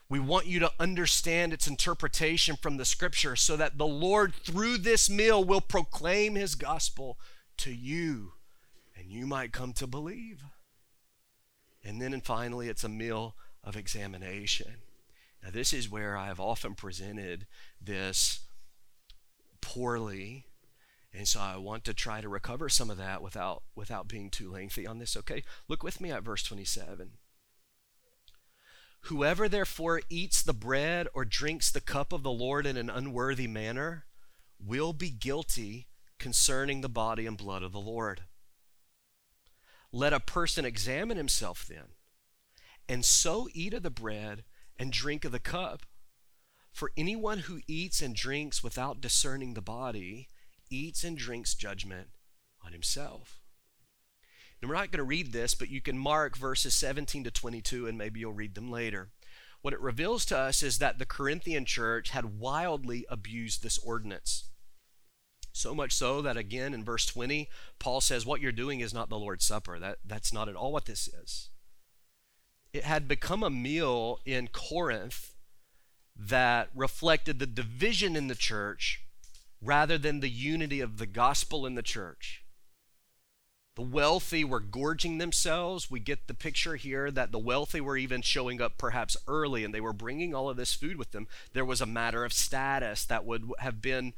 We 0.09 0.19
want 0.19 0.47
you 0.47 0.59
to 0.61 0.73
understand 0.81 1.53
its 1.53 1.69
interpretation 1.69 2.57
from 2.57 2.77
the 2.77 2.85
scripture 2.85 3.37
so 3.37 3.57
that 3.57 3.79
the 3.79 3.87
Lord, 3.87 4.35
through 4.35 4.79
this 4.79 5.09
meal, 5.09 5.45
will 5.45 5.61
proclaim 5.61 6.35
his 6.35 6.57
gospel 6.57 7.17
to 7.59 7.73
you 7.73 8.33
and 8.99 9.09
you 9.09 9.27
might 9.27 9.53
come 9.53 9.73
to 9.75 9.87
believe. 9.87 10.43
And 11.85 12.03
then, 12.03 12.13
and 12.13 12.25
finally, 12.25 12.69
it's 12.69 12.85
a 12.85 12.89
meal 12.89 13.35
of 13.65 13.77
examination. 13.77 14.77
Now, 15.43 15.51
this 15.51 15.73
is 15.73 15.91
where 15.91 16.17
I 16.17 16.27
have 16.27 16.41
often 16.41 16.75
presented 16.75 17.47
this 17.81 18.41
poorly 19.61 20.47
and 21.13 21.27
so 21.27 21.41
I 21.41 21.57
want 21.57 21.85
to 21.85 21.95
try 21.95 22.21
to 22.21 22.29
recover 22.29 22.69
some 22.69 22.91
of 22.91 22.97
that 22.99 23.23
without 23.23 23.63
without 23.75 24.09
being 24.09 24.31
too 24.31 24.51
lengthy 24.51 24.87
on 24.87 24.99
this, 24.99 25.17
okay? 25.17 25.43
Look 25.69 25.83
with 25.83 26.01
me 26.01 26.11
at 26.11 26.23
verse 26.23 26.43
27. 26.43 27.13
Whoever 29.05 29.49
therefore 29.49 30.03
eats 30.09 30.43
the 30.43 30.53
bread 30.53 31.09
or 31.15 31.25
drinks 31.25 31.71
the 31.71 31.81
cup 31.81 32.13
of 32.13 32.23
the 32.23 32.31
Lord 32.31 32.67
in 32.67 32.77
an 32.77 32.91
unworthy 32.91 33.49
manner 33.49 34.05
will 34.59 34.93
be 34.93 35.11
guilty 35.11 35.89
concerning 36.19 36.81
the 36.81 36.89
body 36.89 37.27
and 37.27 37.37
blood 37.37 37.63
of 37.63 37.73
the 37.73 37.81
Lord. 37.81 38.25
Let 39.91 40.13
a 40.13 40.21
person 40.21 40.65
examine 40.65 41.17
himself 41.17 41.67
then, 41.67 41.95
and 42.89 43.05
so 43.05 43.49
eat 43.53 43.75
of 43.75 43.83
the 43.83 43.91
bread 43.91 44.45
and 44.79 44.93
drink 44.93 45.25
of 45.25 45.33
the 45.33 45.41
cup. 45.41 45.87
For 46.71 46.93
anyone 46.97 47.41
who 47.41 47.63
eats 47.67 48.01
and 48.01 48.15
drinks 48.15 48.63
without 48.63 49.01
discerning 49.01 49.55
the 49.55 49.63
body 49.63 50.29
eats 50.71 51.05
and 51.05 51.19
drinks 51.19 51.55
judgment 51.55 52.09
on 52.65 52.73
himself. 52.73 53.41
And 54.61 54.69
we're 54.69 54.77
not 54.77 54.91
going 54.93 54.99
to 54.99 55.05
read 55.05 55.33
this, 55.33 55.55
but 55.55 55.71
you 55.71 55.81
can 55.81 55.99
mark 55.99 56.37
verses 56.37 56.75
17 56.75 57.25
to 57.25 57.31
22 57.31 57.87
and 57.87 57.97
maybe 57.97 58.21
you'll 58.21 58.33
read 58.33 58.55
them 58.55 58.71
later. 58.71 59.11
What 59.63 59.75
it 59.75 59.81
reveals 59.81 60.25
to 60.27 60.39
us 60.39 60.63
is 60.63 60.79
that 60.79 60.99
the 60.99 61.07
Corinthian 61.07 61.65
church 61.65 62.11
had 62.11 62.39
wildly 62.39 63.05
abused 63.11 63.63
this 63.63 63.79
ordinance. 63.79 64.45
So 65.53 65.75
much 65.75 65.93
so 65.93 66.23
that 66.23 66.37
again 66.37 66.73
in 66.73 66.85
verse 66.85 67.05
20, 67.07 67.49
Paul 67.79 68.01
says, 68.01 68.25
What 68.25 68.41
you're 68.41 68.53
doing 68.53 68.81
is 68.81 68.95
not 68.95 69.09
the 69.09 69.19
Lord's 69.19 69.45
Supper. 69.45 69.79
That, 69.79 69.99
that's 70.07 70.33
not 70.33 70.49
at 70.49 70.57
all 70.57 70.73
what 70.73 70.87
this 70.87 71.09
is. 71.09 71.51
It 72.73 72.85
had 72.85 73.09
become 73.09 73.43
a 73.43 73.51
meal 73.51 74.21
in 74.25 74.49
Corinth 74.49 75.35
that 76.17 76.69
reflected 76.75 77.39
the 77.39 77.47
division 77.47 78.15
in 78.15 78.29
the 78.29 78.35
church 78.35 79.03
rather 79.63 79.99
than 79.99 80.21
the 80.21 80.31
unity 80.31 80.81
of 80.81 80.99
the 80.99 81.07
gospel 81.07 81.67
in 81.67 81.75
the 81.75 81.83
church. 81.83 82.45
The 83.77 83.83
wealthy 83.83 84.45
were 84.45 84.61
gorging 84.61 85.19
themselves. 85.19 85.91
We 85.91 86.01
get 86.01 86.27
the 86.27 86.35
picture 86.35 86.77
here 86.77 87.11
that 87.11 87.33
the 87.33 87.39
wealthy 87.39 87.81
were 87.81 87.97
even 87.97 88.21
showing 88.21 88.61
up 88.61 88.77
perhaps 88.77 89.17
early 89.27 89.65
and 89.65 89.73
they 89.73 89.81
were 89.81 89.93
bringing 89.93 90.35
all 90.35 90.51
of 90.51 90.57
this 90.57 90.75
food 90.75 90.97
with 90.97 91.13
them. 91.13 91.29
There 91.53 91.65
was 91.65 91.81
a 91.81 91.87
matter 91.87 92.25
of 92.25 92.33
status 92.33 93.05
that 93.07 93.25
would 93.25 93.51
have 93.59 93.81
been 93.81 94.13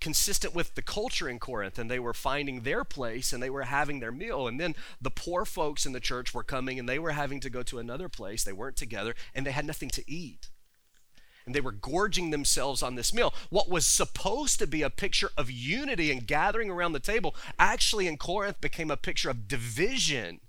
consistent 0.00 0.54
with 0.54 0.74
the 0.74 0.82
culture 0.82 1.28
in 1.28 1.38
Corinth, 1.38 1.78
and 1.78 1.90
they 1.90 1.98
were 1.98 2.14
finding 2.14 2.60
their 2.60 2.84
place 2.84 3.32
and 3.32 3.42
they 3.42 3.50
were 3.50 3.64
having 3.64 4.00
their 4.00 4.12
meal. 4.12 4.46
And 4.46 4.60
then 4.60 4.74
the 5.00 5.10
poor 5.10 5.44
folks 5.44 5.84
in 5.86 5.92
the 5.92 6.00
church 6.00 6.32
were 6.32 6.42
coming 6.42 6.78
and 6.78 6.88
they 6.88 6.98
were 6.98 7.12
having 7.12 7.40
to 7.40 7.50
go 7.50 7.62
to 7.64 7.78
another 7.78 8.08
place. 8.08 8.44
They 8.44 8.52
weren't 8.52 8.76
together 8.76 9.14
and 9.34 9.44
they 9.44 9.52
had 9.52 9.66
nothing 9.66 9.90
to 9.90 10.10
eat. 10.10 10.50
And 11.46 11.54
they 11.54 11.60
were 11.60 11.72
gorging 11.72 12.30
themselves 12.30 12.82
on 12.82 12.96
this 12.96 13.14
meal. 13.14 13.32
What 13.50 13.70
was 13.70 13.86
supposed 13.86 14.58
to 14.58 14.66
be 14.66 14.82
a 14.82 14.90
picture 14.90 15.30
of 15.36 15.50
unity 15.50 16.10
and 16.10 16.26
gathering 16.26 16.70
around 16.70 16.92
the 16.92 17.00
table 17.00 17.36
actually 17.58 18.08
in 18.08 18.16
Corinth 18.16 18.60
became 18.60 18.90
a 18.90 18.96
picture 18.96 19.30
of 19.30 19.46
division 19.46 20.40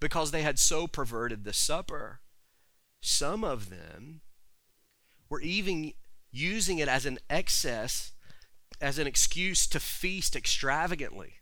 because 0.00 0.30
they 0.30 0.42
had 0.42 0.58
so 0.58 0.86
perverted 0.86 1.44
the 1.44 1.52
supper. 1.52 2.20
Some 3.02 3.44
of 3.44 3.68
them 3.68 4.22
were 5.28 5.42
even 5.42 5.92
using 6.30 6.78
it 6.78 6.88
as 6.88 7.04
an 7.04 7.18
excess 7.28 8.12
as 8.80 8.98
an 8.98 9.06
excuse 9.06 9.66
to 9.66 9.80
feast 9.80 10.36
extravagantly. 10.36 11.34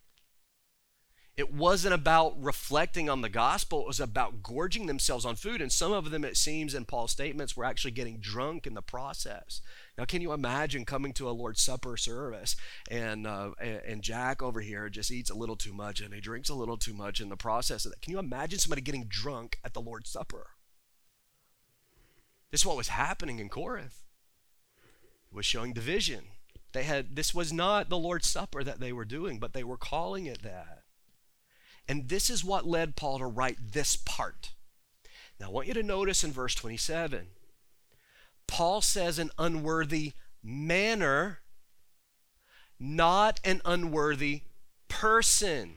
It 1.36 1.52
wasn't 1.52 1.94
about 1.94 2.40
reflecting 2.40 3.10
on 3.10 3.20
the 3.20 3.28
gospel, 3.28 3.80
it 3.80 3.86
was 3.88 3.98
about 3.98 4.40
gorging 4.40 4.86
themselves 4.86 5.24
on 5.24 5.34
food. 5.34 5.60
And 5.60 5.72
some 5.72 5.90
of 5.90 6.10
them, 6.10 6.24
it 6.24 6.36
seems, 6.36 6.74
in 6.74 6.84
Paul's 6.84 7.10
statements, 7.10 7.56
were 7.56 7.64
actually 7.64 7.90
getting 7.90 8.18
drunk 8.18 8.68
in 8.68 8.74
the 8.74 8.82
process. 8.82 9.60
Now, 9.98 10.04
can 10.04 10.22
you 10.22 10.32
imagine 10.32 10.84
coming 10.84 11.12
to 11.14 11.28
a 11.28 11.32
Lord's 11.32 11.60
Supper 11.60 11.96
service 11.96 12.54
and, 12.88 13.26
uh, 13.26 13.50
and 13.60 14.00
Jack 14.02 14.42
over 14.42 14.60
here 14.60 14.88
just 14.88 15.10
eats 15.10 15.30
a 15.30 15.34
little 15.34 15.56
too 15.56 15.72
much 15.72 16.00
and 16.00 16.14
he 16.14 16.20
drinks 16.20 16.50
a 16.50 16.54
little 16.54 16.76
too 16.76 16.94
much 16.94 17.20
in 17.20 17.30
the 17.30 17.36
process 17.36 17.84
of 17.84 17.90
that? 17.90 18.00
Can 18.00 18.12
you 18.12 18.20
imagine 18.20 18.60
somebody 18.60 18.82
getting 18.82 19.06
drunk 19.08 19.58
at 19.64 19.74
the 19.74 19.80
Lord's 19.80 20.10
Supper? 20.10 20.50
This 22.52 22.60
is 22.60 22.66
what 22.66 22.76
was 22.76 22.88
happening 22.88 23.40
in 23.40 23.48
Corinth. 23.48 24.04
It 25.32 25.34
was 25.34 25.46
showing 25.46 25.72
division. 25.72 26.26
They 26.72 26.84
had 26.84 27.16
this 27.16 27.34
was 27.34 27.52
not 27.52 27.88
the 27.88 27.98
Lord's 27.98 28.28
Supper 28.28 28.62
that 28.62 28.78
they 28.78 28.92
were 28.92 29.04
doing, 29.04 29.40
but 29.40 29.52
they 29.52 29.64
were 29.64 29.76
calling 29.76 30.26
it 30.26 30.42
that. 30.42 30.83
And 31.88 32.08
this 32.08 32.30
is 32.30 32.44
what 32.44 32.66
led 32.66 32.96
Paul 32.96 33.18
to 33.18 33.26
write 33.26 33.58
this 33.72 33.96
part. 33.96 34.52
Now 35.38 35.46
I 35.46 35.50
want 35.50 35.68
you 35.68 35.74
to 35.74 35.82
notice 35.82 36.24
in 36.24 36.32
verse 36.32 36.54
27. 36.54 37.26
Paul 38.46 38.80
says 38.80 39.18
an 39.18 39.30
unworthy 39.38 40.12
manner, 40.42 41.40
not 42.78 43.40
an 43.44 43.60
unworthy 43.64 44.42
person. 44.88 45.76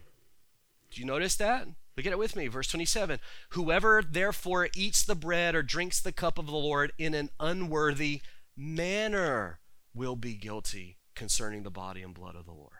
Do 0.91 1.01
you 1.01 1.08
notice 1.08 1.36
that? 1.38 1.68
Look 1.95 2.05
at 2.05 2.12
it 2.12 2.20
with 2.20 2.36
me. 2.36 2.47
Verse 2.47 2.68
27. 2.68 3.20
Whoever 3.49 4.03
therefore 4.08 4.70
eats 4.76 5.03
the 5.03 5.16
bread 5.16 5.55
or 5.55 5.64
drinks 5.64 5.99
the 5.99 6.12
cup 6.12 6.38
of 6.38 6.45
the 6.45 6.51
Lord 6.53 6.93
in 6.97 7.14
an 7.14 7.30
unworthy 7.39 8.22
manner 8.55 9.60
will 9.93 10.16
be 10.16 10.36
guilty 10.36 10.97
concerning 11.16 11.64
the 11.64 11.72
body 11.72 12.03
and 12.03 12.14
blood 12.14 12.36
of 12.36 12.45
the 12.45 12.51
Lord. 12.51 12.76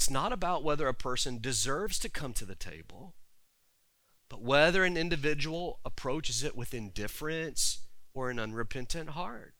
It's 0.00 0.08
not 0.08 0.32
about 0.32 0.64
whether 0.64 0.88
a 0.88 0.94
person 0.94 1.42
deserves 1.42 1.98
to 1.98 2.08
come 2.08 2.32
to 2.32 2.46
the 2.46 2.54
table, 2.54 3.12
but 4.30 4.40
whether 4.40 4.82
an 4.82 4.96
individual 4.96 5.78
approaches 5.84 6.42
it 6.42 6.56
with 6.56 6.72
indifference 6.72 7.80
or 8.14 8.30
an 8.30 8.38
unrepentant 8.38 9.10
heart. 9.10 9.52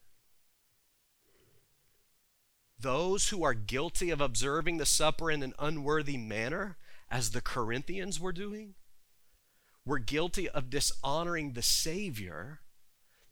Those 2.78 3.28
who 3.28 3.45
are 3.45 3.53
guilty 3.53 4.09
of 4.09 4.22
observing 4.22 4.78
the 4.78 4.86
supper 4.86 5.30
in 5.30 5.43
an 5.43 5.53
unworthy 5.59 6.16
manner, 6.16 6.78
as 7.11 7.32
the 7.32 7.43
Corinthians 7.43 8.18
were 8.18 8.32
doing, 8.32 8.76
were 9.84 9.99
guilty 9.99 10.49
of 10.49 10.70
dishonoring 10.70 11.53
the 11.53 11.61
Savior 11.61 12.61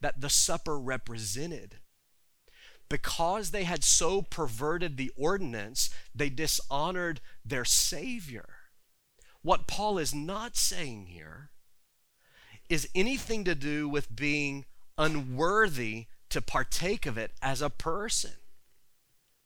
that 0.03 0.21
the 0.21 0.29
supper 0.29 0.79
represented 0.79 1.79
because 2.89 3.51
they 3.51 3.65
had 3.65 3.85
so 3.85 4.23
perverted 4.23 4.97
the 4.97 5.13
ordinance, 5.17 5.91
they 6.15 6.31
dishonored 6.31 7.21
their 7.45 7.65
Savior. 7.65 8.49
What 9.43 9.67
Paul 9.67 9.99
is 9.99 10.15
not 10.15 10.57
saying 10.57 11.07
here 11.07 11.51
is 12.69 12.89
anything 12.95 13.45
to 13.45 13.55
do 13.55 13.89
with 13.89 14.15
being 14.15 14.65
unworthy 14.97 16.07
to 16.31 16.43
partake 16.43 17.07
of 17.07 17.17
it 17.17 17.33
as 17.41 17.63
a 17.63 17.71
person, 17.71 18.33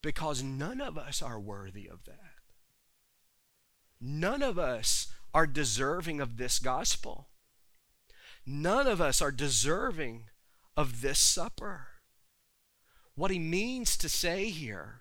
because 0.03 0.43
none 0.43 0.81
of 0.81 0.99
us 0.99 1.23
are 1.23 1.39
worthy 1.39 1.87
of 1.87 2.05
that. 2.05 2.19
None 4.01 4.43
of 4.43 4.59
us 4.59 5.09
are 5.33 5.47
deserving 5.47 6.21
of 6.21 6.37
this 6.37 6.59
gospel. 6.59 7.29
None 8.45 8.89
of 8.89 9.01
us 9.01 9.23
are 9.23 9.31
deserving 9.31 10.25
of 10.77 11.03
this 11.03 11.21
supper. 11.21 11.87
What 13.15 13.31
he 13.31 13.39
means 13.39 13.97
to 13.99 14.09
say 14.09 14.49
here 14.49 15.01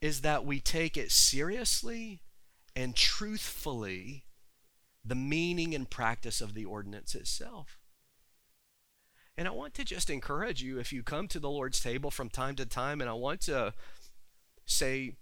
is 0.00 0.20
that 0.20 0.44
we 0.44 0.60
take 0.60 0.96
it 0.96 1.10
seriously 1.10 2.20
and 2.76 2.94
truthfully 2.94 4.24
the 5.04 5.14
meaning 5.14 5.74
and 5.74 5.88
practice 5.88 6.40
of 6.40 6.54
the 6.54 6.64
ordinance 6.64 7.14
itself. 7.14 7.78
And 9.36 9.48
I 9.48 9.50
want 9.50 9.74
to 9.74 9.84
just 9.84 10.10
encourage 10.10 10.62
you 10.62 10.78
if 10.78 10.92
you 10.92 11.02
come 11.02 11.28
to 11.28 11.38
the 11.38 11.50
Lord's 11.50 11.80
table 11.80 12.10
from 12.10 12.28
time 12.28 12.56
to 12.56 12.66
time, 12.66 13.00
and 13.00 13.10
I 13.10 13.14
want 13.14 13.40
to 13.42 13.74
say, 14.66 15.14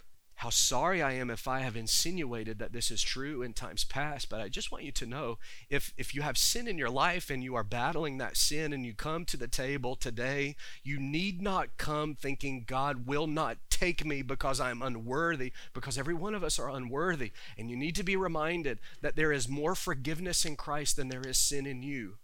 how 0.42 0.50
sorry 0.50 1.00
I 1.00 1.12
am 1.12 1.30
if 1.30 1.46
I 1.46 1.60
have 1.60 1.76
insinuated 1.76 2.58
that 2.58 2.72
this 2.72 2.90
is 2.90 3.00
true 3.00 3.42
in 3.42 3.52
times 3.52 3.84
past, 3.84 4.28
but 4.28 4.40
I 4.40 4.48
just 4.48 4.72
want 4.72 4.82
you 4.82 4.90
to 4.90 5.06
know 5.06 5.38
if, 5.70 5.94
if 5.96 6.16
you 6.16 6.22
have 6.22 6.36
sin 6.36 6.66
in 6.66 6.76
your 6.76 6.90
life 6.90 7.30
and 7.30 7.44
you 7.44 7.54
are 7.54 7.62
battling 7.62 8.18
that 8.18 8.36
sin 8.36 8.72
and 8.72 8.84
you 8.84 8.92
come 8.92 9.24
to 9.26 9.36
the 9.36 9.46
table 9.46 9.94
today, 9.94 10.56
you 10.82 10.98
need 10.98 11.40
not 11.40 11.76
come 11.76 12.16
thinking 12.16 12.64
God 12.66 13.06
will 13.06 13.28
not 13.28 13.58
take 13.70 14.04
me 14.04 14.20
because 14.20 14.58
I'm 14.58 14.82
unworthy, 14.82 15.52
because 15.72 15.96
every 15.96 16.14
one 16.14 16.34
of 16.34 16.42
us 16.42 16.58
are 16.58 16.70
unworthy. 16.70 17.30
And 17.56 17.70
you 17.70 17.76
need 17.76 17.94
to 17.94 18.02
be 18.02 18.16
reminded 18.16 18.80
that 19.00 19.14
there 19.14 19.30
is 19.30 19.48
more 19.48 19.76
forgiveness 19.76 20.44
in 20.44 20.56
Christ 20.56 20.96
than 20.96 21.06
there 21.06 21.22
is 21.22 21.38
sin 21.38 21.66
in 21.66 21.84
you. 21.84 22.16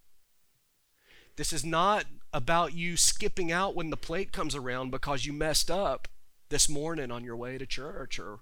This 1.36 1.52
is 1.52 1.64
not 1.64 2.06
about 2.32 2.74
you 2.74 2.96
skipping 2.96 3.52
out 3.52 3.76
when 3.76 3.90
the 3.90 3.96
plate 3.96 4.32
comes 4.32 4.56
around 4.56 4.90
because 4.90 5.24
you 5.24 5.32
messed 5.32 5.70
up 5.70 6.08
this 6.48 6.68
morning 6.68 7.10
on 7.10 7.24
your 7.24 7.36
way 7.36 7.58
to 7.58 7.66
church 7.66 8.18
or 8.18 8.40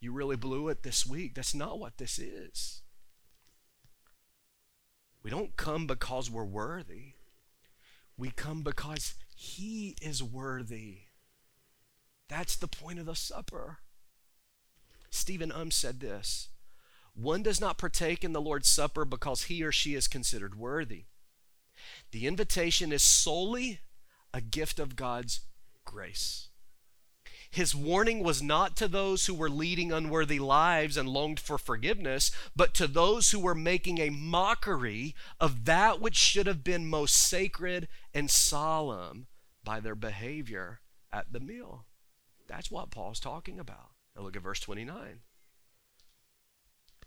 you 0.00 0.12
really 0.12 0.36
blew 0.36 0.68
it 0.68 0.82
this 0.82 1.06
week. 1.06 1.34
That's 1.34 1.54
not 1.54 1.78
what 1.78 1.98
this 1.98 2.18
is. 2.18 2.82
We 5.22 5.30
don't 5.30 5.56
come 5.56 5.86
because 5.86 6.30
we're 6.30 6.44
worthy. 6.44 7.14
We 8.16 8.30
come 8.30 8.62
because 8.62 9.14
He 9.34 9.96
is 10.00 10.22
worthy. 10.22 10.98
That's 12.28 12.56
the 12.56 12.68
point 12.68 12.98
of 12.98 13.06
the 13.06 13.14
supper. 13.14 13.78
Stephen 15.10 15.52
Um 15.52 15.70
said 15.70 16.00
this 16.00 16.48
One 17.14 17.42
does 17.42 17.60
not 17.60 17.78
partake 17.78 18.22
in 18.22 18.32
the 18.32 18.40
Lord's 18.40 18.68
Supper 18.68 19.04
because 19.04 19.44
he 19.44 19.62
or 19.62 19.72
she 19.72 19.94
is 19.94 20.08
considered 20.08 20.58
worthy. 20.58 21.04
The 22.10 22.26
invitation 22.26 22.92
is 22.92 23.02
solely 23.02 23.80
a 24.32 24.40
gift 24.40 24.78
of 24.78 24.96
God's 24.96 25.40
grace. 25.84 26.48
His 27.56 27.74
warning 27.74 28.22
was 28.22 28.42
not 28.42 28.76
to 28.76 28.86
those 28.86 29.24
who 29.24 29.32
were 29.32 29.48
leading 29.48 29.90
unworthy 29.90 30.38
lives 30.38 30.98
and 30.98 31.08
longed 31.08 31.40
for 31.40 31.56
forgiveness, 31.56 32.30
but 32.54 32.74
to 32.74 32.86
those 32.86 33.30
who 33.30 33.40
were 33.40 33.54
making 33.54 33.96
a 33.98 34.10
mockery 34.10 35.14
of 35.40 35.64
that 35.64 35.98
which 35.98 36.16
should 36.16 36.46
have 36.46 36.62
been 36.62 36.84
most 36.84 37.14
sacred 37.14 37.88
and 38.12 38.30
solemn 38.30 39.26
by 39.64 39.80
their 39.80 39.94
behavior 39.94 40.80
at 41.10 41.32
the 41.32 41.40
meal. 41.40 41.86
That's 42.46 42.70
what 42.70 42.90
Paul's 42.90 43.20
talking 43.20 43.58
about. 43.58 43.88
Now 44.14 44.24
look 44.24 44.36
at 44.36 44.42
verse 44.42 44.60
29. 44.60 45.20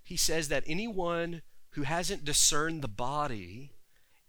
He 0.01 0.17
says 0.17 0.47
that 0.47 0.63
anyone 0.65 1.43
who 1.73 1.83
hasn't 1.83 2.25
discerned 2.25 2.81
the 2.81 2.87
body 2.87 3.73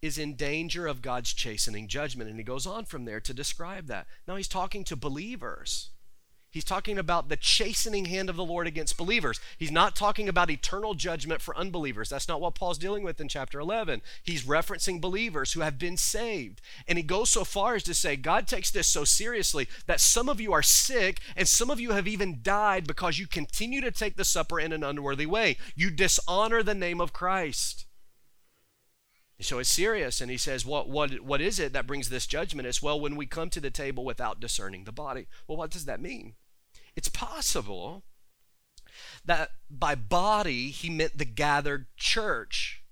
is 0.03 0.18
in 0.18 0.37
danger 0.37 0.87
of 0.87 1.01
God's 1.01 1.33
chastening 1.33 1.89
judgment. 1.89 2.29
And 2.29 2.39
he 2.39 2.45
goes 2.45 2.66
on 2.66 2.85
from 2.85 3.07
there 3.07 3.21
to 3.21 3.33
describe 3.33 3.87
that. 3.87 4.07
Now 4.29 4.37
he's 4.37 4.49
talking 4.49 4.85
to 4.85 4.97
believers. 4.97 5.89
He's 6.53 6.64
talking 6.64 6.98
about 6.98 7.28
the 7.28 7.36
chastening 7.36 8.07
hand 8.07 8.28
of 8.28 8.34
the 8.34 8.44
Lord 8.44 8.66
against 8.66 8.96
believers. 8.96 9.38
He's 9.57 9.70
not 9.70 9.94
talking 9.94 10.28
about 10.28 10.51
eternal 10.51 10.94
judgment 10.94 11.40
for 11.40 11.57
unbelievers. 11.57 12.09
That's 12.09 12.26
not 12.26 12.40
what 12.40 12.57
Paul's 12.57 12.78
dealing 12.78 13.05
with 13.05 13.20
in 13.20 13.28
chapter 13.28 13.61
11. 13.61 14.03
He's 14.24 14.42
referencing 14.42 15.01
believers 15.01 15.53
who 15.53 15.61
have 15.61 15.78
been 15.78 15.96
saved. 15.96 16.61
And 16.88 16.98
he 16.98 17.05
goes 17.05 17.30
so 17.30 17.44
far 17.44 17.76
as 17.76 17.84
to 17.84 17.94
say, 17.94 18.16
God 18.16 18.48
takes 18.48 18.72
this 18.72 18.88
so 18.88 19.05
seriously 19.05 19.68
that 19.86 20.01
some 20.01 20.28
of 20.28 20.40
you 20.40 20.53
are 20.53 20.62
sick 20.62 21.20
and 21.36 21.46
some 21.46 21.70
of 21.70 21.78
you 21.78 21.92
have 21.92 22.09
even 22.09 22.40
died 22.42 22.84
because 22.84 23.18
you 23.18 23.28
continue 23.28 23.80
to 23.80 23.92
take 23.92 24.16
the 24.16 24.24
supper 24.24 24.59
in 24.59 24.72
an 24.72 24.82
unworthy 24.82 25.26
way. 25.26 25.57
You 25.76 25.90
dishonor 25.90 26.64
the 26.64 26.74
name 26.74 27.01
of 27.01 27.12
Christ. 27.12 27.86
So 29.40 29.59
it's 29.59 29.70
serious, 29.70 30.20
and 30.20 30.30
he 30.30 30.36
says, 30.36 30.66
what, 30.66 30.88
what, 30.88 31.20
what 31.20 31.40
is 31.40 31.59
it 31.59 31.72
that 31.72 31.86
brings 31.86 32.11
this 32.11 32.26
judgment? 32.26 32.68
It's, 32.68 32.82
well, 32.82 33.01
when 33.01 33.16
we 33.16 33.24
come 33.24 33.48
to 33.51 33.61
the 33.61 33.70
table 33.70 34.05
without 34.05 34.38
discerning 34.38 34.84
the 34.84 34.92
body. 34.92 35.26
Well, 35.48 35.57
what 35.57 35.70
does 35.70 35.86
that 35.86 36.01
mean? 36.01 36.34
It's 37.01 37.09
possible 37.09 38.03
that 39.24 39.53
by 39.70 39.94
body 39.94 40.68
he 40.68 40.90
meant 40.90 41.16
the 41.16 41.24
gathered 41.24 41.86
church, 41.96 42.82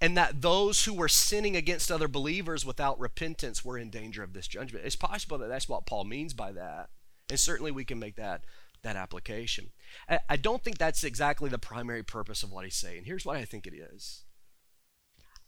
and 0.00 0.16
that 0.16 0.40
those 0.40 0.86
who 0.86 0.94
were 0.94 1.10
sinning 1.10 1.54
against 1.54 1.92
other 1.92 2.08
believers 2.08 2.64
without 2.64 2.98
repentance 2.98 3.62
were 3.62 3.76
in 3.76 3.90
danger 3.90 4.22
of 4.22 4.32
this 4.32 4.48
judgment. 4.48 4.86
It's 4.86 4.96
possible 4.96 5.36
that 5.36 5.48
that's 5.48 5.68
what 5.68 5.84
Paul 5.84 6.04
means 6.04 6.32
by 6.32 6.52
that, 6.52 6.88
and 7.28 7.38
certainly 7.38 7.70
we 7.70 7.84
can 7.84 7.98
make 7.98 8.16
that 8.16 8.44
that 8.80 8.96
application. 8.96 9.72
I, 10.08 10.20
I 10.30 10.36
don't 10.38 10.64
think 10.64 10.78
that's 10.78 11.04
exactly 11.04 11.50
the 11.50 11.58
primary 11.58 12.02
purpose 12.02 12.42
of 12.42 12.50
what 12.50 12.64
he's 12.64 12.74
saying. 12.74 13.04
Here's 13.04 13.26
what 13.26 13.36
I 13.36 13.44
think 13.44 13.66
it 13.66 13.74
is. 13.74 14.24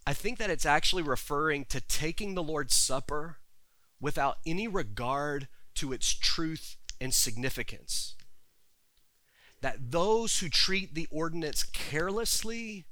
I 0.06 0.12
think 0.12 0.36
that 0.36 0.50
it's 0.50 0.66
actually 0.66 1.02
referring 1.02 1.64
to 1.70 1.80
taking 1.80 2.34
the 2.34 2.42
Lord's 2.42 2.76
Supper 2.76 3.38
without 3.98 4.36
any 4.44 4.68
regard 4.68 5.48
to 5.76 5.94
its 5.94 6.12
truth 6.12 6.76
and 7.00 7.12
significance. 7.12 8.14
That 9.60 9.90
those 9.90 10.38
who 10.38 10.48
treat 10.48 10.94
the 10.94 11.08
ordinance 11.10 11.62
carelessly 11.62 12.84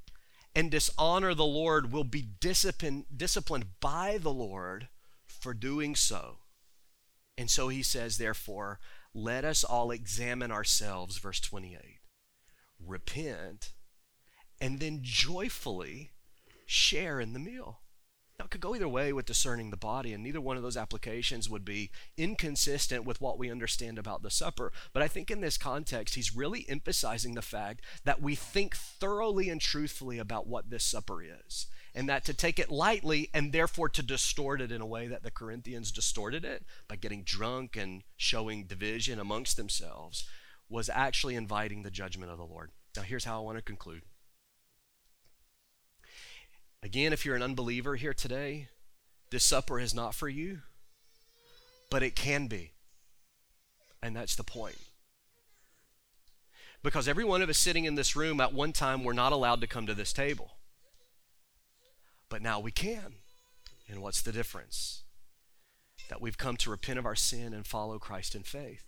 and 0.55 0.71
dishonor 0.71 1.33
the 1.33 1.45
Lord 1.45 1.91
will 1.91 2.03
be 2.03 2.21
disciplined, 2.21 3.05
disciplined 3.15 3.79
by 3.79 4.17
the 4.17 4.31
Lord 4.31 4.87
for 5.25 5.53
doing 5.53 5.95
so. 5.95 6.37
And 7.37 7.49
so 7.49 7.67
he 7.67 7.83
says, 7.83 8.17
therefore, 8.17 8.79
let 9.13 9.45
us 9.45 9.63
all 9.63 9.91
examine 9.91 10.51
ourselves, 10.51 11.17
verse 11.17 11.39
28. 11.39 11.99
Repent, 12.79 13.73
and 14.59 14.79
then 14.79 14.99
joyfully 15.01 16.11
share 16.65 17.19
in 17.19 17.33
the 17.33 17.39
meal. 17.39 17.81
Now, 18.37 18.45
it 18.45 18.51
could 18.51 18.59
go 18.59 18.75
either 18.75 18.89
way 18.89 19.13
with 19.13 19.25
discerning 19.25 19.69
the 19.69 19.77
body, 19.77 20.11
and 20.11 20.21
neither 20.21 20.41
one 20.41 20.57
of 20.57 20.63
those 20.63 20.75
applications 20.75 21.49
would 21.49 21.63
be 21.63 21.89
inconsistent 22.17 23.05
with 23.05 23.21
what 23.21 23.39
we 23.39 23.49
understand 23.49 23.97
about 23.97 24.23
the 24.23 24.29
supper. 24.29 24.73
But 24.91 25.01
I 25.01 25.07
think 25.07 25.31
in 25.31 25.39
this 25.39 25.57
context, 25.57 26.15
he's 26.15 26.35
really 26.35 26.65
emphasizing 26.67 27.35
the 27.35 27.41
fact 27.41 27.81
that 28.03 28.21
we 28.21 28.35
think 28.35 28.75
thoroughly 28.75 29.47
and 29.47 29.61
truthfully 29.61 30.19
about 30.19 30.47
what 30.47 30.69
this 30.69 30.83
supper 30.83 31.23
is, 31.23 31.67
and 31.93 32.09
that 32.09 32.25
to 32.25 32.33
take 32.33 32.59
it 32.59 32.69
lightly 32.69 33.29
and 33.33 33.53
therefore 33.53 33.87
to 33.87 34.03
distort 34.03 34.59
it 34.59 34.71
in 34.71 34.81
a 34.81 34.85
way 34.85 35.07
that 35.07 35.23
the 35.23 35.31
Corinthians 35.31 35.93
distorted 35.93 36.43
it 36.43 36.65
by 36.89 36.97
getting 36.97 37.23
drunk 37.23 37.77
and 37.77 38.03
showing 38.17 38.65
division 38.65 39.17
amongst 39.17 39.55
themselves 39.55 40.27
was 40.67 40.89
actually 40.89 41.35
inviting 41.35 41.83
the 41.83 41.91
judgment 41.91 42.31
of 42.31 42.37
the 42.37 42.43
Lord. 42.43 42.71
Now, 42.97 43.03
here's 43.03 43.23
how 43.23 43.37
I 43.37 43.45
want 43.45 43.57
to 43.57 43.61
conclude. 43.61 44.01
Again, 46.85 47.13
if 47.13 47.25
you're 47.25 47.35
an 47.35 47.41
unbeliever 47.41 47.95
here 47.95 48.13
today, 48.13 48.67
this 49.31 49.43
supper 49.43 49.79
is 49.79 49.95
not 49.95 50.13
for 50.13 50.29
you, 50.29 50.59
but 51.89 52.03
it 52.03 52.15
can 52.15 52.45
be. 52.45 52.73
And 54.03 54.15
that's 54.15 54.35
the 54.35 54.43
point. 54.43 54.77
Because 56.83 57.07
every 57.07 57.23
one 57.23 57.41
of 57.41 57.49
us 57.49 57.57
sitting 57.57 57.85
in 57.85 57.95
this 57.95 58.15
room 58.15 58.39
at 58.39 58.53
one 58.53 58.71
time 58.71 59.03
were 59.03 59.15
not 59.15 59.31
allowed 59.31 59.61
to 59.61 59.67
come 59.67 59.87
to 59.87 59.95
this 59.95 60.13
table. 60.13 60.57
But 62.29 62.43
now 62.43 62.59
we 62.59 62.69
can. 62.69 63.15
And 63.89 63.99
what's 64.03 64.21
the 64.21 64.31
difference? 64.31 65.01
That 66.07 66.21
we've 66.21 66.37
come 66.37 66.55
to 66.57 66.69
repent 66.69 66.99
of 66.99 67.05
our 67.07 67.15
sin 67.15 67.51
and 67.51 67.65
follow 67.65 67.97
Christ 67.97 68.35
in 68.35 68.43
faith. 68.43 68.83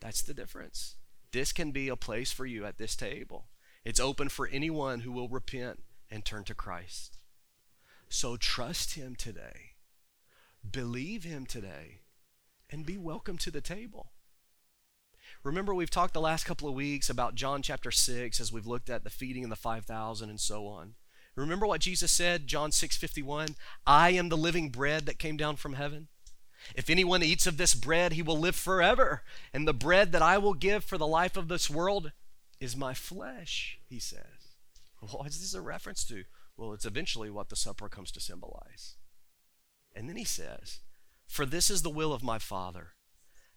That's 0.00 0.22
the 0.22 0.32
difference. 0.32 0.94
This 1.32 1.50
can 1.50 1.72
be 1.72 1.88
a 1.88 1.96
place 1.96 2.30
for 2.30 2.46
you 2.46 2.64
at 2.64 2.78
this 2.78 2.94
table. 2.94 3.46
It's 3.84 3.98
open 3.98 4.28
for 4.28 4.46
anyone 4.46 5.00
who 5.00 5.10
will 5.10 5.28
repent 5.28 5.80
and 6.10 6.24
turn 6.24 6.44
to 6.44 6.54
Christ. 6.54 7.18
So 8.08 8.36
trust 8.36 8.94
Him 8.94 9.14
today, 9.14 9.72
believe 10.68 11.24
Him 11.24 11.46
today, 11.46 12.00
and 12.70 12.86
be 12.86 12.96
welcome 12.96 13.38
to 13.38 13.50
the 13.50 13.60
table. 13.60 14.12
Remember, 15.44 15.74
we've 15.74 15.90
talked 15.90 16.14
the 16.14 16.20
last 16.20 16.44
couple 16.44 16.68
of 16.68 16.74
weeks 16.74 17.08
about 17.08 17.34
John 17.34 17.62
chapter 17.62 17.90
6 17.90 18.40
as 18.40 18.52
we've 18.52 18.66
looked 18.66 18.90
at 18.90 19.04
the 19.04 19.10
feeding 19.10 19.44
of 19.44 19.50
the 19.50 19.56
5,000 19.56 20.30
and 20.30 20.40
so 20.40 20.66
on. 20.66 20.94
Remember 21.36 21.66
what 21.66 21.80
Jesus 21.80 22.10
said, 22.10 22.48
John 22.48 22.72
6 22.72 22.96
51? 22.96 23.50
I 23.86 24.10
am 24.10 24.28
the 24.28 24.36
living 24.36 24.70
bread 24.70 25.06
that 25.06 25.20
came 25.20 25.36
down 25.36 25.56
from 25.56 25.74
heaven. 25.74 26.08
If 26.74 26.90
anyone 26.90 27.22
eats 27.22 27.46
of 27.46 27.56
this 27.56 27.74
bread, 27.74 28.12
he 28.12 28.22
will 28.22 28.38
live 28.38 28.56
forever. 28.56 29.22
And 29.52 29.66
the 29.66 29.72
bread 29.72 30.10
that 30.12 30.22
I 30.22 30.38
will 30.38 30.54
give 30.54 30.82
for 30.82 30.98
the 30.98 31.06
life 31.06 31.36
of 31.36 31.46
this 31.46 31.70
world 31.70 32.12
is 32.60 32.76
my 32.76 32.92
flesh, 32.92 33.78
he 33.88 34.00
says. 34.00 34.37
What 35.00 35.28
is 35.28 35.40
this 35.40 35.54
a 35.54 35.60
reference 35.60 36.04
to? 36.06 36.24
Well, 36.56 36.72
it's 36.72 36.84
eventually 36.84 37.30
what 37.30 37.48
the 37.48 37.56
supper 37.56 37.88
comes 37.88 38.10
to 38.12 38.20
symbolize. 38.20 38.96
And 39.94 40.08
then 40.08 40.16
he 40.16 40.24
says, 40.24 40.80
For 41.26 41.46
this 41.46 41.70
is 41.70 41.82
the 41.82 41.90
will 41.90 42.12
of 42.12 42.22
my 42.22 42.38
Father, 42.38 42.94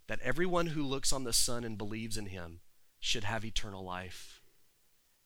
that 0.07 0.19
everyone 0.21 0.67
who 0.67 0.83
looks 0.83 1.11
on 1.11 1.23
the 1.23 1.33
Son 1.33 1.63
and 1.63 1.77
believes 1.77 2.17
in 2.17 2.27
him 2.27 2.59
should 2.99 3.23
have 3.23 3.43
eternal 3.43 3.83
life, 3.83 4.41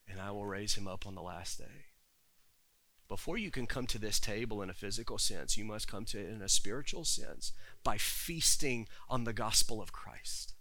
and 0.08 0.22
I 0.22 0.32
will 0.32 0.46
raise 0.46 0.76
him 0.76 0.88
up 0.88 1.06
on 1.06 1.16
the 1.16 1.22
last 1.22 1.58
day. 1.58 1.88
Before 3.08 3.38
you 3.38 3.52
can 3.52 3.68
come 3.68 3.86
to 3.88 4.00
this 4.00 4.20
table 4.20 4.62
in 4.62 4.70
a 4.70 4.74
physical 4.74 5.18
sense, 5.18 5.58
you 5.58 5.66
must 5.66 5.88
come 5.88 6.06
to 6.06 6.20
it 6.20 6.30
in 6.30 6.42
a 6.42 6.50
spiritual 6.50 7.06
sense 7.06 7.52
by 7.84 7.98
feasting 7.98 8.88
on 9.10 9.26
the 9.26 9.34
gospel 9.34 9.82
of 9.82 9.92
Christ, 9.92 10.56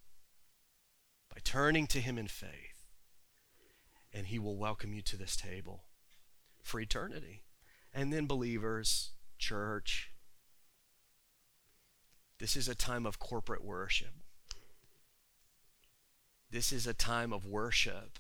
by 1.32 1.40
turning 1.42 1.86
to 1.86 2.00
him 2.00 2.18
in 2.18 2.28
faith 2.28 2.74
and 4.15 4.29
he 4.29 4.39
will 4.39 4.57
welcome 4.57 4.95
you 4.95 5.03
to 5.03 5.17
this 5.17 5.37
table 5.37 5.83
for 6.62 6.81
eternity. 6.81 7.43
And 7.93 8.12
then, 8.12 8.27
believers, 8.27 9.11
church, 9.39 10.12
this 12.39 12.57
is 12.57 12.69
a 12.69 12.75
time 12.75 13.05
of 13.05 13.19
corporate 13.19 13.65
worship. 13.65 14.15
This 16.51 16.73
is 16.73 16.87
a 16.87 16.95
time 16.95 17.33
of 17.33 17.45
worship 17.45 18.19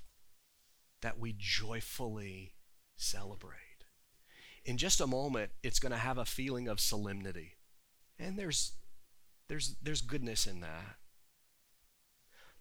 that 1.00 1.18
we 1.18 1.34
joyfully 1.38 2.54
celebrate. 2.96 3.58
In 4.64 4.78
just 4.78 5.00
a 5.00 5.06
moment, 5.06 5.52
it's 5.62 5.78
going 5.78 5.92
to 5.92 5.98
have 5.98 6.18
a 6.18 6.24
feeling 6.24 6.66
of 6.66 6.80
solemnity. 6.80 7.54
And 8.18 8.38
there's, 8.38 8.72
there's, 9.48 9.76
there's 9.82 10.00
goodness 10.00 10.46
in 10.46 10.60
that. 10.60 10.96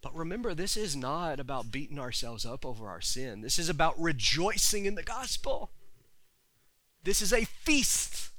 But 0.03 0.13
remember, 0.13 0.53
this 0.53 0.75
is 0.75 0.97
not 0.97 1.39
about 1.39 1.71
beating 1.71 1.97
ourselves 1.97 2.45
up 2.45 2.65
over 2.65 2.89
our 2.89 2.99
sin. 2.99 3.39
This 3.39 3.57
is 3.57 3.69
about 3.69 3.97
rejoicing 3.97 4.85
in 4.85 4.95
the 4.95 5.01
gospel. 5.01 5.71
This 7.01 7.21
is 7.21 7.31
a 7.31 7.45
feast. 7.45 8.29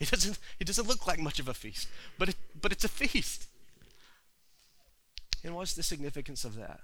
It 0.00 0.10
doesn't, 0.10 0.38
it 0.58 0.66
doesn't 0.66 0.88
look 0.88 1.06
like 1.06 1.18
much 1.18 1.38
of 1.38 1.48
a 1.48 1.54
feast, 1.54 1.88
but, 2.18 2.30
it, 2.30 2.36
but 2.58 2.72
it's 2.72 2.84
a 2.84 2.88
feast. 2.88 3.48
And 5.44 5.54
what's 5.54 5.74
the 5.74 5.82
significance 5.82 6.44
of 6.44 6.56
that? 6.56 6.80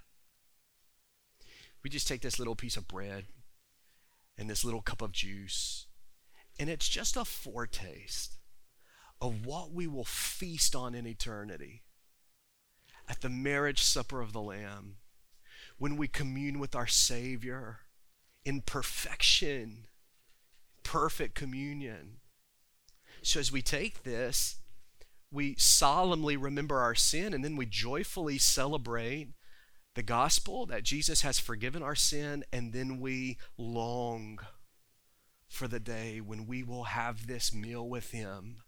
We 1.83 1.91
just 1.91 2.09
take 2.09 2.23
this 2.23 2.39
little 2.39 2.57
piece 2.57 2.77
of 2.77 2.89
bread 2.89 3.27
and 4.37 4.51
this 4.51 4.65
little 4.65 4.83
cup 4.83 5.01
of 5.01 5.13
juice, 5.13 5.87
and 6.59 6.69
it's 6.69 6.89
just 6.89 7.17
a 7.17 7.25
foretaste 7.25 8.37
of 9.21 9.47
what 9.47 9.73
we 9.73 9.87
will 9.87 10.05
feast 10.05 10.75
on 10.75 10.95
in 10.95 11.07
eternity 11.07 11.84
at 13.09 13.21
the 13.21 13.29
marriage 13.29 13.83
supper 13.83 14.21
of 14.21 14.33
the 14.33 14.41
Lamb, 14.41 14.97
when 15.79 15.97
we 15.97 16.09
commune 16.09 16.59
with 16.59 16.75
our 16.75 16.87
Savior 16.87 17.81
in 18.45 18.61
perfection, 18.61 19.87
perfect 20.83 21.35
communion. 21.35 22.19
So 23.23 23.41
as 23.41 23.51
we 23.51 23.63
take 23.63 24.03
this, 24.03 24.57
we 25.33 25.57
solemnly 25.59 26.37
remember 26.37 26.79
our 26.79 26.95
sin 26.95 27.35
and 27.35 27.45
then 27.45 27.57
we 27.57 27.67
joyfully 27.67 28.39
celebrate 28.39 29.31
the 29.95 30.03
gospel 30.03 30.67
that 30.67 30.83
Jesus 30.83 31.23
has 31.23 31.39
forgiven 31.39 31.83
our 31.83 31.95
sin, 31.95 32.45
and 32.53 32.73
then 32.73 32.99
we 32.99 33.39
long 33.57 34.41
for 35.49 35.69
the 35.69 35.79
day 35.79 36.21
when 36.21 36.47
we 36.47 36.63
will 36.63 36.85
have 36.85 37.27
this 37.27 37.55
meal 37.55 37.89
with 37.89 38.11
Him 38.11 38.63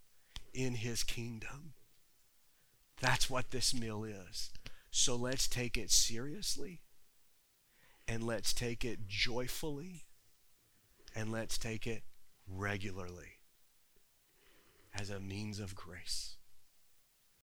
in 0.55 0.77
His 0.77 1.03
kingdom. 1.03 1.75
That's 3.01 3.29
what 3.29 3.51
this 3.51 3.75
meal 3.75 4.05
is. 4.05 4.51
So 4.91 5.17
let's 5.17 5.47
take 5.47 5.77
it 5.77 5.91
seriously 5.91 6.81
and 8.09 8.23
let's 8.23 8.53
take 8.53 8.85
it 8.85 9.07
joyfully 9.07 10.05
and 11.15 11.31
let's 11.31 11.59
take 11.59 11.87
it 11.87 12.03
regularly 12.49 13.41
as 14.95 15.11
a 15.11 15.21
means 15.21 15.61
of 15.61 15.75
grace. 15.75 16.36